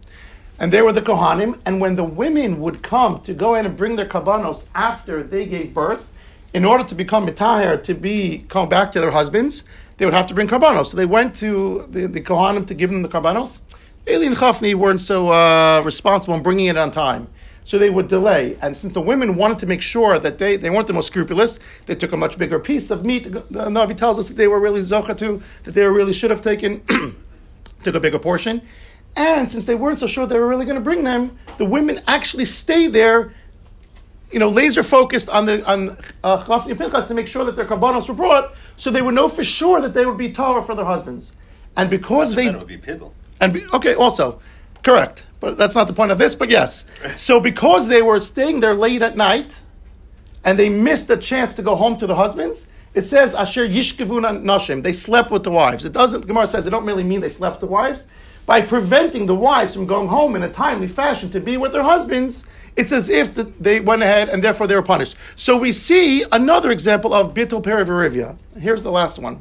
and 0.60 0.70
they 0.70 0.82
were 0.82 0.92
the 0.92 1.02
Kohanim. 1.02 1.58
And 1.64 1.80
when 1.80 1.96
the 1.96 2.04
women 2.04 2.60
would 2.60 2.82
come 2.82 3.20
to 3.22 3.32
go 3.32 3.54
in 3.54 3.64
and 3.66 3.76
bring 3.76 3.96
their 3.96 4.06
karbanos 4.06 4.66
after 4.74 5.22
they 5.22 5.46
gave 5.46 5.74
birth, 5.74 6.06
in 6.52 6.64
order 6.64 6.84
to 6.84 6.94
become 6.94 7.26
mitahir, 7.26 7.82
to 7.84 7.94
be 7.94 8.44
come 8.48 8.68
back 8.68 8.92
to 8.92 9.00
their 9.00 9.10
husbands, 9.10 9.64
they 9.96 10.04
would 10.04 10.14
have 10.14 10.26
to 10.26 10.34
bring 10.34 10.48
karbanos. 10.48 10.88
So 10.88 10.96
they 10.96 11.06
went 11.06 11.34
to 11.36 11.86
the, 11.88 12.06
the 12.06 12.20
Kohanim 12.20 12.66
to 12.66 12.74
give 12.74 12.90
them 12.90 13.02
the 13.02 13.08
karbanos. 13.08 13.60
Eli 14.06 14.26
and 14.26 14.36
Chafni 14.36 14.74
weren't 14.74 15.00
so 15.00 15.30
uh, 15.30 15.80
responsible 15.84 16.34
in 16.34 16.42
bringing 16.42 16.66
it 16.66 16.76
on 16.76 16.90
time. 16.90 17.28
So 17.70 17.78
they 17.78 17.88
would 17.88 18.08
delay. 18.08 18.58
And 18.62 18.76
since 18.76 18.94
the 18.94 19.00
women 19.00 19.36
wanted 19.36 19.60
to 19.60 19.66
make 19.66 19.80
sure 19.80 20.18
that 20.18 20.38
they, 20.38 20.56
they 20.56 20.70
weren't 20.70 20.88
the 20.88 20.92
most 20.92 21.06
scrupulous, 21.06 21.60
they 21.86 21.94
took 21.94 22.10
a 22.10 22.16
much 22.16 22.36
bigger 22.36 22.58
piece 22.58 22.90
of 22.90 23.04
meat. 23.04 23.30
The 23.30 23.42
Navi 23.42 23.96
tells 23.96 24.18
us 24.18 24.26
that 24.26 24.36
they 24.36 24.48
were 24.48 24.58
really 24.58 24.80
zochatu, 24.80 25.40
that 25.62 25.70
they 25.70 25.86
really 25.86 26.12
should 26.12 26.32
have 26.32 26.40
taken, 26.40 26.82
took 27.84 27.94
a 27.94 28.00
bigger 28.00 28.18
portion. 28.18 28.60
And 29.14 29.48
since 29.48 29.66
they 29.66 29.76
weren't 29.76 30.00
so 30.00 30.08
sure 30.08 30.26
they 30.26 30.40
were 30.40 30.48
really 30.48 30.64
going 30.64 30.78
to 30.78 30.82
bring 30.82 31.04
them, 31.04 31.38
the 31.58 31.64
women 31.64 32.00
actually 32.08 32.46
stayed 32.46 32.92
there 32.92 33.32
you 34.32 34.40
know, 34.40 34.48
laser 34.48 34.82
focused 34.82 35.28
on 35.28 35.46
the 35.46 35.64
on 35.64 35.96
uh, 36.24 36.42
Chafni 36.42 36.76
Pinchas 36.76 37.06
to 37.06 37.14
make 37.14 37.28
sure 37.28 37.44
that 37.44 37.54
their 37.54 37.66
karbanos 37.66 38.08
were 38.08 38.14
brought, 38.14 38.54
so 38.78 38.90
they 38.90 39.02
would 39.02 39.14
know 39.14 39.28
for 39.28 39.44
sure 39.44 39.80
that 39.80 39.92
they 39.92 40.06
would 40.06 40.18
be 40.18 40.32
Torah 40.32 40.62
for 40.62 40.74
their 40.74 40.84
husbands. 40.84 41.32
And 41.76 41.88
because 41.88 42.34
they 42.34 42.50
would 42.50 42.66
be 42.66 42.80
and 43.40 43.52
be, 43.52 43.64
okay, 43.72 43.94
also 43.94 44.40
correct, 44.82 45.24
but 45.40 45.56
that's 45.56 45.74
not 45.74 45.86
the 45.86 45.92
point 45.92 46.12
of 46.12 46.18
this. 46.18 46.34
But 46.34 46.50
yes, 46.50 46.84
so 47.16 47.40
because 47.40 47.88
they 47.88 48.02
were 48.02 48.20
staying 48.20 48.60
there 48.60 48.74
late 48.74 49.02
at 49.02 49.16
night, 49.16 49.62
and 50.44 50.58
they 50.58 50.68
missed 50.68 51.10
a 51.10 51.16
chance 51.16 51.54
to 51.54 51.62
go 51.62 51.76
home 51.76 51.98
to 51.98 52.06
the 52.06 52.16
husbands, 52.16 52.66
it 52.94 53.02
says 53.02 53.34
Asher 53.34 53.68
Yishkevuna 53.68 54.42
Nashim. 54.42 54.82
They 54.82 54.92
slept 54.92 55.30
with 55.30 55.44
the 55.44 55.50
wives. 55.50 55.84
It 55.84 55.92
doesn't. 55.92 56.26
Gemara 56.26 56.46
says 56.46 56.66
it 56.66 56.70
don't 56.70 56.86
really 56.86 57.04
mean 57.04 57.20
they 57.20 57.30
slept 57.30 57.56
with 57.56 57.68
the 57.68 57.72
wives. 57.72 58.06
By 58.46 58.62
preventing 58.62 59.26
the 59.26 59.34
wives 59.34 59.74
from 59.74 59.86
going 59.86 60.08
home 60.08 60.34
in 60.34 60.42
a 60.42 60.48
timely 60.48 60.88
fashion 60.88 61.30
to 61.30 61.40
be 61.40 61.56
with 61.56 61.72
their 61.72 61.84
husbands, 61.84 62.44
it's 62.74 62.90
as 62.90 63.08
if 63.08 63.34
the, 63.34 63.44
they 63.60 63.80
went 63.80 64.02
ahead 64.02 64.28
and 64.28 64.42
therefore 64.42 64.66
they 64.66 64.74
were 64.74 64.82
punished. 64.82 65.14
So 65.36 65.56
we 65.56 65.70
see 65.70 66.24
another 66.32 66.72
example 66.72 67.14
of 67.14 67.32
Bittul 67.34 67.62
Perivarivia. 67.62 68.36
Here's 68.58 68.82
the 68.82 68.90
last 68.90 69.18
one. 69.18 69.40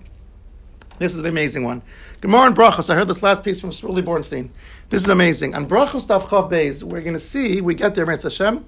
This 0.99 1.15
is 1.15 1.21
the 1.23 1.29
amazing 1.29 1.63
one. 1.63 1.81
Gemara 2.21 2.47
and 2.47 2.55
Brachos. 2.55 2.89
I 2.89 2.95
heard 2.95 3.07
this 3.07 3.23
last 3.23 3.43
piece 3.43 3.61
from 3.61 3.71
Shmuley 3.71 4.03
Bornstein. 4.03 4.49
This 4.89 5.03
is 5.03 5.09
amazing. 5.09 5.53
On 5.53 5.67
Brachos 5.67 6.07
Daf 6.07 6.23
Chav 6.23 6.49
Beis, 6.49 6.81
we're 6.81 7.01
going 7.01 7.13
to 7.13 7.19
see, 7.19 7.61
we 7.61 7.75
get 7.75 7.93
there, 7.93 8.07
Mitzvah 8.07 8.29
Hashem. 8.31 8.65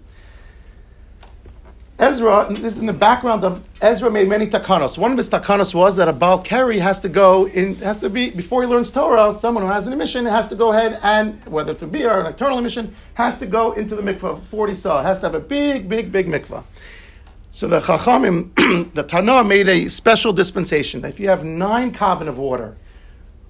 Ezra, 1.98 2.46
this 2.48 2.76
is 2.76 2.80
in 2.80 2.86
the 2.86 2.94
background 2.94 3.44
of 3.44 3.64
Ezra 3.82 4.12
made 4.12 4.30
many 4.30 4.46
takanos. 4.46 5.00
One 5.00 5.12
of 5.12 5.18
his 5.18 5.30
takanos 5.30 5.74
was 5.74 5.96
that 5.96 6.08
a 6.08 6.14
Baal 6.14 6.38
Keri 6.38 6.78
has 6.78 7.00
to 7.00 7.10
go 7.10 7.48
in, 7.48 7.76
has 7.78 7.98
to 7.98 8.10
be, 8.10 8.30
before 8.30 8.62
he 8.62 8.68
learns 8.68 8.92
Torah, 8.92 9.34
someone 9.34 9.64
who 9.64 9.72
has 9.72 9.88
an 9.88 9.94
emission 9.94 10.26
has 10.28 10.48
to 10.50 10.56
go 10.56 10.72
ahead 10.72 11.00
and, 11.02 11.44
whether 11.46 11.72
it's 11.72 11.82
a 11.82 11.88
beer 11.88 12.12
or 12.12 12.20
an 12.20 12.28
eternal 12.28 12.60
emission, 12.60 12.96
has 13.16 13.40
to 13.40 13.48
go 13.48 13.72
into 13.72 13.96
the 13.96 14.04
mikvah, 14.04 14.44
40 14.46 14.76
saw, 14.76 15.02
has 15.02 15.18
to 15.20 15.26
have 15.26 15.34
a 15.34 15.40
big, 15.40 15.90
big, 15.90 16.12
big 16.12 16.28
mikvah. 16.28 16.64
So 17.50 17.68
the 17.68 17.80
Chachamim, 17.80 18.94
the 18.94 19.04
Tanah 19.04 19.48
made 19.48 19.68
a 19.68 19.90
special 19.90 20.34
dispensation 20.34 21.02
that 21.02 21.10
if 21.10 21.20
you 21.20 21.30
have 21.30 21.44
nine 21.44 21.92
carbon 21.92 22.28
of 22.28 22.38
water, 22.38 22.78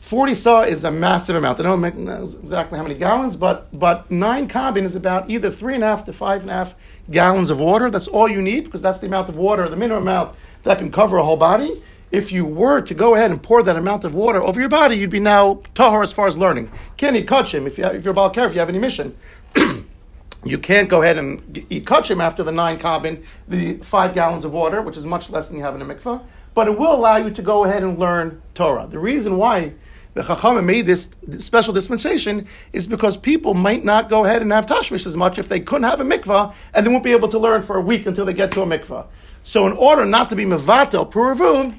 40 0.01 0.35
saw 0.35 0.61
is 0.63 0.83
a 0.83 0.91
massive 0.91 1.35
amount. 1.35 1.59
I 1.59 1.63
don't 1.63 1.79
know 1.79 2.23
exactly 2.23 2.77
how 2.77 2.83
many 2.83 2.95
gallons, 2.95 3.35
but, 3.35 3.67
but 3.71 4.09
nine 4.09 4.47
carbon 4.47 4.83
is 4.83 4.95
about 4.95 5.29
either 5.29 5.51
three 5.51 5.75
and 5.75 5.83
a 5.83 5.87
half 5.87 6.03
to 6.05 6.11
five 6.11 6.41
and 6.41 6.49
a 6.49 6.53
half 6.53 6.75
gallons 7.11 7.49
of 7.51 7.59
water. 7.59 7.89
That's 7.89 8.07
all 8.07 8.27
you 8.27 8.41
need 8.41 8.65
because 8.65 8.81
that's 8.81 8.97
the 8.97 9.05
amount 9.05 9.29
of 9.29 9.37
water, 9.37 9.69
the 9.69 9.75
minimum 9.75 10.01
amount 10.01 10.35
that 10.63 10.79
can 10.79 10.91
cover 10.91 11.17
a 11.17 11.23
whole 11.23 11.37
body. 11.37 11.81
If 12.11 12.31
you 12.31 12.45
were 12.45 12.81
to 12.81 12.93
go 12.93 13.15
ahead 13.15 13.31
and 13.31 13.41
pour 13.41 13.63
that 13.63 13.77
amount 13.77 14.03
of 14.03 14.13
water 14.15 14.41
over 14.41 14.59
your 14.59 14.69
body, 14.69 14.97
you'd 14.97 15.11
be 15.11 15.19
now 15.19 15.61
tahor 15.75 16.03
as 16.03 16.11
far 16.11 16.27
as 16.27 16.37
learning. 16.37 16.71
Can't 16.97 17.15
eat 17.15 17.27
kachim 17.27 17.67
if, 17.67 17.77
you 17.77 17.85
have, 17.85 17.95
if 17.95 18.03
you're 18.03 18.29
care, 18.31 18.45
if 18.45 18.53
you 18.53 18.59
have 18.59 18.69
any 18.69 18.79
mission. 18.79 19.15
you 20.43 20.57
can't 20.57 20.89
go 20.89 21.03
ahead 21.03 21.17
and 21.17 21.63
eat 21.69 21.85
kachim 21.85 22.21
after 22.21 22.43
the 22.43 22.51
nine 22.51 22.79
carbon, 22.79 23.23
the 23.47 23.77
five 23.77 24.15
gallons 24.15 24.45
of 24.45 24.51
water, 24.51 24.81
which 24.81 24.97
is 24.97 25.05
much 25.05 25.29
less 25.29 25.47
than 25.47 25.57
you 25.57 25.63
have 25.63 25.75
in 25.75 25.81
a 25.81 25.85
mikveh. 25.85 26.21
But 26.53 26.67
it 26.67 26.77
will 26.77 26.93
allow 26.93 27.17
you 27.17 27.29
to 27.29 27.41
go 27.41 27.63
ahead 27.63 27.83
and 27.83 27.97
learn 27.97 28.41
Torah. 28.55 28.87
The 28.87 28.99
reason 28.99 29.37
why 29.37 29.73
the 30.13 30.21
Chachamim 30.21 30.65
made 30.65 30.85
this 30.85 31.09
special 31.39 31.73
dispensation 31.73 32.47
is 32.73 32.85
because 32.85 33.15
people 33.15 33.53
might 33.53 33.85
not 33.85 34.09
go 34.09 34.25
ahead 34.25 34.41
and 34.41 34.51
have 34.51 34.65
tashmish 34.65 35.05
as 35.05 35.15
much 35.15 35.39
if 35.39 35.47
they 35.47 35.59
couldn't 35.59 35.89
have 35.89 36.01
a 36.01 36.03
mikvah 36.03 36.53
and 36.73 36.85
they 36.85 36.91
won't 36.91 37.03
be 37.03 37.13
able 37.13 37.29
to 37.29 37.39
learn 37.39 37.61
for 37.61 37.77
a 37.77 37.81
week 37.81 38.05
until 38.05 38.25
they 38.25 38.33
get 38.33 38.51
to 38.51 38.61
a 38.61 38.65
mikvah. 38.65 39.05
So 39.43 39.65
in 39.67 39.73
order 39.73 40.05
not 40.05 40.29
to 40.29 40.35
be 40.35 40.45
mevatel 40.45 41.09
puravu, 41.11 41.77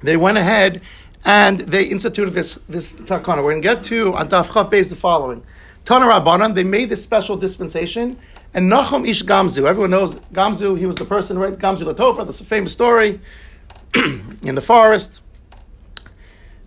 they 0.00 0.16
went 0.16 0.36
ahead 0.36 0.82
and 1.24 1.60
they 1.60 1.84
instituted 1.84 2.32
this 2.32 2.58
this 2.68 2.92
takana. 2.92 3.36
We're 3.36 3.52
going 3.52 3.62
to 3.62 3.68
get 3.68 3.82
to 3.84 4.14
on 4.14 4.28
Daf 4.28 4.88
the 4.88 4.96
following. 4.96 5.42
Tana 5.84 6.06
Rabbanan, 6.06 6.54
they 6.54 6.64
made 6.64 6.88
this 6.88 7.02
special 7.02 7.36
dispensation, 7.36 8.16
and 8.54 8.70
Nachum 8.70 9.08
Ish 9.08 9.24
Gamzu. 9.24 9.66
Everyone 9.66 9.90
knows 9.90 10.14
Gamzu. 10.32 10.78
He 10.78 10.86
was 10.86 10.96
the 10.96 11.04
person, 11.04 11.38
right? 11.38 11.54
Gamzu 11.54 11.92
Latofa. 11.92 12.24
That's 12.24 12.40
a 12.40 12.44
famous 12.44 12.72
story 12.72 13.20
in 13.94 14.54
the 14.54 14.60
forest. 14.60 15.21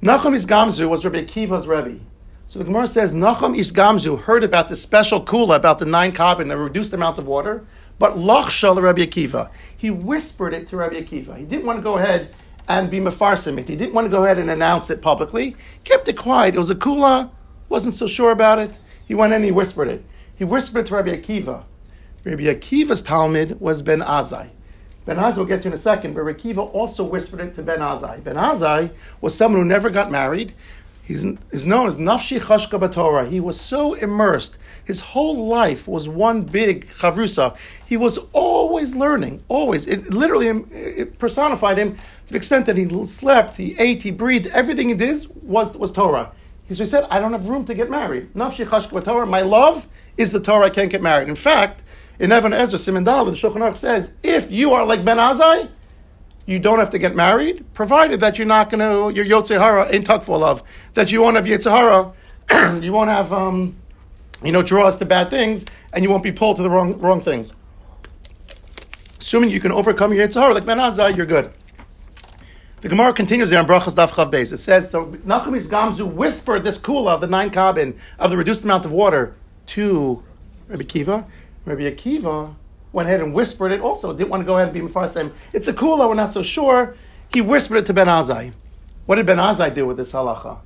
Nachum 0.06 0.36
Ish 0.36 0.46
Gamzu 0.46 0.88
was 0.88 1.04
Rabbi 1.04 1.24
Akiva's 1.24 1.66
Rebbe. 1.66 2.00
So 2.46 2.60
the 2.60 2.66
Gemara 2.66 2.88
says 2.88 3.12
Nachum 3.12 3.58
Ish 3.58 3.72
Gamzu 3.72 4.22
heard 4.22 4.44
about 4.44 4.70
the 4.70 4.76
special 4.76 5.26
kula 5.26 5.56
about 5.56 5.80
the 5.80 5.86
nine 5.88 6.12
carbon, 6.12 6.48
the 6.48 6.56
reduced 6.58 6.94
amount 6.94 7.18
of 7.18 7.26
water, 7.26 7.66
but 7.98 8.14
Lachshal 8.14 8.80
Rabbi 8.80 9.08
Akiva. 9.08 9.50
He 9.76 9.90
whispered 9.90 10.54
it 10.54 10.68
to 10.68 10.78
Rabbi 10.78 11.02
Akiva. 11.02 11.36
He 11.36 11.44
didn't 11.44 11.66
want 11.66 11.80
to 11.80 11.82
go 11.82 11.98
ahead 11.98 12.36
and 12.68 12.92
be 12.92 13.00
mefarsim 13.00 13.58
it. 13.58 13.68
He 13.68 13.76
didn't 13.76 13.96
want 13.96 14.06
to 14.06 14.12
go 14.12 14.26
ahead 14.26 14.38
and 14.38 14.52
announce 14.52 14.92
it 14.92 15.02
publicly. 15.02 15.56
Kept 15.86 16.08
it 16.08 16.18
quiet. 16.18 16.54
It 16.54 16.60
was 16.60 16.70
a 16.70 16.76
kula. 16.76 17.32
Wasn't 17.70 17.96
so 17.96 18.06
sure 18.06 18.30
about 18.30 18.60
it. 18.60 18.78
He 19.08 19.16
went 19.16 19.34
in 19.34 19.38
and 19.38 19.46
he 19.46 19.52
whispered 19.52 19.88
it. 19.88 20.06
He 20.36 20.44
whispered 20.44 20.82
it 20.82 20.86
to 20.90 20.94
Rabbi 20.98 21.18
Akiva. 21.18 21.64
Rabbi 22.24 22.44
Akiva's 22.44 23.02
Talmud 23.02 23.60
was 23.60 23.82
Ben 23.82 24.02
Azai. 24.02 24.52
Ben 25.06 25.18
Azai 25.18 25.38
we'll 25.38 25.46
get 25.46 25.62
to 25.62 25.68
in 25.68 25.74
a 25.74 25.78
second, 25.78 26.14
but 26.14 26.24
Rabbi 26.24 26.40
Akiva 26.40 26.74
also 26.74 27.04
whispered 27.04 27.40
it 27.40 27.56
to 27.56 27.64
Ben 27.64 27.80
Azai. 27.80 28.24
Ben 28.24 28.36
Azai 28.36 28.90
was 29.22 29.36
someone 29.36 29.62
who 29.62 29.68
never 29.68 29.90
got 29.90 30.10
married. 30.10 30.54
He's 31.04 31.24
known 31.24 31.88
as 31.88 31.98
Nafshi 31.98 32.40
Chashka 32.40 32.80
Batorah. 32.80 33.30
He 33.30 33.40
was 33.40 33.62
so 33.62 33.94
immersed. 33.94 34.58
His 34.84 35.00
whole 35.00 35.48
life 35.48 35.88
was 35.88 36.08
one 36.08 36.42
big 36.42 36.88
chavrusa. 36.96 37.56
He 37.86 37.96
was 37.96 38.18
always 38.34 38.96
learning, 38.96 39.44
always. 39.48 39.86
It 39.86 40.12
literally 40.12 40.50
um, 40.50 40.68
it 40.72 41.20
personified 41.20 41.78
him 41.78 41.96
to 41.96 42.34
the 42.34 42.38
extent 42.38 42.66
that 42.66 42.76
he 42.76 43.06
slept, 43.06 43.58
he 43.58 43.76
ate, 43.78 44.02
he 44.02 44.10
breathed. 44.10 44.48
Everything 44.48 44.90
he 44.90 44.96
did 44.96 45.28
was, 45.44 45.78
was 45.78 45.92
Torah. 45.92 46.32
So 46.70 46.76
he 46.76 46.86
said, 46.88 47.06
I 47.12 47.20
don't 47.20 47.34
have 47.34 47.48
room 47.48 47.66
to 47.66 47.76
get 47.76 47.92
married. 47.92 48.34
Nafshi 48.34 48.66
Chashka 48.66 48.90
Batorah. 48.90 49.30
My 49.30 49.42
love 49.42 49.88
is 50.18 50.32
the 50.32 50.40
Torah. 50.40 50.66
I 50.66 50.70
can't 50.72 50.90
get 50.90 51.04
married. 51.04 51.30
In 51.30 51.36
fact, 51.36 51.84
in 52.20 52.32
Even 52.32 52.52
HaEzer 52.52 52.76
Simendal, 52.76 53.26
the 53.26 53.32
Shulchan 53.32 53.58
Aruch 53.58 53.76
says, 53.76 54.12
if 54.24 54.50
you 54.50 54.74
are 54.74 54.86
like 54.86 55.04
Ben 55.04 55.18
Azai, 55.18 55.70
you 56.46 56.60
don't 56.60 56.80
have 56.80 56.92
to 56.92 57.00
get 57.00 57.16
married, 57.16 57.66
provided 57.74 58.20
that 58.20 58.38
you're 58.38 58.48
not 58.48 58.70
going 58.70 58.80
to, 58.80 59.16
your 59.16 59.26
Yotzei 59.26 59.60
Hara 59.60 59.90
in 59.90 60.04
Tukful 60.04 60.44
of, 60.44 60.62
that 60.94 61.12
you 61.12 61.22
won't 61.22 61.36
have 61.36 61.46
Yetzirah, 61.46 62.14
you 62.84 62.92
won't 62.92 63.10
have, 63.10 63.34
um, 63.34 63.76
you 64.44 64.52
know, 64.52 64.62
draws 64.62 64.98
to 64.98 65.06
bad 65.06 65.30
things, 65.30 65.66
and 65.94 66.04
you 66.04 66.10
won't 66.10 66.24
be 66.24 66.32
pulled 66.32 66.58
to 66.58 66.64
the 66.64 66.70
wrong, 66.70 67.00
wrong 67.00 67.20
things. 67.20 67.52
Assuming 69.20 69.50
you 69.50 69.60
can 69.60 69.72
overcome 69.72 70.14
your 70.14 70.28
Yetzirah 70.28 70.54
like 70.54 70.66
Ben 70.66 70.78
Azai, 70.78 71.18
you're 71.18 71.26
good. 71.26 71.52
The 72.82 72.90
Gemara 72.90 73.14
continues 73.14 73.50
there 73.50 73.58
on 73.58 73.66
Brachas 73.66 73.96
Daf 73.96 74.12
Chav 74.12 74.32
Beis. 74.32 74.54
It 74.54 74.60
says, 74.60 74.92
so 74.92 75.08
Nachum 75.08 75.60
Gamzu 75.60 76.06
whispered 76.06 76.64
this 76.64 76.78
kula 76.78 77.16
of 77.16 77.22
the 77.22 77.26
nine 77.26 77.50
carbon 77.50 77.98
of 78.20 78.30
the 78.30 78.38
reduced 78.38 78.64
amount 78.64 78.86
of 78.86 78.92
water 78.92 79.36
to 79.68 80.22
Rabbi 80.68 80.84
Akiva. 80.84 81.26
Rabbi 81.66 81.82
Akiva 81.82 82.56
went 82.94 83.08
ahead 83.08 83.22
and 83.22 83.34
whispered 83.34 83.72
it 83.72 83.82
also. 83.82 84.14
Didn't 84.14 84.30
want 84.30 84.42
to 84.42 84.46
go 84.46 84.56
ahead 84.56 84.70
and 84.70 84.74
be 84.74 84.82
Mefarsim. 84.82 85.34
It's 85.52 85.68
a 85.68 85.74
kula, 85.74 86.08
we're 86.08 86.16
not 86.16 86.34
so 86.34 86.42
sure. 86.42 86.96
He 87.34 87.42
whispered 87.42 87.78
it 87.78 87.86
to 87.88 87.94
Ben 87.94 88.08
Azai. 88.08 88.54
What 89.06 89.16
did 89.16 89.26
Ben 89.26 89.38
Azai 89.38 89.74
do 89.74 89.86
with 89.86 89.98
this 89.98 90.12
halacha? 90.12 90.60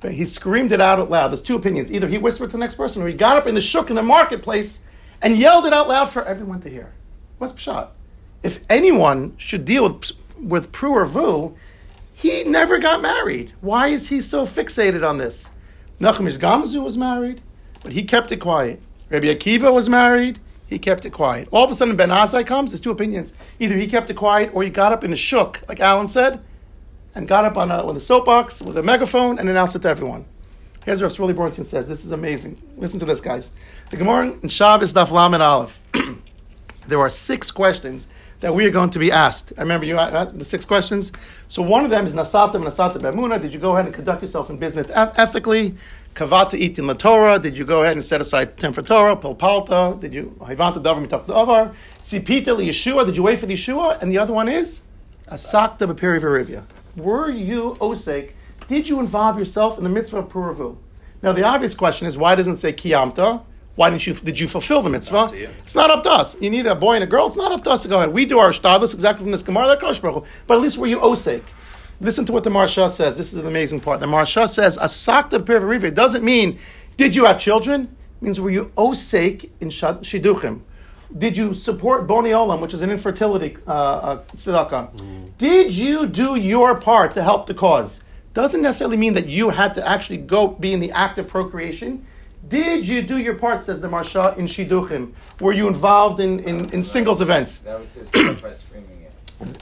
But 0.00 0.12
He 0.12 0.26
screamed 0.26 0.70
it 0.72 0.80
out 0.80 1.10
loud. 1.10 1.28
There's 1.28 1.42
two 1.42 1.56
opinions. 1.56 1.90
Either 1.90 2.06
he 2.06 2.18
whispered 2.18 2.50
to 2.50 2.52
the 2.52 2.60
next 2.60 2.74
person, 2.74 3.02
or 3.02 3.08
he 3.08 3.14
got 3.14 3.38
up 3.38 3.46
in 3.46 3.54
the 3.54 3.60
shuk 3.60 3.88
in 3.88 3.96
the 3.96 4.02
marketplace 4.02 4.80
and 5.22 5.36
yelled 5.36 5.64
it 5.64 5.72
out 5.72 5.88
loud 5.88 6.10
for 6.10 6.22
everyone 6.24 6.60
to 6.60 6.68
hear. 6.68 6.92
What's 7.38 7.54
pshat? 7.54 7.88
If 8.42 8.60
anyone 8.68 9.34
should 9.38 9.64
deal 9.64 9.84
with 9.84 10.12
with 10.38 10.72
pru 10.72 10.90
or 10.90 11.06
vu, 11.06 11.56
he 12.12 12.44
never 12.44 12.78
got 12.78 13.00
married. 13.00 13.52
Why 13.60 13.88
is 13.88 14.08
he 14.08 14.20
so 14.20 14.44
fixated 14.44 15.08
on 15.08 15.16
this? 15.16 15.50
Nachum 16.00 16.30
Gamzu 16.38 16.82
was 16.82 16.98
married, 16.98 17.40
but 17.82 17.92
he 17.92 18.04
kept 18.04 18.30
it 18.30 18.36
quiet. 18.36 18.82
Rabbi 19.10 19.26
Akiva 19.26 19.72
was 19.72 19.88
married, 19.88 20.40
he 20.66 20.78
kept 20.78 21.04
it 21.04 21.10
quiet. 21.10 21.48
All 21.50 21.64
of 21.64 21.70
a 21.70 21.74
sudden, 21.74 21.94
Ben 21.96 22.08
Azai 22.08 22.46
comes. 22.46 22.70
There's 22.70 22.80
two 22.80 22.90
opinions. 22.90 23.34
Either 23.60 23.76
he 23.76 23.86
kept 23.86 24.10
it 24.10 24.14
quiet, 24.14 24.50
or 24.54 24.62
he 24.62 24.70
got 24.70 24.92
up 24.92 25.04
in 25.04 25.12
a 25.12 25.16
shook, 25.16 25.62
like 25.68 25.80
Alan 25.80 26.08
said, 26.08 26.40
and 27.14 27.28
got 27.28 27.44
up 27.44 27.56
on 27.56 27.70
a, 27.70 27.86
a 27.86 28.00
soapbox 28.00 28.60
with 28.60 28.76
a 28.78 28.82
megaphone 28.82 29.38
and 29.38 29.48
announced 29.48 29.76
it 29.76 29.82
to 29.82 29.88
everyone. 29.88 30.24
Here's 30.84 31.00
what 31.00 31.12
Shmuley 31.12 31.32
Bornstein 31.32 31.64
says. 31.64 31.88
This 31.88 32.04
is 32.04 32.12
amazing. 32.12 32.60
Listen 32.76 33.00
to 33.00 33.06
this, 33.06 33.20
guys. 33.20 33.52
The 33.90 33.96
Gemara 33.96 34.36
in 34.42 34.48
Shabbos 34.48 34.92
Daf 34.92 35.10
Lamed 35.10 35.40
Aleph. 35.40 35.78
there 36.86 37.00
are 37.00 37.10
six 37.10 37.50
questions 37.50 38.06
that 38.40 38.54
we 38.54 38.66
are 38.66 38.70
going 38.70 38.90
to 38.90 38.98
be 38.98 39.10
asked. 39.10 39.54
I 39.56 39.62
remember 39.62 39.86
you 39.86 39.96
asked 39.98 40.38
the 40.38 40.44
six 40.44 40.66
questions. 40.66 41.12
So 41.48 41.62
one 41.62 41.84
of 41.84 41.90
them 41.90 42.06
is 42.06 42.14
Nasata 42.14 42.54
Nasata 42.54 42.96
Bemuna. 42.96 43.40
Did 43.40 43.54
you 43.54 43.60
go 43.60 43.72
ahead 43.72 43.86
and 43.86 43.94
conduct 43.94 44.20
yourself 44.20 44.50
in 44.50 44.58
business 44.58 44.90
eth- 44.90 45.18
ethically? 45.18 45.74
Kavata 46.14 46.52
itin 46.52 46.96
Torah. 46.96 47.40
Did 47.40 47.58
you 47.58 47.64
go 47.64 47.82
ahead 47.82 47.94
and 47.94 48.04
set 48.04 48.20
aside 48.20 48.56
time 48.56 48.72
for 48.72 48.82
Torah? 48.82 49.16
Pilpalta. 49.16 49.98
Did 49.98 50.14
you 50.14 50.36
Hivanta 50.40 50.80
davar 50.80 51.04
mitak 51.04 51.26
davar? 51.26 51.74
Sipita 52.04 52.56
Yeshua. 52.56 53.04
Did 53.04 53.16
you 53.16 53.24
wait 53.24 53.40
for 53.40 53.46
the 53.46 53.54
Yeshua? 53.54 54.00
And 54.00 54.12
the 54.12 54.18
other 54.18 54.32
one 54.32 54.48
is 54.48 54.82
Asakta 55.28 55.92
b'peri 55.92 56.20
v'rivya. 56.20 56.62
Were 56.96 57.30
you 57.30 57.76
osek? 57.80 58.30
Did 58.68 58.88
you 58.88 59.00
involve 59.00 59.38
yourself 59.38 59.76
in 59.76 59.82
the 59.82 59.90
mitzvah 59.90 60.18
of 60.18 60.28
puravu? 60.28 60.76
Now 61.20 61.32
the 61.32 61.42
obvious 61.42 61.74
question 61.74 62.06
is 62.06 62.16
why 62.16 62.36
doesn't 62.36 62.54
it 62.54 62.58
say 62.58 62.72
kiyamta? 62.72 63.42
Why 63.74 63.90
didn't 63.90 64.06
you? 64.06 64.14
Did 64.14 64.38
you 64.38 64.46
fulfill 64.46 64.82
the 64.82 64.90
mitzvah? 64.90 65.32
you. 65.34 65.48
It's 65.64 65.74
not 65.74 65.90
up 65.90 66.04
to 66.04 66.12
us. 66.12 66.40
You 66.40 66.48
need 66.48 66.66
a 66.66 66.76
boy 66.76 66.94
and 66.94 67.02
a 67.02 67.08
girl. 67.08 67.26
It's 67.26 67.34
not 67.34 67.50
up 67.50 67.64
to 67.64 67.70
us 67.70 67.82
to 67.82 67.88
go 67.88 67.96
ahead. 67.96 68.12
We 68.12 68.24
do 68.24 68.38
our 68.38 68.50
shtadlis 68.50 68.94
exactly 68.94 69.24
from 69.24 69.32
this 69.32 69.42
gemara. 69.42 69.66
That 69.66 69.80
Kosh 69.80 69.98
Baruch 69.98 70.22
Hu. 70.22 70.30
But 70.46 70.54
at 70.54 70.60
least 70.60 70.78
were 70.78 70.86
you 70.86 71.00
osek? 71.00 71.42
Listen 72.00 72.24
to 72.26 72.32
what 72.32 72.44
the 72.44 72.50
Maharsha 72.50 72.90
says. 72.90 73.16
This 73.16 73.32
is 73.32 73.38
an 73.38 73.46
amazing 73.46 73.80
part. 73.80 74.00
The 74.00 74.06
Maharsha 74.06 74.48
says, 74.48 74.76
"Asakta 74.76 75.84
It 75.84 75.94
doesn't 75.94 76.24
mean 76.24 76.58
did 76.96 77.16
you 77.16 77.24
have 77.24 77.38
children. 77.38 77.96
It 78.20 78.24
means 78.24 78.40
were 78.40 78.50
you 78.50 78.66
osek 78.76 79.50
in 79.60 79.68
shiduchim? 79.68 80.60
Did 81.16 81.36
you 81.36 81.54
support 81.54 82.06
Bonei 82.06 82.30
Olam, 82.30 82.60
which 82.60 82.74
is 82.74 82.82
an 82.82 82.90
infertility 82.90 83.56
uh, 83.66 83.70
uh, 83.70 84.22
tzedakah? 84.36 85.36
Did 85.38 85.74
you 85.74 86.06
do 86.06 86.36
your 86.36 86.74
part 86.76 87.14
to 87.14 87.22
help 87.22 87.46
the 87.46 87.54
cause? 87.54 88.00
Doesn't 88.32 88.62
necessarily 88.62 88.96
mean 88.96 89.14
that 89.14 89.28
you 89.28 89.50
had 89.50 89.74
to 89.74 89.86
actually 89.86 90.18
go 90.18 90.48
be 90.48 90.72
in 90.72 90.80
the 90.80 90.90
act 90.92 91.18
of 91.18 91.28
procreation. 91.28 92.06
Did 92.48 92.86
you 92.86 93.02
do 93.02 93.18
your 93.18 93.34
part, 93.34 93.62
says 93.62 93.80
the 93.80 93.88
Maharsha, 93.88 94.36
in 94.36 94.46
Shiduchim? 94.46 95.12
Were 95.40 95.52
you 95.52 95.66
involved 95.66 96.20
in, 96.20 96.40
in, 96.40 96.68
in 96.70 96.84
singles 96.84 97.20
events? 97.20 97.58
That 97.58 97.80
was 97.80 97.94
his 97.94 98.08
part 98.08 98.42
by 98.42 98.52
screaming 98.52 98.90
it. 98.90 98.93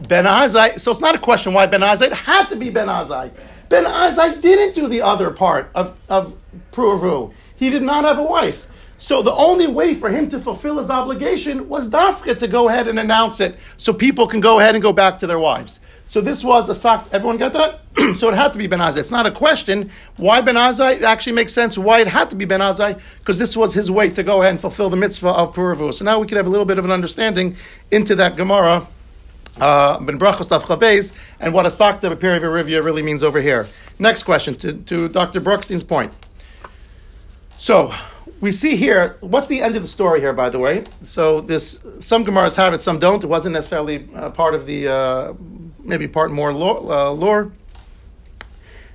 Ben 0.08 0.24
Azai, 0.24 0.80
so 0.80 0.90
it's 0.90 1.00
not 1.00 1.14
a 1.14 1.18
question 1.18 1.52
why 1.52 1.66
Ben 1.66 1.80
Azai, 1.80 2.08
it 2.08 2.12
had 2.12 2.46
to 2.46 2.56
be 2.56 2.70
Ben 2.70 2.88
Azai. 2.88 3.30
Ben 3.68 3.84
Azai 3.84 4.40
didn't 4.40 4.74
do 4.74 4.88
the 4.88 5.00
other 5.00 5.30
part 5.30 5.70
of, 5.74 5.96
of 6.08 6.36
Pruvu. 6.72 7.32
He 7.56 7.70
did 7.70 7.82
not 7.82 8.04
have 8.04 8.18
a 8.18 8.22
wife. 8.22 8.66
So 8.98 9.22
the 9.22 9.32
only 9.32 9.66
way 9.66 9.94
for 9.94 10.10
him 10.10 10.28
to 10.30 10.38
fulfill 10.38 10.78
his 10.78 10.90
obligation 10.90 11.68
was 11.68 11.90
Dafka 11.90 12.38
to 12.38 12.46
go 12.46 12.68
ahead 12.68 12.86
and 12.86 12.98
announce 13.00 13.40
it 13.40 13.56
so 13.76 13.92
people 13.92 14.26
can 14.28 14.40
go 14.40 14.60
ahead 14.60 14.74
and 14.74 14.82
go 14.82 14.92
back 14.92 15.18
to 15.18 15.26
their 15.26 15.38
wives. 15.38 15.80
So 16.04 16.20
this 16.20 16.44
was 16.44 16.68
a 16.68 16.74
sock. 16.74 17.08
Everyone 17.10 17.36
get 17.36 17.52
that? 17.54 17.80
so 18.18 18.28
it 18.28 18.34
had 18.34 18.52
to 18.52 18.58
be 18.58 18.66
Ben 18.66 18.80
Azai. 18.80 18.98
It's 18.98 19.10
not 19.10 19.26
a 19.26 19.32
question 19.32 19.90
why 20.16 20.40
Ben 20.40 20.56
Azai. 20.56 20.96
It 20.96 21.02
actually 21.02 21.32
makes 21.32 21.52
sense 21.52 21.78
why 21.78 22.00
it 22.00 22.06
had 22.06 22.30
to 22.30 22.36
be 22.36 22.44
Ben 22.44 22.60
Azai 22.60 23.00
because 23.18 23.38
this 23.38 23.56
was 23.56 23.74
his 23.74 23.90
way 23.90 24.10
to 24.10 24.22
go 24.22 24.42
ahead 24.42 24.52
and 24.52 24.60
fulfill 24.60 24.90
the 24.90 24.96
mitzvah 24.96 25.30
of 25.30 25.54
Puravu. 25.54 25.92
So 25.94 26.04
now 26.04 26.18
we 26.18 26.26
can 26.26 26.36
have 26.36 26.46
a 26.46 26.50
little 26.50 26.66
bit 26.66 26.78
of 26.78 26.84
an 26.84 26.90
understanding 26.90 27.56
into 27.90 28.14
that 28.16 28.36
Gemara 28.36 28.86
Ben 29.58 30.18
Brachos 30.18 30.48
Tav 30.48 30.64
Chabez, 30.64 31.12
and 31.40 31.52
what 31.52 31.66
a 31.66 31.70
sakta 31.70 32.06
of 32.06 32.12
a 32.12 32.16
Rivia 32.16 32.84
really 32.84 33.02
means 33.02 33.22
over 33.22 33.40
here. 33.40 33.66
Next 33.98 34.22
question 34.22 34.54
to, 34.56 34.72
to 34.74 35.08
Dr. 35.08 35.40
Brookstein's 35.40 35.84
point. 35.84 36.12
So 37.58 37.94
we 38.40 38.50
see 38.50 38.74
here, 38.74 39.16
what's 39.20 39.46
the 39.46 39.62
end 39.62 39.76
of 39.76 39.82
the 39.82 39.88
story 39.88 40.20
here, 40.20 40.32
by 40.32 40.50
the 40.50 40.58
way? 40.58 40.84
So 41.02 41.40
this, 41.40 41.78
some 42.00 42.24
Gemaras 42.24 42.56
have 42.56 42.74
it, 42.74 42.80
some 42.80 42.98
don't. 42.98 43.22
It 43.22 43.28
wasn't 43.28 43.54
necessarily 43.54 44.08
uh, 44.16 44.30
part 44.30 44.54
of 44.54 44.66
the, 44.66 44.88
uh, 44.88 45.34
maybe 45.78 46.08
part 46.08 46.32
more 46.32 46.52
lore, 46.52 46.92
uh, 46.92 47.10
lore. 47.10 47.52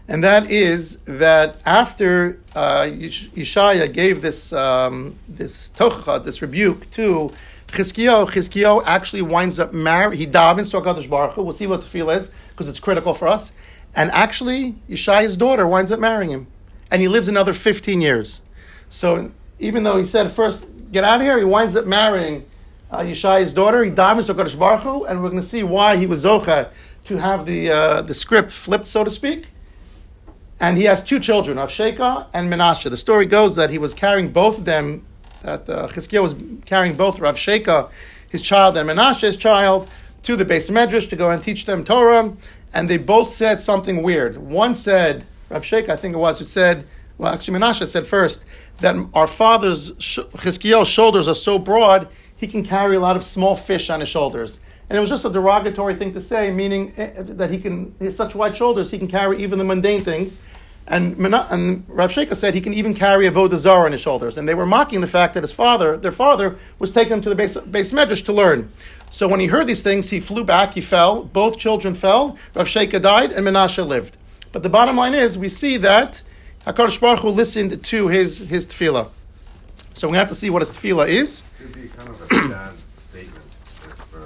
And 0.09 0.23
that 0.23 0.51
is 0.51 0.97
that 1.05 1.61
after 1.65 2.39
uh, 2.55 2.83
Yeshaya 2.83 3.91
gave 3.91 4.21
this 4.21 4.53
um, 4.53 5.15
this 5.27 5.69
tochacha, 5.75 6.23
this 6.23 6.41
rebuke 6.41 6.89
to 6.91 7.33
Chizkiyahu, 7.67 8.29
Chizkiyahu 8.29 8.83
actually 8.85 9.21
winds 9.21 9.59
up 9.59 9.73
married. 9.73 10.17
He 10.17 10.25
davens 10.25 10.71
to 10.71 10.81
Hakadosh 10.81 11.09
Baruch 11.09 11.33
Hu. 11.33 11.43
We'll 11.43 11.53
see 11.53 11.67
what 11.67 11.81
the 11.81 11.87
feel 11.87 12.09
is 12.09 12.31
because 12.49 12.69
it's 12.69 12.79
critical 12.79 13.13
for 13.13 13.27
us. 13.27 13.51
And 13.95 14.09
actually, 14.11 14.75
Yeshaya's 14.89 15.35
daughter 15.35 15.67
winds 15.67 15.91
up 15.91 15.99
marrying 15.99 16.31
him, 16.31 16.47
and 16.91 17.01
he 17.01 17.07
lives 17.07 17.27
another 17.27 17.53
fifteen 17.53 18.01
years. 18.01 18.41
So 18.89 19.31
even 19.59 19.83
though 19.83 19.97
he 19.97 20.05
said 20.05 20.31
first 20.31 20.65
get 20.91 21.03
out 21.03 21.19
of 21.19 21.21
here, 21.21 21.37
he 21.37 21.43
winds 21.43 21.75
up 21.75 21.85
marrying 21.85 22.45
uh, 22.89 22.99
Yeshaya's 22.99 23.53
daughter. 23.53 23.83
He 23.83 23.91
davens 23.91 24.27
to 24.27 24.33
Hakadosh 24.33 24.57
Baruch 24.57 24.81
Hu, 24.81 25.05
and 25.05 25.21
we're 25.21 25.29
going 25.29 25.41
to 25.41 25.47
see 25.47 25.63
why 25.63 25.97
he 25.97 26.07
was 26.07 26.23
zocha 26.23 26.69
to 27.05 27.17
have 27.17 27.45
the 27.45 27.69
uh, 27.69 28.01
the 28.01 28.13
script 28.13 28.51
flipped, 28.51 28.87
so 28.87 29.03
to 29.03 29.11
speak 29.11 29.47
and 30.59 30.77
he 30.77 30.85
has 30.85 31.03
two 31.03 31.19
children, 31.19 31.57
Avsheka 31.57 32.27
and 32.33 32.51
Menashe. 32.51 32.89
The 32.89 32.97
story 32.97 33.25
goes 33.25 33.55
that 33.55 33.69
he 33.69 33.77
was 33.77 33.93
carrying 33.93 34.29
both 34.29 34.57
of 34.57 34.65
them, 34.65 35.05
that 35.43 35.69
uh, 35.69 35.87
Chizkiah 35.87 36.21
was 36.21 36.35
carrying 36.65 36.95
both 36.95 37.19
Rav 37.19 37.35
Sheka, 37.35 37.89
his 38.29 38.41
child, 38.41 38.77
and 38.77 38.89
Menashe, 38.89 39.21
his 39.21 39.37
child, 39.37 39.89
to 40.23 40.35
the 40.35 40.45
base 40.45 40.69
medrash 40.69 41.09
to 41.09 41.15
go 41.15 41.29
and 41.29 41.41
teach 41.41 41.65
them 41.65 41.83
Torah, 41.83 42.33
and 42.73 42.89
they 42.89 42.97
both 42.97 43.29
said 43.29 43.59
something 43.59 44.03
weird. 44.03 44.37
One 44.37 44.75
said, 44.75 45.25
Rav 45.49 45.63
Sheka, 45.63 45.89
I 45.89 45.95
think 45.95 46.15
it 46.15 46.17
was, 46.17 46.39
who 46.39 46.45
said, 46.45 46.85
well, 47.17 47.33
actually 47.33 47.59
Menashe 47.59 47.87
said 47.87 48.07
first, 48.07 48.43
that 48.81 48.95
our 49.13 49.27
father's, 49.27 49.91
Chizkiah's 49.93 50.87
shoulders 50.87 51.27
are 51.27 51.35
so 51.35 51.57
broad, 51.57 52.07
he 52.35 52.47
can 52.47 52.63
carry 52.63 52.95
a 52.95 52.99
lot 52.99 53.15
of 53.15 53.23
small 53.23 53.55
fish 53.55 53.89
on 53.89 53.99
his 53.99 54.09
shoulders. 54.09 54.59
And 54.89 54.97
it 54.97 55.01
was 55.01 55.09
just 55.09 55.25
a 55.25 55.29
derogatory 55.29 55.95
thing 55.95 56.13
to 56.13 56.21
say, 56.21 56.51
meaning 56.51 56.93
eh, 56.97 57.11
that 57.17 57.49
he 57.49 57.57
can, 57.57 57.93
he 57.99 58.05
has 58.05 58.15
such 58.15 58.35
wide 58.35 58.55
shoulders, 58.55 58.91
he 58.91 58.97
can 58.97 59.07
carry 59.07 59.41
even 59.41 59.57
the 59.57 59.65
mundane 59.65 60.03
things. 60.03 60.39
And, 60.89 61.17
and 61.17 61.83
Rav 61.89 62.11
Sheka 62.11 62.35
said 62.35 62.53
he 62.53 62.61
can 62.61 62.73
even 62.73 62.93
carry 62.93 63.27
a 63.27 63.31
Vodah 63.31 63.57
Zarah 63.57 63.85
on 63.85 63.91
his 63.91 63.99
shoulders. 63.99 64.37
And 64.37 64.47
they 64.47 64.53
were 64.53 64.65
mocking 64.65 65.01
the 65.01 65.07
fact 65.07 65.33
that 65.33 65.43
his 65.43 65.51
father, 65.51 65.97
their 65.97 66.13
father, 66.13 66.57
was 66.79 66.93
taking 66.93 67.13
him 67.13 67.21
to 67.21 67.29
the 67.29 67.35
base, 67.35 67.57
base 67.57 67.91
medrash 67.91 68.23
to 68.25 68.33
learn. 68.33 68.71
So 69.11 69.27
when 69.27 69.39
he 69.41 69.47
heard 69.47 69.67
these 69.67 69.81
things, 69.81 70.09
he 70.09 70.19
flew 70.21 70.45
back, 70.45 70.73
he 70.73 70.81
fell. 70.81 71.23
Both 71.23 71.57
children 71.57 71.93
fell. 71.93 72.37
Rav 72.55 72.67
Sheka 72.67 73.01
died, 73.01 73.31
and 73.31 73.45
Menashe 73.45 73.85
lived. 73.85 74.15
But 74.53 74.63
the 74.63 74.69
bottom 74.69 74.95
line 74.95 75.13
is, 75.13 75.37
we 75.37 75.49
see 75.49 75.77
that 75.77 76.21
HaKadosh 76.65 77.01
Baruch 77.01 77.19
Hu 77.19 77.29
listened 77.29 77.83
to 77.83 78.07
his, 78.07 78.37
his 78.39 78.65
tefillah. 78.65 79.09
So 79.93 80.07
we 80.07 80.17
have 80.17 80.29
to 80.29 80.35
see 80.35 80.49
what 80.49 80.61
his 80.61 80.69
tefillah 80.71 81.09
is. 81.09 81.43
It 81.59 81.65
would 81.65 81.73
be 81.73 81.87
kind 81.89 82.09
of 82.09 82.21
a 82.21 82.27
sad 82.49 82.73
statement 82.97 83.45
if, 83.85 84.15
uh, 84.15 84.19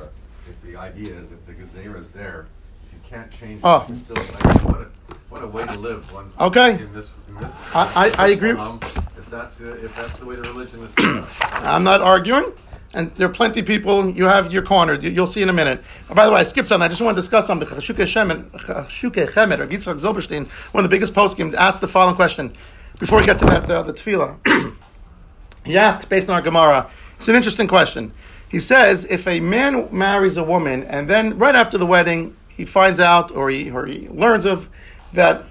if 0.49 0.61
the 0.61 0.75
idea 0.77 1.15
is 1.15 1.31
if 1.31 1.45
the 1.47 1.53
Gezerah 1.53 2.01
is 2.01 2.11
there, 2.13 2.45
if 2.85 2.93
you 2.93 2.99
can't 3.09 3.31
change 3.31 3.59
it, 3.59 3.65
Oh. 3.65 3.83
still 3.83 4.15
like, 4.15 4.63
what 4.63 4.90
what 5.31 5.41
a 5.41 5.47
way 5.47 5.65
to 5.65 5.73
live 5.73 6.11
one's 6.13 6.33
Okay. 6.39 6.73
in 6.73 6.93
this, 6.93 7.11
in 7.29 7.35
this 7.41 7.51
I- 7.73 8.11
I- 8.17 8.25
I 8.25 8.27
agree. 8.27 8.51
realm, 8.51 8.79
if 9.17 9.29
that's 9.31 9.55
the, 9.57 9.71
if 9.83 9.95
that's 9.95 10.13
the 10.19 10.25
way 10.25 10.35
the 10.35 10.41
religion 10.43 10.83
is. 10.83 10.93
I'm 11.41 11.83
not 11.85 12.01
arguing, 12.01 12.51
and 12.93 13.11
there 13.15 13.27
are 13.27 13.33
plenty 13.33 13.61
of 13.61 13.65
people. 13.65 14.09
You 14.09 14.25
have 14.25 14.51
your 14.51 14.61
corner. 14.61 14.93
You, 14.93 15.19
will 15.21 15.27
see 15.27 15.41
in 15.41 15.47
a 15.49 15.53
minute. 15.53 15.81
Oh, 16.09 16.13
by 16.15 16.25
the 16.25 16.31
way, 16.31 16.41
I 16.41 16.43
skipped 16.43 16.67
something. 16.67 16.85
I 16.85 16.89
just 16.89 17.01
want 17.01 17.15
to 17.15 17.21
discuss 17.21 17.47
something. 17.47 17.65
Chashukei 17.67 18.05
Chemed, 18.05 19.57
Rav 19.59 19.69
Yitzchak 19.69 19.99
Zilberstein, 20.01 20.47
one 20.73 20.83
of 20.83 20.89
the 20.89 20.93
biggest 20.93 21.13
poskim, 21.13 21.53
asked 21.53 21.79
the 21.79 21.87
following 21.87 22.15
question 22.15 22.51
before 22.99 23.19
we 23.19 23.25
get 23.25 23.39
to 23.39 23.45
that 23.45 23.69
uh, 23.71 23.81
the 23.83 23.93
tefillah. 23.93 24.37
he 25.63 25.77
asked 25.77 26.09
based 26.09 26.29
on 26.29 26.35
our 26.35 26.41
Gemara. 26.41 26.89
It's 27.17 27.29
an 27.29 27.35
interesting 27.35 27.67
question. 27.67 28.11
He 28.49 28.59
says 28.59 29.05
if 29.05 29.27
a 29.27 29.39
man 29.39 29.87
marries 29.93 30.35
a 30.35 30.43
woman 30.43 30.83
and 30.83 31.07
then 31.09 31.37
right 31.37 31.55
after 31.55 31.77
the 31.77 31.85
wedding 31.85 32.35
he 32.49 32.65
finds 32.65 32.99
out 32.99 33.31
or 33.31 33.49
he 33.49 33.71
or 33.71 33.85
he 33.85 34.09
learns 34.09 34.45
of 34.45 34.67
that 35.13 35.45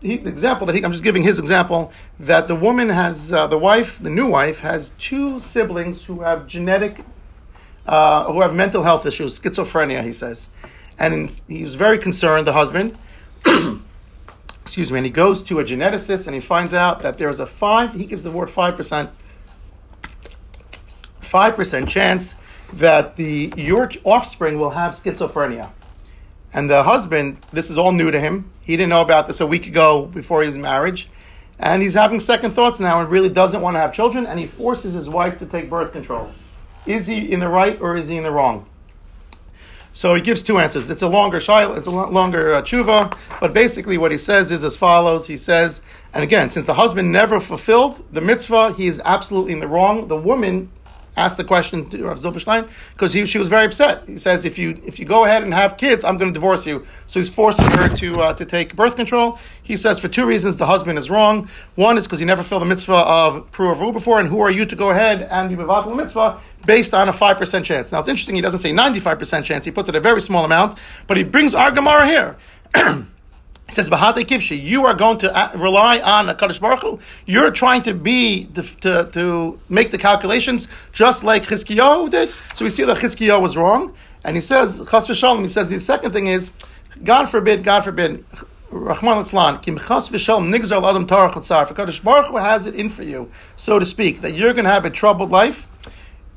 he, 0.00 0.16
the 0.16 0.30
example 0.30 0.66
that 0.66 0.74
he, 0.74 0.82
I'm 0.82 0.92
just 0.92 1.04
giving 1.04 1.22
his 1.22 1.38
example 1.38 1.92
that 2.18 2.48
the 2.48 2.54
woman 2.54 2.88
has 2.88 3.32
uh, 3.32 3.46
the 3.46 3.58
wife, 3.58 4.02
the 4.02 4.10
new 4.10 4.26
wife, 4.26 4.60
has 4.60 4.92
two 4.98 5.40
siblings 5.40 6.04
who 6.04 6.20
have 6.20 6.46
genetic, 6.46 7.04
uh, 7.86 8.24
who 8.24 8.40
have 8.40 8.54
mental 8.54 8.82
health 8.82 9.04
issues, 9.04 9.38
schizophrenia. 9.38 10.02
He 10.02 10.12
says, 10.12 10.48
and 10.98 11.40
he 11.48 11.62
was 11.62 11.74
very 11.74 11.98
concerned. 11.98 12.46
The 12.46 12.54
husband, 12.54 12.96
excuse 14.62 14.90
me, 14.90 14.98
and 14.98 15.06
he 15.06 15.12
goes 15.12 15.42
to 15.44 15.60
a 15.60 15.64
geneticist 15.64 16.26
and 16.26 16.34
he 16.34 16.40
finds 16.40 16.72
out 16.72 17.02
that 17.02 17.18
there's 17.18 17.40
a 17.40 17.46
five. 17.46 17.92
He 17.92 18.06
gives 18.06 18.24
the 18.24 18.30
word 18.30 18.48
five 18.48 18.76
percent, 18.76 19.10
five 21.20 21.56
percent 21.56 21.88
chance 21.88 22.36
that 22.74 23.16
the 23.16 23.52
your 23.56 23.90
offspring 24.04 24.58
will 24.58 24.70
have 24.70 24.92
schizophrenia. 24.92 25.70
And 26.52 26.68
the 26.68 26.82
husband, 26.82 27.38
this 27.52 27.70
is 27.70 27.78
all 27.78 27.92
new 27.92 28.10
to 28.10 28.18
him. 28.18 28.50
He 28.60 28.76
didn't 28.76 28.90
know 28.90 29.02
about 29.02 29.26
this 29.26 29.40
a 29.40 29.46
week 29.46 29.66
ago 29.66 30.06
before 30.06 30.42
his 30.42 30.56
marriage. 30.56 31.08
And 31.58 31.82
he's 31.82 31.94
having 31.94 32.20
second 32.20 32.52
thoughts 32.52 32.80
now 32.80 33.00
and 33.00 33.10
really 33.10 33.28
doesn't 33.28 33.60
want 33.60 33.76
to 33.76 33.80
have 33.80 33.92
children. 33.92 34.26
And 34.26 34.38
he 34.38 34.46
forces 34.46 34.94
his 34.94 35.08
wife 35.08 35.36
to 35.38 35.46
take 35.46 35.68
birth 35.70 35.92
control. 35.92 36.32
Is 36.86 37.06
he 37.06 37.30
in 37.30 37.40
the 37.40 37.48
right 37.48 37.80
or 37.80 37.96
is 37.96 38.08
he 38.08 38.16
in 38.16 38.24
the 38.24 38.32
wrong? 38.32 38.66
So 39.92 40.14
he 40.14 40.20
gives 40.20 40.42
two 40.42 40.58
answers. 40.58 40.88
It's 40.88 41.02
a 41.02 41.08
longer 41.08 41.38
shaila, 41.38 41.76
it's 41.76 41.86
a 41.86 41.90
longer 41.90 42.54
uh, 42.54 42.62
tshuva, 42.62 43.16
but 43.40 43.52
basically 43.52 43.98
what 43.98 44.12
he 44.12 44.18
says 44.18 44.52
is 44.52 44.62
as 44.62 44.76
follows. 44.76 45.26
He 45.26 45.36
says, 45.36 45.82
and 46.14 46.22
again, 46.22 46.48
since 46.48 46.64
the 46.64 46.74
husband 46.74 47.10
never 47.10 47.40
fulfilled 47.40 48.04
the 48.12 48.20
mitzvah, 48.20 48.72
he 48.74 48.86
is 48.86 49.02
absolutely 49.04 49.52
in 49.52 49.58
the 49.58 49.66
wrong. 49.66 50.06
The 50.06 50.16
woman 50.16 50.70
asked 51.16 51.36
the 51.36 51.44
question 51.44 51.88
to 51.90 52.04
Rav 52.04 52.18
Zilberstein 52.18 52.68
because 52.92 53.12
she 53.28 53.38
was 53.38 53.48
very 53.48 53.64
upset. 53.64 54.06
He 54.06 54.18
says, 54.18 54.44
if 54.44 54.58
you 54.58 54.80
if 54.84 54.98
you 54.98 55.04
go 55.04 55.24
ahead 55.24 55.42
and 55.42 55.52
have 55.52 55.76
kids, 55.76 56.04
I'm 56.04 56.18
going 56.18 56.30
to 56.32 56.34
divorce 56.34 56.66
you. 56.66 56.86
So 57.06 57.20
he's 57.20 57.28
forcing 57.28 57.66
her 57.66 57.88
to 57.96 58.20
uh, 58.20 58.32
to 58.34 58.44
take 58.44 58.76
birth 58.76 58.96
control. 58.96 59.38
He 59.62 59.76
says 59.76 59.98
for 59.98 60.08
two 60.08 60.26
reasons 60.26 60.56
the 60.56 60.66
husband 60.66 60.98
is 60.98 61.10
wrong. 61.10 61.48
One 61.74 61.98
is 61.98 62.06
because 62.06 62.18
he 62.18 62.24
never 62.24 62.42
filled 62.42 62.62
the 62.62 62.66
mitzvah 62.66 62.92
of 62.92 63.50
Pruavu 63.52 63.92
before, 63.92 64.20
and 64.20 64.28
who 64.28 64.40
are 64.40 64.50
you 64.50 64.64
to 64.66 64.76
go 64.76 64.90
ahead 64.90 65.22
and 65.22 65.48
be 65.48 65.56
Mevatel 65.56 65.96
mitzvah 65.96 66.40
based 66.66 66.94
on 66.94 67.08
a 67.08 67.12
5% 67.12 67.64
chance? 67.64 67.92
Now 67.92 68.00
it's 68.00 68.08
interesting, 68.08 68.34
he 68.34 68.42
doesn't 68.42 68.60
say 68.60 68.72
95% 68.72 69.44
chance, 69.44 69.64
he 69.64 69.70
puts 69.70 69.88
it 69.88 69.94
a 69.94 70.00
very 70.00 70.20
small 70.20 70.44
amount, 70.44 70.78
but 71.06 71.16
he 71.16 71.24
brings 71.24 71.54
our 71.54 71.70
Gemara 71.70 72.06
here. 72.06 72.36
He 73.70 73.74
says, 73.74 73.88
"Bahate 73.88 74.26
kivshi, 74.26 74.60
you 74.60 74.84
are 74.84 74.94
going 74.94 75.18
to 75.18 75.32
uh, 75.32 75.52
rely 75.54 76.00
on 76.00 76.28
a 76.28 76.34
Kaddish 76.34 76.58
Baruch 76.58 76.80
Hu. 76.80 76.98
You're 77.24 77.52
trying 77.52 77.82
to 77.82 77.94
be 77.94 78.46
to, 78.46 78.62
to, 78.62 79.08
to 79.12 79.60
make 79.68 79.92
the 79.92 79.96
calculations 79.96 80.66
just 80.92 81.22
like 81.22 81.44
Chizkiyahu 81.44 82.10
did. 82.10 82.30
So 82.56 82.64
we 82.64 82.70
see 82.70 82.82
that 82.82 82.96
Chizkiyahu 82.96 83.40
was 83.40 83.56
wrong, 83.56 83.94
and 84.24 84.34
he 84.34 84.42
says, 84.42 84.78
Chas 84.90 85.06
v'shalom. 85.06 85.42
He 85.42 85.48
says 85.48 85.68
the 85.68 85.78
second 85.78 86.10
thing 86.10 86.26
is, 86.26 86.52
God 87.04 87.26
forbid, 87.26 87.62
God 87.62 87.84
forbid, 87.84 88.24
Rahman 88.72 89.18
Litzlan, 89.18 89.62
Kim 89.62 89.78
Chas 89.78 90.08
v'shalom 90.08 90.52
nigzar 90.52 90.82
l'adam 90.82 91.06
tarach 91.06 91.70
If 91.70 91.76
Kaddish 91.76 92.00
Baruch 92.00 92.26
Hu 92.26 92.38
has 92.38 92.66
it 92.66 92.74
in 92.74 92.90
for 92.90 93.04
you, 93.04 93.30
so 93.54 93.78
to 93.78 93.86
speak, 93.86 94.22
that 94.22 94.34
you're 94.34 94.52
going 94.52 94.64
to 94.64 94.70
have 94.72 94.84
a 94.84 94.90
troubled 94.90 95.30
life 95.30 95.68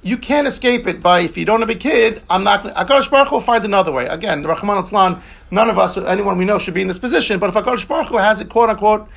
you 0.04 0.18
can't 0.18 0.48
escape 0.48 0.86
it 0.86 1.02
by 1.02 1.22
if 1.22 1.38
you 1.38 1.46
don't 1.46 1.62
have 1.62 1.70
a 1.70 1.76
kid. 1.76 2.22
I'm 2.30 2.44
not. 2.44 2.64
Hakadosh 2.64 3.10
Baruch 3.10 3.32
will 3.32 3.42
find 3.42 3.64
another 3.64 3.92
way. 3.92 4.06
Again, 4.06 4.42
the 4.42 4.50
Rahman 4.50 4.84
Atzlan. 4.84 5.22
None 5.50 5.70
of 5.70 5.80
us, 5.80 5.98
or 5.98 6.06
anyone 6.08 6.38
we 6.38 6.46
know, 6.46 6.60
should 6.60 6.74
be 6.74 6.82
in 6.82 6.88
this 6.88 7.00
position. 7.00 7.40
But 7.40 7.50
if 7.50 7.56
Hakadosh 7.56 7.88
Baruch 7.88 8.08
Hu 8.08 8.18
has 8.18 8.42
it, 8.42 8.50
quote 8.50 8.70
unquote, 8.70 9.08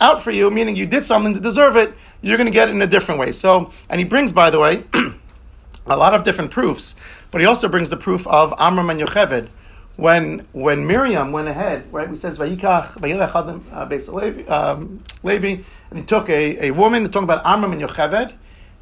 out 0.00 0.22
for 0.22 0.30
you, 0.30 0.50
meaning 0.50 0.76
you 0.76 0.86
did 0.86 1.04
something 1.04 1.34
to 1.34 1.40
deserve 1.40 1.76
it, 1.76 1.92
you're 2.22 2.36
going 2.36 2.46
to 2.46 2.52
get 2.52 2.68
it 2.68 2.72
in 2.72 2.82
a 2.82 2.86
different 2.86 3.18
way. 3.18 3.32
So, 3.32 3.72
and 3.90 3.98
he 3.98 4.04
brings, 4.04 4.30
by 4.30 4.50
the 4.50 4.60
way, 4.60 4.84
a 5.86 5.96
lot 5.96 6.14
of 6.14 6.22
different 6.22 6.52
proofs. 6.52 6.94
But 7.32 7.40
he 7.40 7.46
also 7.46 7.68
brings 7.68 7.90
the 7.90 7.96
proof 7.96 8.26
of 8.28 8.54
Amram 8.58 8.90
and 8.90 9.00
Yocheved. 9.00 9.48
When 9.96 10.46
when 10.52 10.86
Miriam 10.86 11.32
went 11.32 11.48
ahead, 11.48 11.92
right? 11.92 12.08
We 12.08 12.14
says 12.14 12.38
Vayikach 12.38 12.92
Vayilach 13.00 13.34
Adam 13.34 13.66
uh, 13.72 14.70
um, 14.70 15.02
Levi, 15.24 15.62
and 15.90 15.98
he 15.98 16.04
took 16.04 16.30
a, 16.30 16.66
a 16.66 16.70
woman. 16.70 17.02
Talking 17.06 17.24
about 17.24 17.44
Amram 17.44 17.72
and 17.72 17.82
Yocheved 17.82 18.34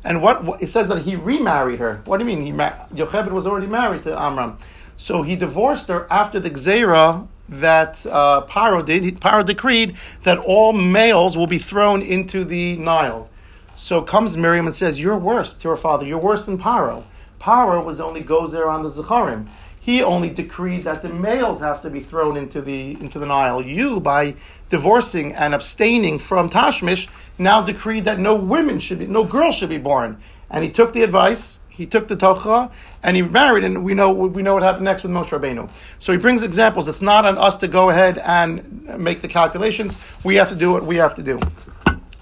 and 0.06 0.22
what, 0.22 0.62
it 0.62 0.68
says 0.68 0.88
that 0.88 1.02
he 1.02 1.16
remarried 1.16 1.78
her. 1.80 2.02
What 2.04 2.18
do 2.18 2.24
you 2.24 2.36
mean? 2.36 2.46
He 2.46 2.52
was 2.52 3.46
already 3.46 3.66
married 3.66 4.04
to 4.04 4.18
Amram, 4.18 4.56
so 4.96 5.22
he 5.22 5.36
divorced 5.36 5.88
her 5.88 6.06
after 6.10 6.40
the 6.40 6.50
gzeira 6.50 7.26
that 7.48 8.04
uh, 8.06 8.46
Paro 8.46 8.84
did. 8.84 9.20
Paro 9.20 9.44
decreed 9.44 9.96
that 10.22 10.38
all 10.38 10.72
males 10.72 11.36
will 11.36 11.46
be 11.46 11.58
thrown 11.58 12.02
into 12.02 12.44
the 12.44 12.76
Nile. 12.76 13.28
So 13.76 14.02
comes 14.02 14.36
Miriam 14.36 14.66
and 14.66 14.74
says, 14.74 15.00
"You're 15.00 15.18
worse 15.18 15.52
to 15.52 15.64
your 15.64 15.76
father. 15.76 16.06
You're 16.06 16.18
worse 16.18 16.46
than 16.46 16.58
Paro. 16.58 17.04
Paro 17.40 17.84
was 17.84 18.00
only 18.00 18.22
goes 18.22 18.52
there 18.52 18.68
on 18.68 18.82
the 18.82 18.90
Zacharim." 18.90 19.48
he 19.86 20.02
only 20.02 20.28
decreed 20.28 20.82
that 20.82 21.00
the 21.00 21.08
males 21.08 21.60
have 21.60 21.80
to 21.80 21.88
be 21.88 22.00
thrown 22.00 22.36
into 22.36 22.60
the 22.60 23.00
into 23.00 23.20
the 23.20 23.26
Nile. 23.26 23.62
You, 23.62 24.00
by 24.00 24.34
divorcing 24.68 25.33
and 25.33 25.55
abstaining 25.55 26.18
from 26.18 26.50
Tashmish, 26.50 27.09
now 27.38 27.62
decreed 27.62 28.05
that 28.05 28.18
no 28.18 28.35
women 28.35 28.81
should 28.81 28.98
be, 28.98 29.07
no 29.07 29.24
girls 29.24 29.55
should 29.55 29.68
be 29.68 29.79
born. 29.79 30.20
And 30.50 30.64
he 30.64 30.70
took 30.70 30.92
the 30.92 31.02
advice. 31.02 31.59
He 31.68 31.85
took 31.85 32.09
the 32.09 32.16
tocha 32.16 32.70
and 33.02 33.16
he 33.16 33.22
married, 33.22 33.62
and 33.62 33.85
we 33.85 33.92
know 33.92 34.11
we 34.11 34.42
know 34.42 34.55
what 34.55 34.62
happened 34.62 34.87
next 34.87 35.02
with 35.02 35.12
Moshe 35.12 35.29
Rabbeinu. 35.29 35.68
So 35.98 36.11
he 36.11 36.16
brings 36.16 36.42
examples. 36.42 36.88
It's 36.88 37.02
not 37.02 37.26
on 37.26 37.37
us 37.37 37.55
to 37.57 37.68
go 37.68 37.90
ahead 37.90 38.16
and 38.16 38.98
make 38.98 39.20
the 39.20 39.29
calculations. 39.29 39.94
We 40.24 40.37
have 40.37 40.48
to 40.48 40.55
do 40.55 40.72
what 40.72 40.87
we 40.87 40.96
have 40.96 41.14
to 41.16 41.22
do. 41.22 41.38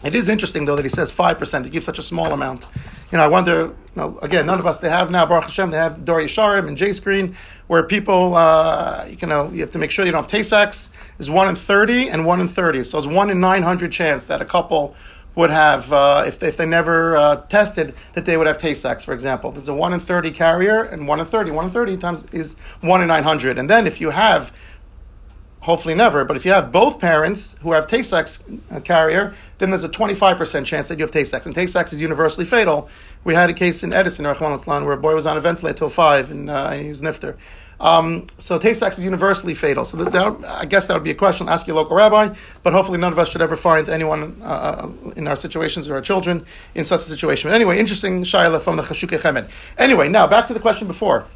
It 0.02 0.12
is 0.16 0.28
interesting 0.28 0.64
though 0.64 0.74
that 0.74 0.84
he 0.84 0.88
says 0.88 1.12
five 1.12 1.38
percent. 1.38 1.64
He 1.66 1.70
gives 1.70 1.86
such 1.86 2.00
a 2.00 2.02
small 2.02 2.32
amount. 2.32 2.66
You 3.12 3.18
know, 3.18 3.24
I 3.24 3.28
wonder. 3.28 3.72
You 3.94 4.02
know, 4.02 4.18
again, 4.22 4.44
none 4.44 4.58
of 4.58 4.66
us 4.66 4.78
they 4.78 4.90
have 4.90 5.12
now. 5.12 5.24
Baruch 5.24 5.44
Hashem, 5.44 5.70
they 5.70 5.76
have 5.76 6.04
Dor 6.04 6.18
Yeshorim 6.18 6.66
and 6.66 6.76
J 6.76 6.92
Screen, 6.92 7.36
where 7.68 7.84
people, 7.84 8.34
uh, 8.34 9.06
you 9.06 9.28
know, 9.28 9.52
you 9.52 9.60
have 9.60 9.70
to 9.70 9.78
make 9.78 9.92
sure 9.92 10.04
you 10.04 10.10
don't 10.10 10.22
have 10.22 10.30
Tay-Sachs. 10.30 10.90
Is 11.18 11.30
one 11.30 11.48
in 11.48 11.54
thirty 11.54 12.08
and 12.08 12.24
one 12.26 12.40
in 12.40 12.48
thirty. 12.48 12.82
So 12.84 12.98
it's 12.98 13.06
one 13.06 13.30
in 13.30 13.40
nine 13.40 13.62
hundred 13.62 13.92
chance 13.92 14.24
that 14.24 14.42
a 14.42 14.44
couple 14.44 14.94
would 15.34 15.50
have, 15.50 15.92
uh, 15.92 16.24
if, 16.26 16.42
if 16.42 16.56
they 16.56 16.66
never 16.66 17.16
uh, 17.16 17.36
tested, 17.36 17.94
that 18.14 18.24
they 18.24 18.36
would 18.36 18.46
have 18.46 18.58
Tay-Sachs, 18.58 19.04
for 19.04 19.12
example. 19.12 19.50
There's 19.50 19.68
a 19.68 19.74
1 19.74 19.92
in 19.92 20.00
30 20.00 20.30
carrier, 20.30 20.82
and 20.82 21.08
1 21.08 21.20
in 21.20 21.26
30. 21.26 21.50
1 21.50 21.64
in 21.64 21.70
30 21.70 21.96
times 21.96 22.24
is 22.32 22.54
1 22.82 23.02
in 23.02 23.08
900. 23.08 23.58
And 23.58 23.68
then 23.68 23.86
if 23.86 24.00
you 24.00 24.10
have 24.10 24.52
hopefully 25.60 25.94
never, 25.94 26.24
but 26.26 26.36
if 26.36 26.44
you 26.44 26.52
have 26.52 26.70
both 26.70 27.00
parents 27.00 27.56
who 27.62 27.72
have 27.72 27.86
Tay-Sachs 27.86 28.42
uh, 28.70 28.80
carrier, 28.80 29.34
then 29.58 29.70
there's 29.70 29.82
a 29.82 29.88
25% 29.88 30.66
chance 30.66 30.88
that 30.88 30.98
you 30.98 31.04
have 31.04 31.10
Tay-Sachs. 31.10 31.46
And 31.46 31.54
Tay-Sachs 31.54 31.92
is 31.92 32.00
universally 32.00 32.44
fatal. 32.44 32.88
We 33.24 33.34
had 33.34 33.50
a 33.50 33.54
case 33.54 33.82
in 33.82 33.92
Edison, 33.92 34.26
where 34.26 34.92
a 34.92 34.96
boy 34.96 35.14
was 35.14 35.26
on 35.26 35.36
a 35.36 35.40
ventilator 35.40 35.78
till 35.78 35.88
5 35.88 36.30
and, 36.30 36.50
uh, 36.50 36.68
and 36.72 36.82
he 36.82 36.88
was 36.90 37.00
nifter. 37.00 37.36
Um, 37.80 38.26
so 38.38 38.58
Tay-Sachs 38.58 38.98
is 38.98 39.04
universally 39.04 39.54
fatal. 39.54 39.84
So 39.84 39.96
that, 39.98 40.12
that, 40.12 40.44
I 40.44 40.64
guess 40.64 40.86
that 40.86 40.94
would 40.94 41.04
be 41.04 41.10
a 41.10 41.14
question. 41.14 41.48
Ask 41.48 41.66
your 41.66 41.76
local 41.76 41.96
rabbi, 41.96 42.34
but 42.62 42.72
hopefully 42.72 42.98
none 42.98 43.12
of 43.12 43.18
us 43.18 43.28
should 43.28 43.42
ever 43.42 43.56
find 43.56 43.88
anyone 43.88 44.40
uh, 44.42 44.44
uh 44.44 45.10
in 45.16 45.26
our 45.28 45.36
situations 45.36 45.88
or 45.88 45.94
our 45.94 46.00
children 46.00 46.44
in 46.74 46.84
such 46.84 47.00
a 47.00 47.04
situation. 47.04 47.50
But 47.50 47.54
anyway, 47.54 47.78
interesting 47.78 48.22
shaila 48.22 48.60
from 48.60 48.76
the 48.76 48.82
Chashukei 48.82 49.20
Chemed. 49.20 49.48
Anyway, 49.78 50.08
now 50.08 50.26
back 50.26 50.46
to 50.48 50.54
the 50.54 50.60
question 50.60 50.86
before. 50.86 51.26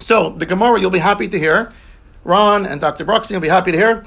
So 0.00 0.30
the 0.30 0.46
Gemara, 0.46 0.80
you'll 0.80 0.90
be 0.90 0.98
happy 0.98 1.28
to 1.28 1.38
hear, 1.38 1.72
Ron 2.24 2.66
and 2.66 2.80
Dr. 2.80 3.04
Broxy 3.04 3.32
will 3.32 3.40
be 3.40 3.48
happy 3.48 3.72
to 3.72 3.78
hear. 3.78 4.04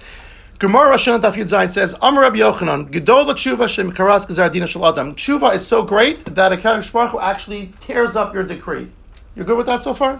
Gemara 0.59 0.95
Rashon 0.95 1.21
Daf 1.21 1.35
Yud 1.35 1.69
says, 1.69 1.95
Amar 2.01 2.23
Rabbi 2.23 2.39
Yochanan, 2.39 2.89
Gedol 2.89 3.25
tshuva 3.33 3.69
shem 3.69 3.93
karas 3.93 4.27
gazardina 4.27 4.67
shel 4.67 4.85
adam. 4.85 5.15
Tshuva 5.15 5.55
is 5.55 5.65
so 5.65 5.83
great 5.83 6.25
that 6.35 6.51
a 6.51 6.57
Kadosh 6.57 6.91
Baruch 6.91 7.15
actually 7.21 7.71
tears 7.79 8.17
up 8.17 8.33
your 8.33 8.43
decree. 8.43 8.91
You're 9.35 9.45
good 9.45 9.55
with 9.55 9.67
that 9.67 9.83
so 9.83 9.93
far? 9.93 10.19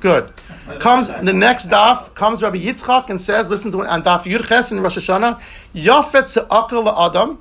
Good. 0.00 0.32
Comes 0.80 1.08
the 1.08 1.32
next 1.32 1.68
daf 1.68 2.14
comes 2.14 2.42
Rabbi 2.42 2.58
Yitzchak 2.58 3.10
and 3.10 3.20
says, 3.20 3.50
listen 3.50 3.70
to 3.72 3.82
it 3.82 3.88
on 3.88 4.02
daf 4.02 4.22
Yud 4.22 4.48
Ches 4.48 4.72
in 4.72 4.80
Rosh 4.80 4.96
Hashanah, 4.96 5.40
Yafet 5.74 6.28
se'aka 6.28 7.06
Adam, 7.06 7.38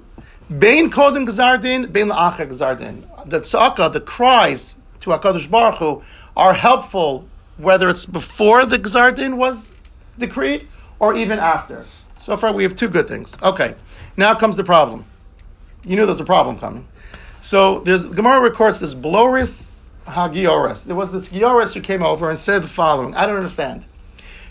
bein 0.58 0.92
kodem 0.92 1.26
gazardin, 1.26 1.92
bein 1.92 2.10
la'acher 2.10 2.50
gazardin. 2.50 3.30
The 3.30 3.40
tzaka, 3.40 3.92
the 3.92 4.02
cries 4.02 4.76
to 5.02 5.12
Hakadosh 5.12 5.50
Baruch 5.50 5.76
Hu, 5.76 6.04
are 6.36 6.54
helpful 6.54 7.28
whether 7.58 7.90
it's 7.90 8.06
before 8.06 8.66
the 8.66 8.78
gazardin 8.78 9.38
was 9.38 9.72
decreed 10.18 10.68
or 11.00 11.16
even 11.16 11.40
after. 11.40 11.86
So 12.18 12.36
far, 12.36 12.52
we 12.52 12.64
have 12.64 12.76
two 12.76 12.90
good 12.90 13.08
things. 13.08 13.38
Okay, 13.42 13.76
now 14.18 14.36
comes 14.36 14.58
the 14.58 14.64
problem. 14.66 15.06
You 15.86 15.96
knew 15.96 16.06
there's 16.06 16.20
a 16.20 16.26
problem 16.26 16.60
coming. 16.60 16.88
So 17.42 17.80
there's 17.80 18.04
Gemara 18.04 18.42
records 18.42 18.82
this 18.82 18.94
Bloris 18.94 19.69
Hagioris. 20.10 20.84
There 20.84 20.96
was 20.96 21.12
this 21.12 21.30
Gioris 21.30 21.74
who 21.74 21.82
came 21.82 22.04
over 22.04 22.30
and 22.30 22.40
said 22.40 22.64
the 22.64 22.68
following. 22.68 23.16
I 23.16 23.26
don't 23.26 23.38
understand. 23.38 23.86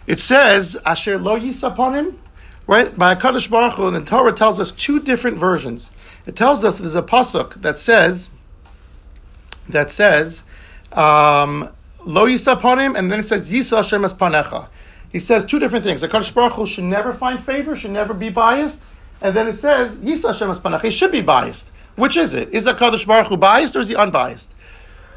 It 0.07 0.21
says 0.21 0.77
Asher 0.87 1.19
Lo 1.19 1.39
Yisaponim, 1.39 2.17
right? 2.67 2.97
By 2.97 3.15
Kaddish 3.15 3.49
Baruch 3.49 3.75
Hu, 3.75 3.89
and 3.89 3.97
the 3.97 4.01
Torah 4.03 4.33
tells 4.33 4.59
us 4.59 4.71
two 4.71 5.01
different 5.01 5.37
versions. 5.37 5.91
It 6.27 6.37
tells 6.37 6.65
us 6.65 6.79
there's 6.79 6.95
a 6.95 7.03
pasuk 7.03 7.61
that 7.63 7.79
says 7.79 8.31
that 9.69 9.91
says 9.91 10.45
um, 10.93 11.71
Lo 12.05 12.27
Yisaponim, 12.27 12.99
and 12.99 13.13
then 13.13 13.21
it 13.21 13.25
says 13.25 13.51
Yisa 13.51 13.77
Hashem 13.77 14.03
Panecha 14.03 14.69
he 15.11 15.21
says 15.21 15.45
two 15.45 15.59
different 15.59 15.85
things. 15.85 16.01
The 16.01 16.09
Kaddish 16.09 16.33
Baruch 16.33 16.55
Hu 16.55 16.67
should 16.67 16.85
never 16.85 17.13
find 17.13 17.43
favor, 17.43 17.75
should 17.75 17.91
never 17.91 18.13
be 18.13 18.29
biased. 18.29 18.83
And 19.21 19.35
then 19.35 19.49
it 19.49 19.55
says, 19.55 19.97
Yisa 19.97 20.33
Hashem 20.33 20.51
Espanach, 20.51 20.83
he 20.83 20.91
should 20.91 21.11
be 21.11 21.23
biased. 21.23 21.71
Which 21.97 22.17
is 22.17 22.35
it? 22.35 22.53
Is 22.53 22.67
a 22.67 22.75
Kaddish 22.75 23.07
Baruch 23.07 23.29
Hu 23.29 23.37
biased 23.37 23.75
or 23.75 23.81
is 23.81 23.89
he 23.89 23.97
unbiased? 23.97 24.53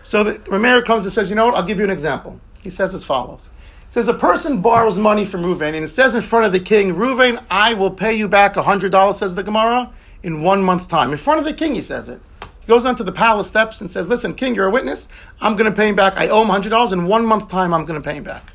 So 0.02 0.24
the 0.24 0.34
Rameir 0.40 0.84
comes 0.84 1.04
and 1.04 1.14
says, 1.14 1.30
you 1.30 1.36
know 1.36 1.46
what, 1.46 1.56
I'll 1.56 1.64
give 1.64 1.78
you 1.78 1.84
an 1.84 1.90
example. 1.90 2.40
He 2.62 2.70
says 2.70 2.94
as 2.94 3.04
follows. 3.04 3.50
He 3.88 3.94
says, 3.94 4.08
a 4.08 4.14
person 4.14 4.62
borrows 4.62 4.98
money 4.98 5.26
from 5.26 5.42
Ruvain 5.42 5.76
and 5.76 5.90
says 5.90 6.16
in 6.16 6.22
front 6.22 6.46
of 6.46 6.52
the 6.52 6.60
king, 6.60 6.96
Ruvain, 6.96 7.44
I 7.50 7.74
will 7.74 7.92
pay 7.92 8.14
you 8.14 8.28
back 8.28 8.56
$100, 8.56 9.16
says 9.16 9.36
the 9.36 9.44
Gemara, 9.44 9.92
in 10.24 10.44
one 10.44 10.64
month's 10.64 10.88
time. 10.88 11.12
In 11.12 11.18
front 11.18 11.40
of 11.40 11.46
the 11.46 11.54
king, 11.54 11.76
he 11.76 11.82
says 11.82 12.08
it. 12.08 12.22
He 12.62 12.68
goes 12.68 12.86
onto 12.86 13.04
the 13.04 13.12
palace 13.12 13.48
steps 13.48 13.82
and 13.82 13.90
says, 13.90 14.08
listen, 14.08 14.34
king, 14.34 14.56
you're 14.56 14.68
a 14.68 14.72
witness. 14.72 15.08
I'm 15.42 15.56
going 15.56 15.70
to 15.70 15.76
pay 15.76 15.90
him 15.90 15.96
back. 15.96 16.14
I 16.16 16.30
owe 16.30 16.44
him 16.44 16.50
$100. 16.50 16.94
In 16.94 17.06
one 17.06 17.26
month's 17.26 17.48
time, 17.48 17.74
I'm 17.74 17.86
going 17.86 18.02
to 18.02 18.08
pay 18.08 18.16
him 18.16 18.24
back. 18.24 18.54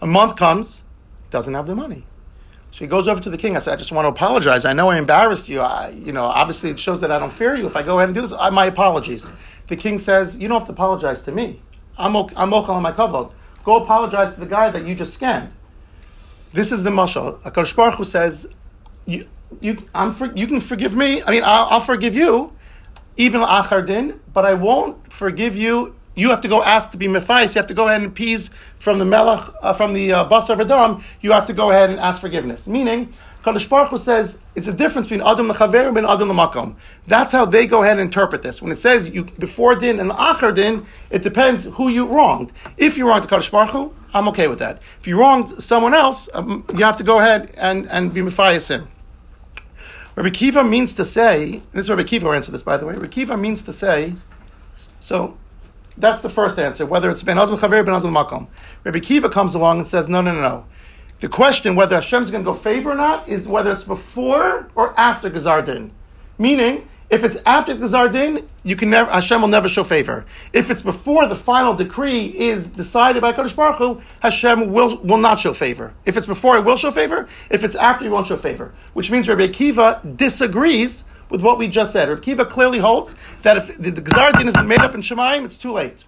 A 0.00 0.06
month 0.06 0.36
comes, 0.36 0.82
doesn't 1.30 1.54
have 1.54 1.66
the 1.66 1.76
money. 1.76 2.04
So 2.72 2.78
he 2.78 2.86
goes 2.86 3.06
over 3.06 3.20
to 3.20 3.30
the 3.30 3.36
king. 3.36 3.54
I 3.54 3.58
said, 3.58 3.74
I 3.74 3.76
just 3.76 3.92
want 3.92 4.06
to 4.06 4.08
apologize. 4.08 4.64
I 4.64 4.72
know 4.72 4.90
I 4.90 4.98
embarrassed 4.98 5.48
you. 5.48 5.60
I, 5.60 5.90
you 5.90 6.10
know, 6.10 6.24
obviously 6.24 6.70
it 6.70 6.80
shows 6.80 7.02
that 7.02 7.12
I 7.12 7.18
don't 7.18 7.32
fear 7.32 7.54
you. 7.54 7.66
If 7.66 7.76
I 7.76 7.82
go 7.82 7.98
ahead 7.98 8.08
and 8.08 8.14
do 8.14 8.22
this, 8.22 8.32
I, 8.32 8.48
my 8.50 8.64
apologies. 8.66 9.30
The 9.72 9.76
king 9.78 9.98
says, 9.98 10.36
you 10.36 10.48
don't 10.48 10.58
have 10.58 10.66
to 10.66 10.72
apologize 10.74 11.22
to 11.22 11.32
me. 11.32 11.62
I'm 11.96 12.14
okay, 12.14 12.34
I'm 12.36 12.52
okay 12.52 12.72
on 12.72 12.82
my 12.82 12.92
kavod. 12.92 13.32
Go 13.64 13.76
apologize 13.76 14.34
to 14.34 14.40
the 14.40 14.44
guy 14.44 14.68
that 14.68 14.84
you 14.86 14.94
just 14.94 15.18
scammed. 15.18 15.48
This 16.52 16.72
is 16.72 16.82
the 16.82 16.90
mashal. 16.90 17.40
Akadosh 17.40 17.74
Baruch 17.74 17.94
Hu 17.94 18.04
says, 18.04 18.46
you, 19.06 19.26
you, 19.62 19.78
I'm 19.94 20.12
for, 20.12 20.30
you 20.36 20.46
can 20.46 20.60
forgive 20.60 20.94
me. 20.94 21.22
I 21.22 21.30
mean, 21.30 21.42
I'll, 21.42 21.68
I'll 21.70 21.80
forgive 21.80 22.14
you, 22.14 22.52
even 23.16 23.40
achardin, 23.40 24.18
but 24.34 24.44
I 24.44 24.52
won't 24.52 25.10
forgive 25.10 25.56
you 25.56 25.94
you 26.14 26.28
have 26.28 26.42
to 26.42 26.48
go 26.48 26.62
ask 26.62 26.90
to 26.90 26.98
be 26.98 27.06
mefais. 27.06 27.54
You 27.54 27.58
have 27.60 27.68
to 27.68 27.74
go 27.74 27.86
ahead 27.86 28.02
and 28.02 28.10
appease 28.10 28.50
from 28.78 28.98
the 28.98 29.04
melech, 29.04 29.48
uh, 29.62 29.72
from 29.72 29.94
the 29.94 30.12
uh, 30.12 30.28
basar 30.28 30.58
v'dam. 30.58 31.02
You 31.22 31.32
have 31.32 31.46
to 31.46 31.52
go 31.52 31.70
ahead 31.70 31.88
and 31.88 31.98
ask 31.98 32.20
forgiveness. 32.20 32.66
Meaning, 32.66 33.12
Kadosh 33.44 33.68
Baruch 33.68 33.88
Hu 33.88 33.98
says 33.98 34.38
it's 34.54 34.68
a 34.68 34.72
difference 34.72 35.08
between 35.08 35.26
Adam 35.26 35.48
Lechaver 35.48 35.96
and 35.96 36.06
Adam 36.06 36.28
Lemakom. 36.28 36.76
That's 37.08 37.32
how 37.32 37.44
they 37.44 37.66
go 37.66 37.82
ahead 37.82 37.98
and 37.98 38.02
interpret 38.02 38.42
this. 38.42 38.62
When 38.62 38.70
it 38.70 38.76
says 38.76 39.08
you 39.08 39.24
before 39.24 39.74
din 39.74 39.98
and 39.98 40.10
achar 40.10 40.54
din, 40.54 40.86
it 41.10 41.22
depends 41.22 41.64
who 41.64 41.88
you 41.88 42.06
wronged. 42.06 42.52
If 42.76 42.96
you 42.96 43.08
wronged 43.08 43.24
the 43.24 43.28
Kadosh 43.28 43.50
Baruch 43.50 43.70
Hu, 43.70 43.94
I'm 44.14 44.28
okay 44.28 44.46
with 44.46 44.60
that. 44.60 44.80
If 45.00 45.06
you 45.06 45.18
wronged 45.18 45.62
someone 45.62 45.92
else, 45.92 46.28
um, 46.34 46.64
you 46.72 46.84
have 46.84 46.96
to 46.98 47.04
go 47.04 47.18
ahead 47.18 47.52
and, 47.56 47.88
and 47.88 48.14
be 48.14 48.22
Matthias 48.22 48.68
him. 48.68 48.88
Rabbi 50.14 50.30
Kiva 50.30 50.62
means 50.62 50.94
to 50.94 51.04
say, 51.04 51.62
this 51.72 51.86
is 51.86 51.90
Rabbi 51.90 52.04
Kiva 52.04 52.26
who 52.26 52.32
answered 52.32 52.52
this, 52.52 52.62
by 52.62 52.76
the 52.76 52.86
way. 52.86 52.94
Rabbi 52.94 53.08
Kiva 53.08 53.36
means 53.36 53.62
to 53.62 53.72
say, 53.72 54.14
so 55.00 55.36
that's 55.96 56.20
the 56.20 56.28
first 56.28 56.58
answer, 56.58 56.84
whether 56.84 57.10
it's 57.10 57.22
Ben 57.22 57.38
Adam 57.38 57.56
Chaver, 57.56 57.84
Ben 57.84 57.94
Adam 57.94 58.12
Makom. 58.12 58.46
Rabbi 58.84 59.00
Kiva 59.00 59.30
comes 59.30 59.54
along 59.54 59.78
and 59.78 59.86
says, 59.86 60.08
no, 60.08 60.20
no, 60.20 60.32
no, 60.32 60.40
no. 60.40 60.66
The 61.22 61.28
question 61.28 61.76
whether 61.76 61.94
Hashem 61.94 62.24
is 62.24 62.32
going 62.32 62.42
to 62.42 62.50
go 62.50 62.52
favor 62.52 62.90
or 62.90 62.94
not 62.96 63.28
is 63.28 63.46
whether 63.46 63.70
it's 63.70 63.84
before 63.84 64.66
or 64.74 64.98
after 64.98 65.30
Gazar 65.30 65.64
Din. 65.64 65.92
Meaning, 66.36 66.88
if 67.10 67.22
it's 67.22 67.36
after 67.46 67.76
Gazar 67.76 68.08
Din, 68.10 68.48
you 68.64 68.74
can 68.74 68.90
never, 68.90 69.08
Hashem 69.08 69.40
will 69.40 69.46
never 69.46 69.68
show 69.68 69.84
favor. 69.84 70.24
If 70.52 70.68
it's 70.68 70.82
before 70.82 71.28
the 71.28 71.36
final 71.36 71.74
decree 71.74 72.26
is 72.26 72.70
decided 72.70 73.22
by 73.22 73.34
Kodesh 73.34 73.54
Baruch 73.54 73.76
Hu, 73.76 74.02
Hashem 74.18 74.72
will, 74.72 74.96
will 74.96 75.16
not 75.16 75.38
show 75.38 75.54
favor. 75.54 75.94
If 76.04 76.16
it's 76.16 76.26
before, 76.26 76.56
it 76.56 76.64
will 76.64 76.76
show 76.76 76.90
favor. 76.90 77.28
If 77.50 77.62
it's 77.62 77.76
after, 77.76 78.04
he 78.04 78.10
won't 78.10 78.26
show 78.26 78.36
favor. 78.36 78.74
Which 78.92 79.12
means 79.12 79.28
Rabbi 79.28 79.46
Akiva 79.46 80.16
disagrees 80.16 81.04
with 81.30 81.40
what 81.40 81.56
we 81.56 81.68
just 81.68 81.92
said. 81.92 82.08
Rabbi 82.08 82.20
Akiva 82.20 82.50
clearly 82.50 82.80
holds 82.80 83.14
that 83.42 83.58
if 83.58 83.78
the, 83.78 83.92
the 83.92 84.00
Gazar 84.00 84.32
Din 84.32 84.50
been 84.50 84.66
made 84.66 84.80
up 84.80 84.96
in 84.96 85.02
Shemaim, 85.02 85.44
it's 85.44 85.56
too 85.56 85.70
late. 85.70 85.98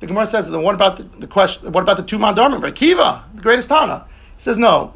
The 0.00 0.06
Gemara 0.06 0.26
says, 0.26 0.50
then 0.50 0.62
what 0.62 0.74
about 0.74 0.96
the, 0.96 1.04
the 1.04 1.26
question, 1.26 1.72
what 1.72 1.80
about 1.80 1.96
the 1.96 2.02
two 2.02 2.18
mandarmim? 2.18 2.62
Rabbi 2.62 2.72
Akiva, 2.72 3.22
the 3.34 3.40
greatest 3.40 3.70
Tana. 3.70 4.04
Says, 4.40 4.56
no. 4.56 4.94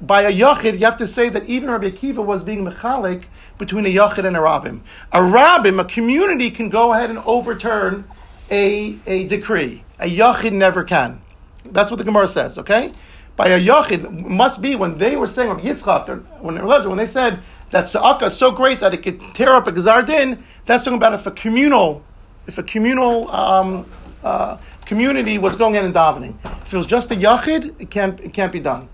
By 0.00 0.22
a 0.22 0.32
yachid, 0.32 0.78
you 0.78 0.86
have 0.86 0.96
to 0.96 1.06
say 1.06 1.28
that 1.28 1.46
even 1.46 1.68
Rabbi 1.68 1.90
Akiva 1.90 2.24
was 2.24 2.42
being 2.42 2.64
mechalik 2.64 3.24
between 3.58 3.84
a 3.84 3.94
yachid 3.94 4.24
and 4.24 4.34
a 4.34 4.40
rabbim. 4.40 4.80
A 5.12 5.18
rabbim, 5.18 5.78
a 5.78 5.84
community, 5.84 6.50
can 6.50 6.70
go 6.70 6.94
ahead 6.94 7.10
and 7.10 7.18
overturn 7.18 8.04
a, 8.50 8.96
a 9.06 9.28
decree. 9.28 9.84
A 9.98 10.06
yachid 10.06 10.52
never 10.52 10.82
can. 10.82 11.20
That's 11.66 11.90
what 11.90 11.98
the 11.98 12.04
Gemara 12.04 12.26
says, 12.26 12.56
okay? 12.56 12.94
By 13.36 13.48
a 13.48 13.60
yachid, 13.60 14.26
must 14.26 14.62
be 14.62 14.76
when 14.76 14.96
they 14.96 15.14
were 15.14 15.26
saying, 15.26 15.50
Rabbi 15.50 15.60
Yitzchak, 15.60 16.40
when, 16.40 16.64
when 16.64 16.96
they 16.96 17.04
said 17.04 17.40
that 17.68 17.86
Sa'aka 17.86 18.24
is 18.24 18.34
so 18.34 18.50
great 18.50 18.80
that 18.80 18.94
it 18.94 19.02
could 19.02 19.20
tear 19.34 19.52
up 19.52 19.66
a 19.66 19.72
Gazar 19.72 20.06
Din, 20.06 20.42
that's 20.64 20.84
talking 20.84 20.96
about 20.96 21.12
if 21.12 21.26
a 21.26 21.32
communal, 21.32 22.02
if 22.46 22.56
a 22.56 22.62
communal 22.62 23.30
um, 23.30 23.84
uh, 24.24 24.56
community 24.90 25.38
was 25.38 25.54
going 25.54 25.76
in 25.76 25.84
and 25.84 25.94
davening. 25.94 26.34
If 26.64 26.74
it 26.74 26.76
was 26.76 26.84
just 26.84 27.12
a 27.12 27.14
yachid, 27.14 27.80
it 27.80 27.90
can't, 27.90 28.18
it 28.18 28.32
can't 28.32 28.50
be 28.50 28.58
done. 28.58 28.88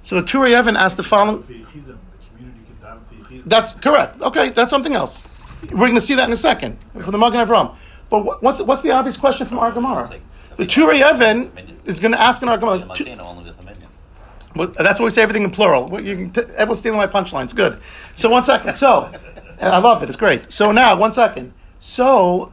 So 0.00 0.14
the 0.18 0.22
Turei 0.22 0.58
Even 0.58 0.76
asked 0.76 0.96
the 0.96 1.02
following. 1.02 1.66
That's 3.44 3.74
correct. 3.74 4.22
Okay, 4.22 4.48
that's 4.48 4.70
something 4.70 4.94
else. 4.94 5.26
We're 5.70 5.88
going 5.90 5.94
to 5.94 6.00
see 6.00 6.14
that 6.14 6.24
in 6.24 6.32
a 6.32 6.38
second 6.38 6.78
from 6.92 7.12
the 7.12 7.18
Magen 7.18 7.46
Avram. 7.46 7.76
But 8.08 8.42
what's 8.42 8.60
what's 8.62 8.80
the 8.80 8.92
obvious 8.92 9.18
question 9.18 9.46
from 9.46 9.58
our 9.58 9.70
Gemara? 9.70 10.08
The 10.56 10.64
Turei 10.64 10.98
Even 11.14 11.50
is 11.84 12.00
going 12.00 12.12
to 12.12 12.20
ask 12.20 12.40
in 12.40 12.48
our 12.48 12.56
Gemara. 12.56 12.78
Well, 14.56 14.68
that's 14.68 14.98
why 15.00 15.04
we 15.04 15.10
say 15.10 15.22
everything 15.22 15.44
in 15.44 15.50
plural. 15.50 15.86
Well, 15.86 16.02
you 16.02 16.16
can 16.16 16.30
t- 16.30 16.52
everyone's 16.56 16.78
stealing 16.78 16.98
my 16.98 17.06
punchlines. 17.06 17.54
Good. 17.54 17.78
So 18.14 18.30
one 18.30 18.42
second. 18.42 18.74
So 18.74 19.12
I 19.60 19.78
love 19.78 20.02
it. 20.02 20.08
It's 20.08 20.16
great. 20.16 20.50
So 20.50 20.72
now 20.72 20.96
one 20.96 21.12
second. 21.12 21.52
So 21.78 22.52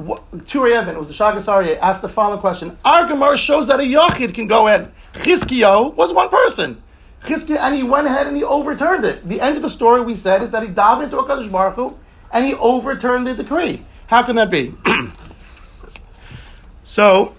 Turei 0.00 0.80
Even, 0.80 0.94
it 0.94 0.98
was 0.98 1.08
the 1.08 1.14
Shagas 1.14 1.44
Aryeh, 1.44 1.78
asked 1.78 2.02
the 2.02 2.08
following 2.08 2.40
question. 2.40 2.76
Our 2.84 3.06
Gemara 3.06 3.36
shows 3.36 3.66
that 3.66 3.80
a 3.80 3.82
Yachid 3.82 4.34
can 4.34 4.46
go 4.46 4.66
in. 4.66 4.90
Chizkiyo 5.14 5.94
was 5.94 6.12
one 6.12 6.28
person. 6.28 6.82
Chizkiyo, 7.22 7.58
and 7.58 7.74
he 7.74 7.82
went 7.82 8.06
ahead 8.06 8.26
and 8.26 8.36
he 8.36 8.42
overturned 8.42 9.04
it. 9.04 9.28
The 9.28 9.40
end 9.40 9.56
of 9.56 9.62
the 9.62 9.68
story, 9.68 10.00
we 10.00 10.16
said, 10.16 10.42
is 10.42 10.52
that 10.52 10.62
he 10.62 10.70
dived 10.70 11.02
into 11.02 11.18
a 11.18 11.24
Kadosh 11.24 11.50
Baruch 11.50 11.74
Hu, 11.74 11.98
and 12.32 12.44
he 12.44 12.54
overturned 12.54 13.26
the 13.26 13.34
decree. 13.34 13.84
How 14.06 14.22
can 14.22 14.36
that 14.36 14.50
be? 14.50 14.74
so, 16.82 17.34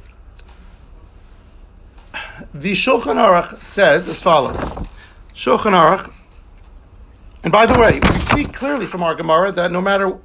the 2.53 2.73
Shulchan 2.73 3.15
Aruch 3.15 3.63
says 3.63 4.07
as 4.07 4.21
follows. 4.21 4.57
Shulchan 5.35 5.73
Aruch, 5.73 6.13
and 7.43 7.51
by 7.51 7.65
the 7.65 7.77
way, 7.79 7.99
we 7.99 8.19
see 8.19 8.45
clearly 8.45 8.85
from 8.85 9.01
our 9.01 9.15
Gemara 9.15 9.51
that 9.53 9.71
no 9.71 9.81
matter 9.81 10.19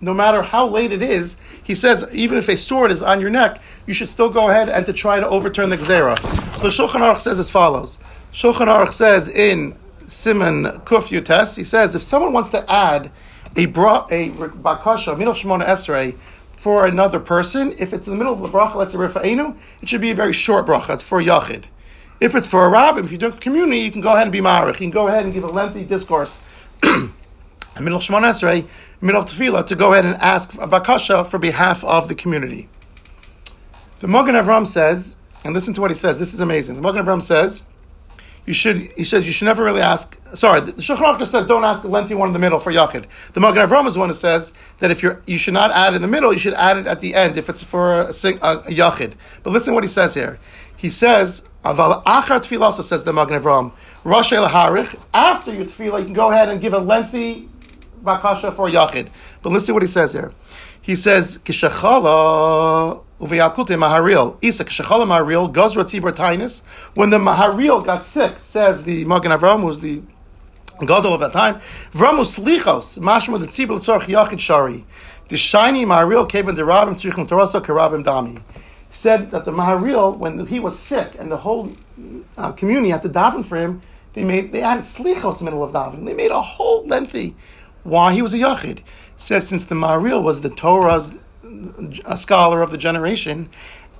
no 0.00 0.14
matter 0.14 0.42
how 0.42 0.66
late 0.66 0.92
it 0.92 1.02
is, 1.02 1.36
he 1.62 1.74
says 1.74 2.06
even 2.12 2.38
if 2.38 2.48
a 2.48 2.56
sword 2.56 2.90
is 2.90 3.02
on 3.02 3.20
your 3.20 3.30
neck, 3.30 3.60
you 3.86 3.94
should 3.94 4.08
still 4.08 4.30
go 4.30 4.48
ahead 4.48 4.68
and 4.68 4.86
to 4.86 4.92
try 4.92 5.18
to 5.18 5.28
overturn 5.28 5.70
the 5.70 5.76
gzera. 5.76 6.18
So 6.58 6.68
Shulchan 6.68 7.00
Aruch 7.00 7.20
says 7.20 7.38
as 7.38 7.50
follows. 7.50 7.98
Shulchan 8.32 8.66
Aruch 8.66 8.92
says 8.92 9.28
in 9.28 9.76
Simon 10.06 10.64
Kuf 10.64 11.08
Yutes, 11.10 11.56
he 11.56 11.64
says 11.64 11.94
if 11.94 12.02
someone 12.02 12.32
wants 12.32 12.50
to 12.50 12.70
add 12.70 13.10
a 13.56 13.66
bra, 13.66 14.06
a 14.10 14.30
bakasha 14.30 15.18
middle 15.18 15.34
shmona 15.34 15.66
esrei 15.66 16.16
for 16.56 16.86
another 16.86 17.20
person, 17.20 17.74
if 17.78 17.92
it's 17.92 18.06
in 18.06 18.12
the 18.12 18.16
middle 18.16 18.32
of 18.32 18.40
the 18.40 18.48
bracha, 18.48 18.74
let's 18.74 18.92
say 18.92 18.98
rifa'enu, 18.98 19.56
it 19.80 19.88
should 19.88 20.00
be 20.00 20.10
a 20.10 20.14
very 20.14 20.32
short 20.32 20.66
bracha. 20.66 20.94
It's 20.94 21.02
for 21.02 21.22
yachid. 21.22 21.64
If 22.20 22.34
it's 22.34 22.48
for 22.48 22.66
a 22.66 22.70
rabim, 22.70 23.04
if 23.04 23.12
you 23.12 23.18
do 23.18 23.28
a 23.28 23.32
community, 23.32 23.78
you 23.78 23.92
can 23.92 24.00
go 24.00 24.12
ahead 24.12 24.24
and 24.24 24.32
be 24.32 24.40
marich. 24.40 24.74
You 24.74 24.74
can 24.74 24.90
go 24.90 25.06
ahead 25.06 25.24
and 25.24 25.32
give 25.32 25.44
a 25.44 25.48
lengthy 25.48 25.84
discourse. 25.84 26.38
middle 26.82 28.00
shmona 28.00 28.30
esrei 28.30 28.66
middle 29.00 29.22
of 29.22 29.28
tefillah 29.28 29.66
to 29.66 29.76
go 29.76 29.92
ahead 29.92 30.04
and 30.04 30.16
ask 30.16 30.54
a 30.54 30.68
bakasha 30.68 31.26
for 31.26 31.38
behalf 31.38 31.84
of 31.84 32.08
the 32.08 32.14
community. 32.14 32.68
The 34.00 34.08
Magen 34.08 34.34
Avram 34.34 34.66
says, 34.66 35.16
and 35.44 35.54
listen 35.54 35.74
to 35.74 35.80
what 35.80 35.90
he 35.90 35.96
says. 35.96 36.18
This 36.18 36.34
is 36.34 36.40
amazing. 36.40 36.76
The 36.76 36.82
Magen 36.82 37.04
Avram 37.04 37.22
says, 37.22 37.62
you 38.48 38.54
should. 38.54 38.78
He 38.92 39.04
says 39.04 39.26
you 39.26 39.32
should 39.32 39.44
never 39.44 39.62
really 39.62 39.82
ask. 39.82 40.18
Sorry, 40.34 40.60
the 40.62 40.72
Shulchan 40.72 41.26
says 41.26 41.44
don't 41.44 41.64
ask 41.64 41.84
a 41.84 41.88
lengthy 41.88 42.14
one 42.14 42.30
in 42.30 42.32
the 42.32 42.38
middle 42.38 42.58
for 42.58 42.72
yachid. 42.72 43.04
The 43.34 43.40
Magen 43.40 43.68
Avram 43.68 43.86
is 43.86 43.98
one 43.98 44.08
who 44.08 44.14
says 44.14 44.52
that 44.78 44.90
if 44.90 45.02
you're, 45.02 45.22
you 45.26 45.36
should 45.36 45.52
not 45.52 45.70
add 45.70 45.92
in 45.92 46.00
the 46.00 46.08
middle. 46.08 46.32
You 46.32 46.38
should 46.38 46.54
add 46.54 46.78
it 46.78 46.86
at 46.86 47.00
the 47.00 47.14
end 47.14 47.36
if 47.36 47.50
it's 47.50 47.62
for 47.62 48.00
a, 48.00 48.04
a, 48.04 48.08
a 48.08 48.10
yachid. 48.70 49.12
But 49.42 49.52
listen 49.52 49.74
what 49.74 49.84
he 49.84 49.88
says 49.88 50.14
here. 50.14 50.38
He 50.74 50.88
says 50.88 51.42
aval 51.62 52.02
achar 52.04 52.40
tefillah 52.40 52.82
says 52.82 53.04
the 53.04 53.12
Magen 53.12 53.38
Avram. 53.38 53.72
Rosh 54.02 54.32
el 54.32 54.48
harich 54.48 54.98
after 55.12 55.52
your 55.52 55.66
tefillah 55.66 55.98
you 55.98 56.06
can 56.06 56.14
go 56.14 56.30
ahead 56.30 56.48
and 56.48 56.58
give 56.58 56.72
a 56.72 56.78
lengthy 56.78 57.50
bakasha 58.02 58.54
for 58.54 58.68
yachid. 58.68 59.08
But 59.42 59.50
listen 59.50 59.68
to 59.68 59.72
what 59.74 59.82
he 59.82 59.88
says 59.88 60.12
here. 60.12 60.32
He 60.80 60.96
says, 60.96 61.38
Kishachala 61.44 63.02
uviyakute 63.20 63.76
maharil. 63.76 64.38
Isa 64.40 64.64
kishachala 64.64 65.06
maharil, 65.06 65.52
gozra 65.52 65.84
tzibur 65.84 66.12
tainis. 66.12 66.62
When 66.94 67.10
the 67.10 67.18
maharil 67.18 67.84
got 67.84 68.04
sick, 68.04 68.38
says 68.38 68.84
the 68.84 69.04
Magen 69.04 69.32
Avram, 69.32 69.62
was 69.64 69.80
the 69.80 70.02
gadol 70.80 71.12
of 71.12 71.20
that 71.20 71.32
time, 71.32 71.60
Vramus 71.92 72.38
lichos, 72.38 72.98
mashma 72.98 73.38
the 73.38 73.46
tzibur 73.46 73.76
l'tzorch 73.76 74.06
yachid 74.06 74.40
shari. 74.40 74.86
The 75.28 75.36
shiny 75.36 75.84
maharil 75.84 76.28
came 76.28 76.48
in 76.48 76.54
the 76.54 76.62
rabim 76.62 76.94
tzrichim 76.94 77.28
terasa 77.28 77.62
karabim 77.62 78.02
dami. 78.02 78.42
Said 78.90 79.30
that 79.32 79.44
the 79.44 79.50
maharil, 79.50 80.16
when 80.16 80.46
he 80.46 80.58
was 80.58 80.78
sick 80.78 81.12
and 81.18 81.30
the 81.30 81.36
whole 81.36 81.72
uh, 82.38 82.52
community 82.52 82.88
had 82.90 83.02
to 83.02 83.10
daven 83.10 83.44
for 83.44 83.56
him, 83.56 83.82
they 84.14 84.24
made 84.24 84.52
they 84.52 84.62
added 84.62 84.84
slichos 84.84 85.40
in 85.40 85.44
the 85.44 85.50
middle 85.50 85.62
of 85.62 85.72
davening. 85.72 86.06
They 86.06 86.14
made 86.14 86.30
a 86.30 86.40
whole 86.40 86.86
lengthy 86.86 87.36
why 87.88 88.12
he 88.12 88.22
was 88.22 88.34
a 88.34 88.38
Yachid. 88.38 88.80
Says 89.16 89.48
since 89.48 89.64
the 89.64 89.74
Maharil 89.74 90.22
was 90.22 90.40
the 90.42 90.50
Torah's 90.50 91.08
a 92.04 92.16
scholar 92.16 92.62
of 92.62 92.70
the 92.70 92.78
generation, 92.78 93.48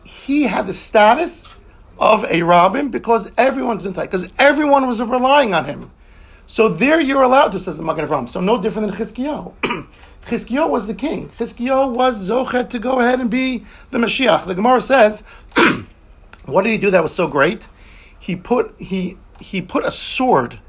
he 0.04 0.44
had 0.44 0.66
the 0.66 0.72
status 0.72 1.52
of 1.98 2.24
a 2.24 2.40
rabim 2.40 2.90
because 2.90 3.30
everyone's 3.36 3.84
in 3.84 3.92
because 3.92 4.28
everyone 4.38 4.86
was 4.86 5.00
relying 5.00 5.54
on 5.54 5.64
him. 5.64 5.90
So 6.46 6.68
there 6.68 7.00
you're 7.00 7.22
allowed 7.22 7.52
to, 7.52 7.60
says 7.60 7.76
the 7.76 7.82
Magen 7.82 8.06
Avram. 8.06 8.28
So 8.28 8.40
no 8.40 8.60
different 8.60 8.90
than 8.90 8.98
Chizkiyahu. 8.98 9.86
Chizkiyahu 10.26 10.70
was 10.70 10.86
the 10.86 10.94
king. 10.94 11.30
Chizkiyahu 11.38 11.92
was 11.92 12.28
Zochet 12.28 12.70
to 12.70 12.78
go 12.78 13.00
ahead 13.00 13.20
and 13.20 13.28
be 13.28 13.66
the 13.90 13.98
Mashiach. 13.98 14.46
The 14.46 14.54
Gemara 14.54 14.80
says, 14.80 15.22
what 16.46 16.62
did 16.62 16.70
he 16.70 16.78
do 16.78 16.90
that 16.90 17.02
was 17.02 17.14
so 17.14 17.26
great? 17.26 17.68
He 18.18 18.36
put 18.36 18.74
he 18.78 19.18
he 19.40 19.60
put 19.60 19.84
a 19.84 19.90
sword. 19.90 20.60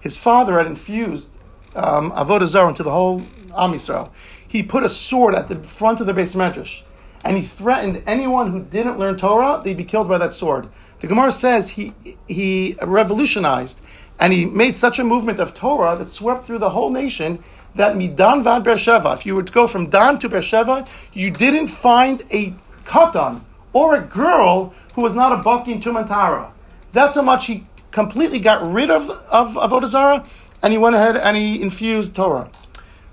His 0.00 0.16
father 0.16 0.58
had 0.58 0.66
infused 0.66 1.28
um, 1.74 2.12
Avodah 2.12 2.46
Zarah 2.46 2.68
into 2.68 2.82
the 2.82 2.90
whole 2.90 3.22
Am 3.56 3.72
Yisrael. 3.72 4.10
He 4.46 4.62
put 4.62 4.84
a 4.84 4.88
sword 4.88 5.34
at 5.34 5.48
the 5.48 5.56
front 5.56 6.00
of 6.00 6.06
the 6.06 6.12
base 6.12 6.34
of 6.34 6.40
medrash, 6.40 6.82
and 7.24 7.36
he 7.36 7.42
threatened 7.42 8.02
anyone 8.06 8.50
who 8.50 8.62
didn't 8.62 8.98
learn 8.98 9.16
Torah, 9.16 9.60
they'd 9.64 9.76
be 9.76 9.84
killed 9.84 10.08
by 10.08 10.18
that 10.18 10.34
sword. 10.34 10.68
The 11.00 11.08
Gemara 11.08 11.32
says 11.32 11.70
he 11.70 11.94
he 12.28 12.76
revolutionized 12.80 13.80
and 14.20 14.32
he 14.32 14.44
made 14.44 14.76
such 14.76 15.00
a 15.00 15.04
movement 15.04 15.40
of 15.40 15.52
Torah 15.52 15.96
that 15.96 16.08
swept 16.08 16.46
through 16.46 16.60
the 16.60 16.70
whole 16.70 16.90
nation 16.90 17.42
that 17.74 17.96
Midan 17.96 18.44
Vad 18.44 18.64
Beersheva, 18.64 19.14
if 19.14 19.26
you 19.26 19.34
were 19.34 19.42
to 19.42 19.52
go 19.52 19.66
from 19.66 19.90
Dan 19.90 20.18
to 20.20 20.28
Beersheva, 20.28 20.86
you 21.12 21.30
didn't 21.30 21.66
find 21.66 22.22
a 22.30 22.54
katan 22.84 23.40
or 23.72 23.96
a 23.96 24.00
girl 24.00 24.74
who 24.94 25.02
was 25.02 25.14
not 25.14 25.32
a 25.32 25.42
Baki 25.42 25.72
and 25.72 25.82
Tumantara. 25.82 26.52
That's 26.92 27.16
how 27.16 27.22
much 27.22 27.46
he 27.46 27.66
completely 27.90 28.38
got 28.38 28.62
rid 28.62 28.90
of, 28.90 29.10
of, 29.10 29.56
of 29.56 29.70
Avodah 29.72 29.86
Zarah 29.86 30.24
and 30.62 30.72
he 30.72 30.78
went 30.78 30.94
ahead 30.94 31.16
and 31.16 31.36
he 31.36 31.60
infused 31.60 32.14
Torah. 32.14 32.50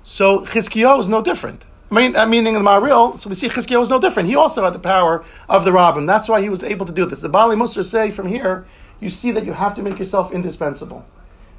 So 0.03 0.41
Chizkiyahu 0.41 0.99
is 1.01 1.07
no 1.07 1.21
different. 1.21 1.65
I 1.91 1.95
mean, 1.95 2.29
meaning 2.29 2.53
the 2.53 2.59
Maharil, 2.59 3.19
so 3.19 3.29
we 3.29 3.35
see 3.35 3.49
Chizkiyahu 3.49 3.79
was 3.79 3.89
no 3.89 3.99
different. 3.99 4.29
He 4.29 4.35
also 4.35 4.63
had 4.63 4.73
the 4.73 4.79
power 4.79 5.23
of 5.47 5.65
the 5.65 5.71
Rabim. 5.71 6.05
That's 6.05 6.29
why 6.29 6.41
he 6.41 6.49
was 6.49 6.63
able 6.63 6.85
to 6.85 6.91
do 6.91 7.05
this. 7.05 7.21
The 7.21 7.29
Baalei 7.29 7.57
Mussar 7.57 7.83
say 7.83 8.11
from 8.11 8.27
here, 8.27 8.67
you 8.99 9.09
see 9.09 9.31
that 9.31 9.45
you 9.45 9.53
have 9.53 9.73
to 9.75 9.81
make 9.81 9.97
yourself 9.97 10.31
indispensable. 10.31 11.05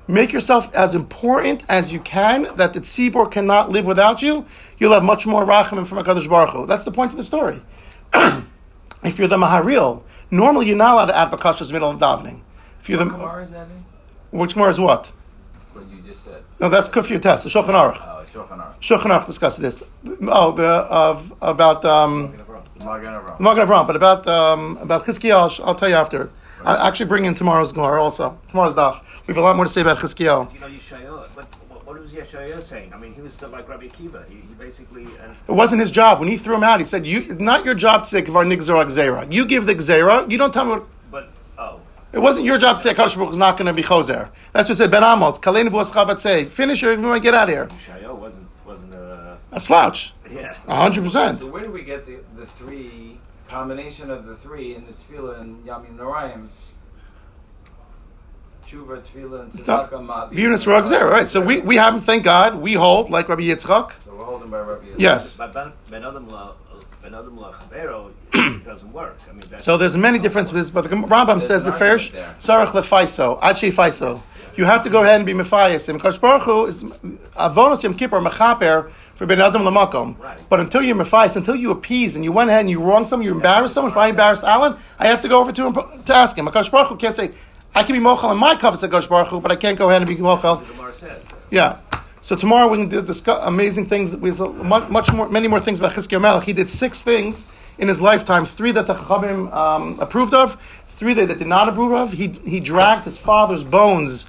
Make 0.06 0.32
yourself 0.32 0.72
as 0.74 0.94
important 0.94 1.62
as 1.68 1.92
you 1.92 2.00
can 2.00 2.48
that 2.56 2.74
the 2.74 2.80
tzibur 2.80 3.30
cannot 3.30 3.70
live 3.70 3.86
without 3.86 4.22
you. 4.22 4.44
You'll 4.78 4.92
have 4.92 5.04
much 5.04 5.26
more 5.26 5.44
rachamim 5.44 5.86
from 5.86 5.98
HaKadosh 5.98 6.28
Baruch 6.28 6.50
Hu. 6.50 6.66
That's 6.66 6.84
the 6.84 6.90
point 6.90 7.12
of 7.12 7.16
the 7.16 7.24
story. 7.24 7.62
if 8.14 9.18
you're 9.18 9.28
the 9.28 9.36
Maharil, 9.36 10.02
normally 10.30 10.66
you're 10.66 10.76
not 10.76 10.94
allowed 10.94 11.06
to 11.06 11.16
add 11.16 11.30
bakashas 11.30 11.68
in 11.68 11.74
middle 11.74 11.90
of 11.90 11.98
davening. 11.98 12.40
If 12.80 12.88
you're 12.88 12.98
the, 12.98 13.04
Gemara 13.04 13.44
is 13.44 13.50
that 13.52 13.68
in? 13.68 13.84
which 14.36 14.56
more 14.56 14.68
is 14.68 14.80
what? 14.80 14.88
What 14.88 14.88
you 14.90 15.06
just 15.06 15.10
said. 15.10 15.19
No, 16.60 16.68
that's 16.68 16.90
Kufir 16.90 17.20
Test, 17.22 17.44
the 17.44 17.50
Shulchan 17.50 17.68
Aruch. 17.68 17.96
Oh, 18.02 18.22
Shulchan 18.32 18.58
Aruch. 18.58 18.80
Shulchan 18.80 19.18
Aruch 19.18 19.26
discussed 19.26 19.62
this. 19.62 19.82
Oh, 20.28 20.52
the 20.52 20.66
of 20.66 21.32
about 21.40 21.84
um, 21.86 22.32
Magen 22.78 23.12
Avraham. 23.14 23.36
I'm 23.38 23.44
not 23.44 23.54
going 23.54 23.66
to 23.66 23.72
wrong, 23.72 23.86
but 23.86 23.96
about 23.96 24.26
um, 24.26 24.76
about 24.76 25.06
Chizkiah, 25.06 25.32
I'll, 25.32 25.66
I'll 25.66 25.74
tell 25.74 25.88
you 25.88 25.94
after. 25.94 26.30
I 26.62 26.86
actually 26.86 27.06
bring 27.06 27.24
in 27.24 27.34
tomorrow's 27.34 27.72
Gemara 27.72 28.02
also. 28.02 28.38
Tomorrow's 28.48 28.74
daf. 28.74 29.00
We 29.26 29.32
have 29.32 29.38
a 29.38 29.40
lot 29.40 29.56
more 29.56 29.64
to 29.64 29.70
say 29.70 29.80
about 29.80 29.98
Chizkiah. 29.98 30.52
You 30.52 30.60
know, 30.60 30.66
Yeshayahu, 30.66 31.28
but 31.34 31.46
what, 31.70 31.86
what 31.86 31.98
was 31.98 32.10
Yeshayahu 32.10 32.62
saying? 32.62 32.92
I 32.92 32.98
mean, 32.98 33.14
he 33.14 33.22
was 33.22 33.32
still 33.32 33.48
like 33.48 33.66
Rabbi 33.66 33.86
Akiva. 33.86 34.28
He, 34.28 34.36
he 34.36 34.54
basically, 34.58 35.04
and 35.04 35.34
It 35.48 35.52
wasn't 35.52 35.80
his 35.80 35.90
job. 35.90 36.20
When 36.20 36.28
he 36.28 36.36
threw 36.36 36.54
him 36.54 36.62
out, 36.62 36.78
he 36.78 36.84
said, 36.84 37.06
"You, 37.06 37.20
it's 37.20 37.40
not 37.40 37.64
your 37.64 37.74
job 37.74 38.04
to 38.04 38.10
say 38.10 38.20
Kvar 38.20 38.44
Nigzor 38.44 38.84
Gzera. 38.84 39.32
You 39.32 39.46
give 39.46 39.64
the 39.64 39.74
Gzera. 39.74 40.30
You 40.30 40.36
don't 40.36 40.52
tell 40.52 40.66
me 40.66 40.70
what." 40.72 40.86
But 42.12 42.18
It 42.18 42.20
wasn't 42.22 42.46
your 42.46 42.58
job 42.58 42.76
to 42.78 42.82
say 42.82 42.94
Kadosh 42.94 43.16
Baruch 43.16 43.30
is 43.32 43.36
not 43.38 43.56
going 43.56 43.66
to 43.66 43.72
be 43.72 43.82
Choser. 43.82 44.30
That's 44.52 44.68
what 44.68 44.74
it 44.74 44.78
said 44.78 44.90
Ben 44.90 45.02
Amotz. 45.02 45.40
Kalein 45.40 45.70
Vos 45.70 45.90
Chavat 45.90 46.18
say. 46.18 46.44
Finish 46.44 46.82
or 46.82 46.90
everyone 46.92 47.20
get 47.20 47.34
out 47.34 47.48
of 47.48 47.54
here. 47.54 47.66
Yeshayahu 47.66 48.14
wasn't 48.16 48.46
wasn't 48.66 48.94
uh, 48.94 49.36
A 49.52 49.60
slouch. 49.60 50.12
yeah. 50.30 50.56
A 50.66 50.76
hundred 50.76 51.04
percent. 51.04 51.40
So 51.40 51.50
where 51.50 51.62
do 51.62 51.70
we 51.70 51.82
get 51.82 52.06
the, 52.06 52.18
the 52.36 52.46
three 52.46 53.18
combination 53.48 54.10
of 54.10 54.26
the 54.26 54.34
three 54.36 54.74
in 54.74 54.86
the 54.86 54.92
tefillah 54.92 55.40
and 55.40 55.64
Yamim 55.64 55.96
Noraim? 55.96 56.48
Tshuva, 58.66 59.02
tefillah, 59.02 59.40
and 59.42 59.52
tzedakah, 59.52 59.90
ma'avim. 59.90 60.32
Venus 60.32 60.64
Rog 60.66 60.84
Zera. 60.84 61.10
Right. 61.10 61.28
So 61.28 61.40
we, 61.40 61.60
we 61.60 61.74
haven't, 61.76 62.02
thank 62.02 62.22
God, 62.22 62.54
we 62.56 62.74
hold, 62.74 63.10
like 63.10 63.28
Rabbi 63.28 63.42
Yitzchak. 63.42 63.92
So 64.04 64.14
we're 64.14 64.24
holding 64.24 64.48
by 64.50 64.60
Rabbi 64.60 64.86
Yisrael. 64.86 64.94
Yes. 65.00 65.36
But 67.02 67.12
Ben 67.12 67.12
Ben 67.12 67.14
Adam 67.20 67.36
La 67.36 67.52
Ben 67.70 67.80
Adam 67.80 68.00
La 68.00 68.08
Chavero 68.08 68.10
it 68.34 68.64
doesn't 68.64 68.92
work. 68.92 69.18
I 69.28 69.32
mean, 69.32 69.58
So 69.58 69.76
there's 69.76 69.96
many 69.96 70.18
differences, 70.18 70.70
but 70.70 70.82
the 70.82 70.90
Rambam 70.90 71.42
says, 71.42 71.64
"Beferish 71.64 72.10
sarach 72.38 72.68
lefaiso, 72.68 73.38
achi 73.42 73.70
faiso." 73.70 74.20
You 74.56 74.64
have 74.64 74.82
to 74.82 74.90
go 74.90 75.02
ahead 75.02 75.16
and 75.16 75.26
be 75.26 75.32
mefayis. 75.32 75.88
And 75.88 76.02
Baruch 76.20 76.42
Hu 76.42 76.66
is 76.66 76.84
avonos 76.84 77.82
yom 77.82 77.94
kippur 77.94 78.20
mechaper 78.20 78.90
for 79.14 79.26
ben 79.26 79.40
adam 79.40 79.62
lamakom. 79.62 80.16
But 80.48 80.60
until 80.60 80.82
you're 80.82 80.96
mefayis, 80.96 81.36
until 81.36 81.56
you 81.56 81.70
appease 81.70 82.16
and 82.16 82.24
you 82.24 82.32
went 82.32 82.50
ahead 82.50 82.60
and 82.60 82.70
you 82.70 82.80
wronged 82.80 83.08
someone, 83.08 83.24
you 83.26 83.32
embarrassed 83.32 83.74
someone. 83.74 83.92
If 83.92 83.96
I 83.96 84.08
embarrassed 84.08 84.44
Alan, 84.44 84.76
I 84.98 85.06
have 85.06 85.20
to 85.22 85.28
go 85.28 85.40
over 85.40 85.52
to 85.52 85.66
him 85.66 85.74
to 86.04 86.14
ask 86.14 86.36
him. 86.36 86.46
Kadosh 86.46 86.70
Baruch 86.70 86.88
Hu 86.88 86.96
can't 86.96 87.16
say, 87.16 87.30
"I 87.74 87.84
can 87.84 87.94
be 87.94 88.00
mochel 88.00 88.32
in 88.32 88.38
my 88.38 88.54
covenant," 88.54 88.80
said 88.80 88.90
Kadosh 88.90 89.08
Baruch 89.08 89.28
Hu, 89.28 89.40
but 89.40 89.52
I 89.52 89.56
can't 89.56 89.78
go 89.78 89.88
ahead 89.88 90.02
and 90.02 90.08
be 90.08 90.16
mochel. 90.16 90.62
Yeah. 91.50 91.76
So 92.30 92.36
tomorrow 92.36 92.68
we 92.68 92.86
can 92.86 93.04
discuss 93.04 93.40
amazing 93.42 93.86
things. 93.86 94.14
We 94.14 94.28
have 94.28 94.54
much, 94.64 95.10
more, 95.12 95.28
many 95.28 95.48
more 95.48 95.58
things 95.58 95.80
about 95.80 95.94
Chizkiah 95.94 96.20
Melech. 96.20 96.44
He 96.44 96.52
did 96.52 96.68
six 96.68 97.02
things 97.02 97.44
in 97.76 97.88
his 97.88 98.00
lifetime. 98.00 98.44
Three 98.44 98.70
that 98.70 98.86
the 98.86 98.94
Chachamim 98.94 99.52
um, 99.52 99.98
approved 99.98 100.32
of, 100.32 100.56
three 100.86 101.12
that 101.12 101.26
they 101.26 101.34
did 101.34 101.48
not 101.48 101.68
approve 101.68 101.90
of. 101.90 102.12
He 102.12 102.28
he 102.46 102.60
dragged 102.60 103.04
his 103.04 103.16
father's 103.16 103.64
bones 103.64 104.26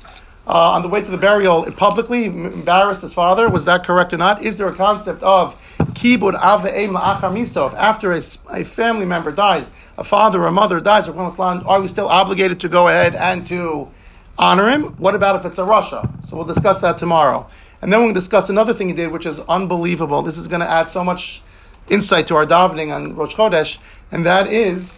uh, 0.48 0.72
on 0.72 0.82
the 0.82 0.88
way 0.88 1.02
to 1.02 1.12
the 1.12 1.18
burial 1.20 1.72
publicly, 1.74 2.26
embarrassed 2.26 3.04
his 3.04 3.14
father. 3.14 3.48
Was 3.48 3.66
that 3.66 3.86
correct 3.86 4.14
or 4.14 4.18
not? 4.18 4.42
Is 4.42 4.58
there 4.58 4.68
a 4.68 4.76
concept 4.76 5.22
of 5.22 5.56
kibud 5.94 6.34
ave'em 6.42 6.98
la'achar 6.98 7.76
after 7.76 8.14
a, 8.14 8.24
a 8.50 8.64
family 8.64 9.06
member 9.06 9.32
dies, 9.32 9.70
a 10.00 10.04
father 10.04 10.42
or 10.42 10.48
a 10.48 10.52
mother 10.52 10.80
dies, 10.80 11.08
are 11.08 11.82
we 11.82 11.88
still 11.88 12.08
obligated 12.08 12.62
to 12.62 12.68
go 12.68 12.88
ahead 12.88 13.14
and 13.14 13.46
to 13.46 13.92
honor 14.40 14.70
him. 14.70 14.84
What 14.98 15.14
about 15.14 15.36
if 15.36 15.46
it's 15.46 15.60
a 15.60 15.64
rasha? 15.64 16.28
So 16.28 16.36
we'll 16.36 16.46
discuss 16.46 16.82
that 16.82 16.98
tomorrow. 16.98 17.48
And 17.82 17.92
then 17.92 18.04
we'll 18.04 18.14
discuss 18.14 18.50
another 18.50 18.74
thing 18.74 18.90
he 18.90 18.94
did, 18.94 19.12
which 19.12 19.26
is 19.26 19.40
unbelievable. 19.42 20.22
This 20.22 20.38
is 20.38 20.48
going 20.48 20.62
to 20.62 20.70
add 20.70 20.90
so 20.90 21.04
much 21.04 21.42
insight 21.90 22.28
to 22.28 22.36
our 22.36 22.46
davening 22.46 22.94
on 22.94 23.16
Rosh 23.16 23.36
Chodesh, 23.36 23.80
and 24.12 24.26
that 24.26 24.48
is 24.48 24.94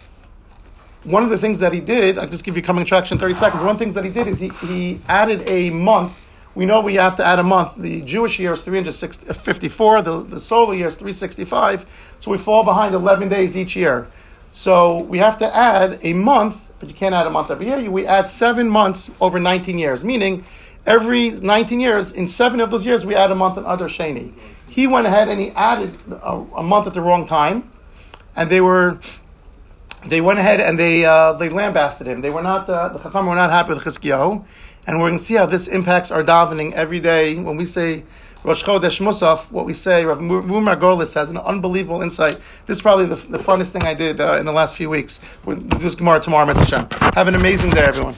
one 1.02 1.22
of 1.22 1.30
the 1.30 1.38
things 1.38 1.58
that 1.58 1.72
he 1.72 1.80
did. 1.80 2.18
I'll 2.18 2.28
just 2.28 2.44
give 2.44 2.56
you 2.56 2.62
coming 2.62 2.82
attraction 2.82 3.16
in 3.16 3.20
30 3.20 3.34
seconds. 3.34 3.62
One 3.62 3.70
of 3.70 3.78
the 3.78 3.84
things 3.84 3.94
that 3.94 4.04
he 4.04 4.10
did 4.10 4.26
is 4.26 4.38
he, 4.38 4.48
he 4.48 5.00
added 5.08 5.48
a 5.48 5.70
month. 5.70 6.18
We 6.54 6.66
know 6.66 6.80
we 6.80 6.94
have 6.94 7.16
to 7.16 7.24
add 7.24 7.38
a 7.38 7.42
month. 7.42 7.72
The 7.78 8.02
Jewish 8.02 8.38
year 8.38 8.52
is 8.52 8.62
354, 8.62 10.02
the, 10.02 10.22
the 10.22 10.40
solar 10.40 10.74
year 10.74 10.88
is 10.88 10.94
365, 10.94 11.86
so 12.20 12.30
we 12.30 12.38
fall 12.38 12.64
behind 12.64 12.94
11 12.94 13.28
days 13.28 13.56
each 13.56 13.74
year. 13.74 14.08
So 14.52 15.02
we 15.02 15.18
have 15.18 15.36
to 15.38 15.56
add 15.56 15.98
a 16.02 16.12
month, 16.12 16.56
but 16.78 16.88
you 16.88 16.94
can't 16.94 17.14
add 17.14 17.26
a 17.26 17.30
month 17.30 17.50
every 17.50 17.66
year. 17.66 17.90
We 17.90 18.06
add 18.06 18.28
seven 18.28 18.68
months 18.68 19.10
over 19.20 19.40
19 19.40 19.78
years, 19.78 20.04
meaning 20.04 20.44
every 20.86 21.30
19 21.30 21.80
years, 21.80 22.12
in 22.12 22.28
seven 22.28 22.60
of 22.60 22.70
those 22.70 22.84
years, 22.84 23.04
we 23.06 23.14
add 23.14 23.30
a 23.30 23.34
month 23.34 23.58
in 23.58 23.64
Adar 23.64 23.88
Sheni. 23.88 24.32
He 24.68 24.86
went 24.86 25.06
ahead 25.06 25.28
and 25.28 25.40
he 25.40 25.50
added 25.50 25.98
a, 26.10 26.44
a 26.56 26.62
month 26.62 26.86
at 26.86 26.94
the 26.94 27.00
wrong 27.00 27.26
time, 27.26 27.70
and 28.34 28.50
they 28.50 28.60
were 28.60 28.98
they 30.06 30.20
went 30.20 30.38
ahead 30.38 30.60
and 30.60 30.78
they 30.78 31.04
uh, 31.04 31.32
they 31.34 31.48
lambasted 31.48 32.06
him. 32.06 32.20
They 32.20 32.30
were 32.30 32.42
not 32.42 32.68
uh, 32.68 32.88
the 32.88 32.98
Chacham 32.98 33.26
were 33.26 33.34
not 33.34 33.50
happy 33.50 33.72
with 33.74 33.84
Chizkiyahu, 33.84 34.44
and 34.86 34.98
we're 34.98 35.08
going 35.08 35.18
to 35.18 35.24
see 35.24 35.34
how 35.34 35.46
this 35.46 35.66
impacts 35.66 36.10
our 36.10 36.22
davening 36.22 36.72
every 36.72 37.00
day 37.00 37.36
when 37.36 37.56
we 37.56 37.66
say 37.66 38.04
Rosh 38.42 38.62
Chodesh 38.64 39.00
Musaf. 39.00 39.50
What 39.50 39.64
we 39.64 39.72
say, 39.74 40.04
Rav 40.04 40.18
Mumar 40.18 40.78
Gorlis 40.78 41.14
has 41.14 41.30
an 41.30 41.38
unbelievable 41.38 42.02
insight. 42.02 42.38
This 42.66 42.78
is 42.78 42.82
probably 42.82 43.06
the, 43.06 43.16
the 43.16 43.38
funnest 43.38 43.70
thing 43.70 43.84
I 43.84 43.94
did 43.94 44.20
uh, 44.20 44.36
in 44.38 44.44
the 44.44 44.52
last 44.52 44.76
few 44.76 44.90
weeks. 44.90 45.20
We'll 45.44 45.56
do 45.56 45.78
this 45.78 45.94
Gemara 45.94 46.20
tomorrow, 46.20 46.46
Mitzvah 46.46 46.88
Have 47.14 47.28
an 47.28 47.36
amazing 47.36 47.70
day, 47.70 47.84
everyone. 47.84 48.16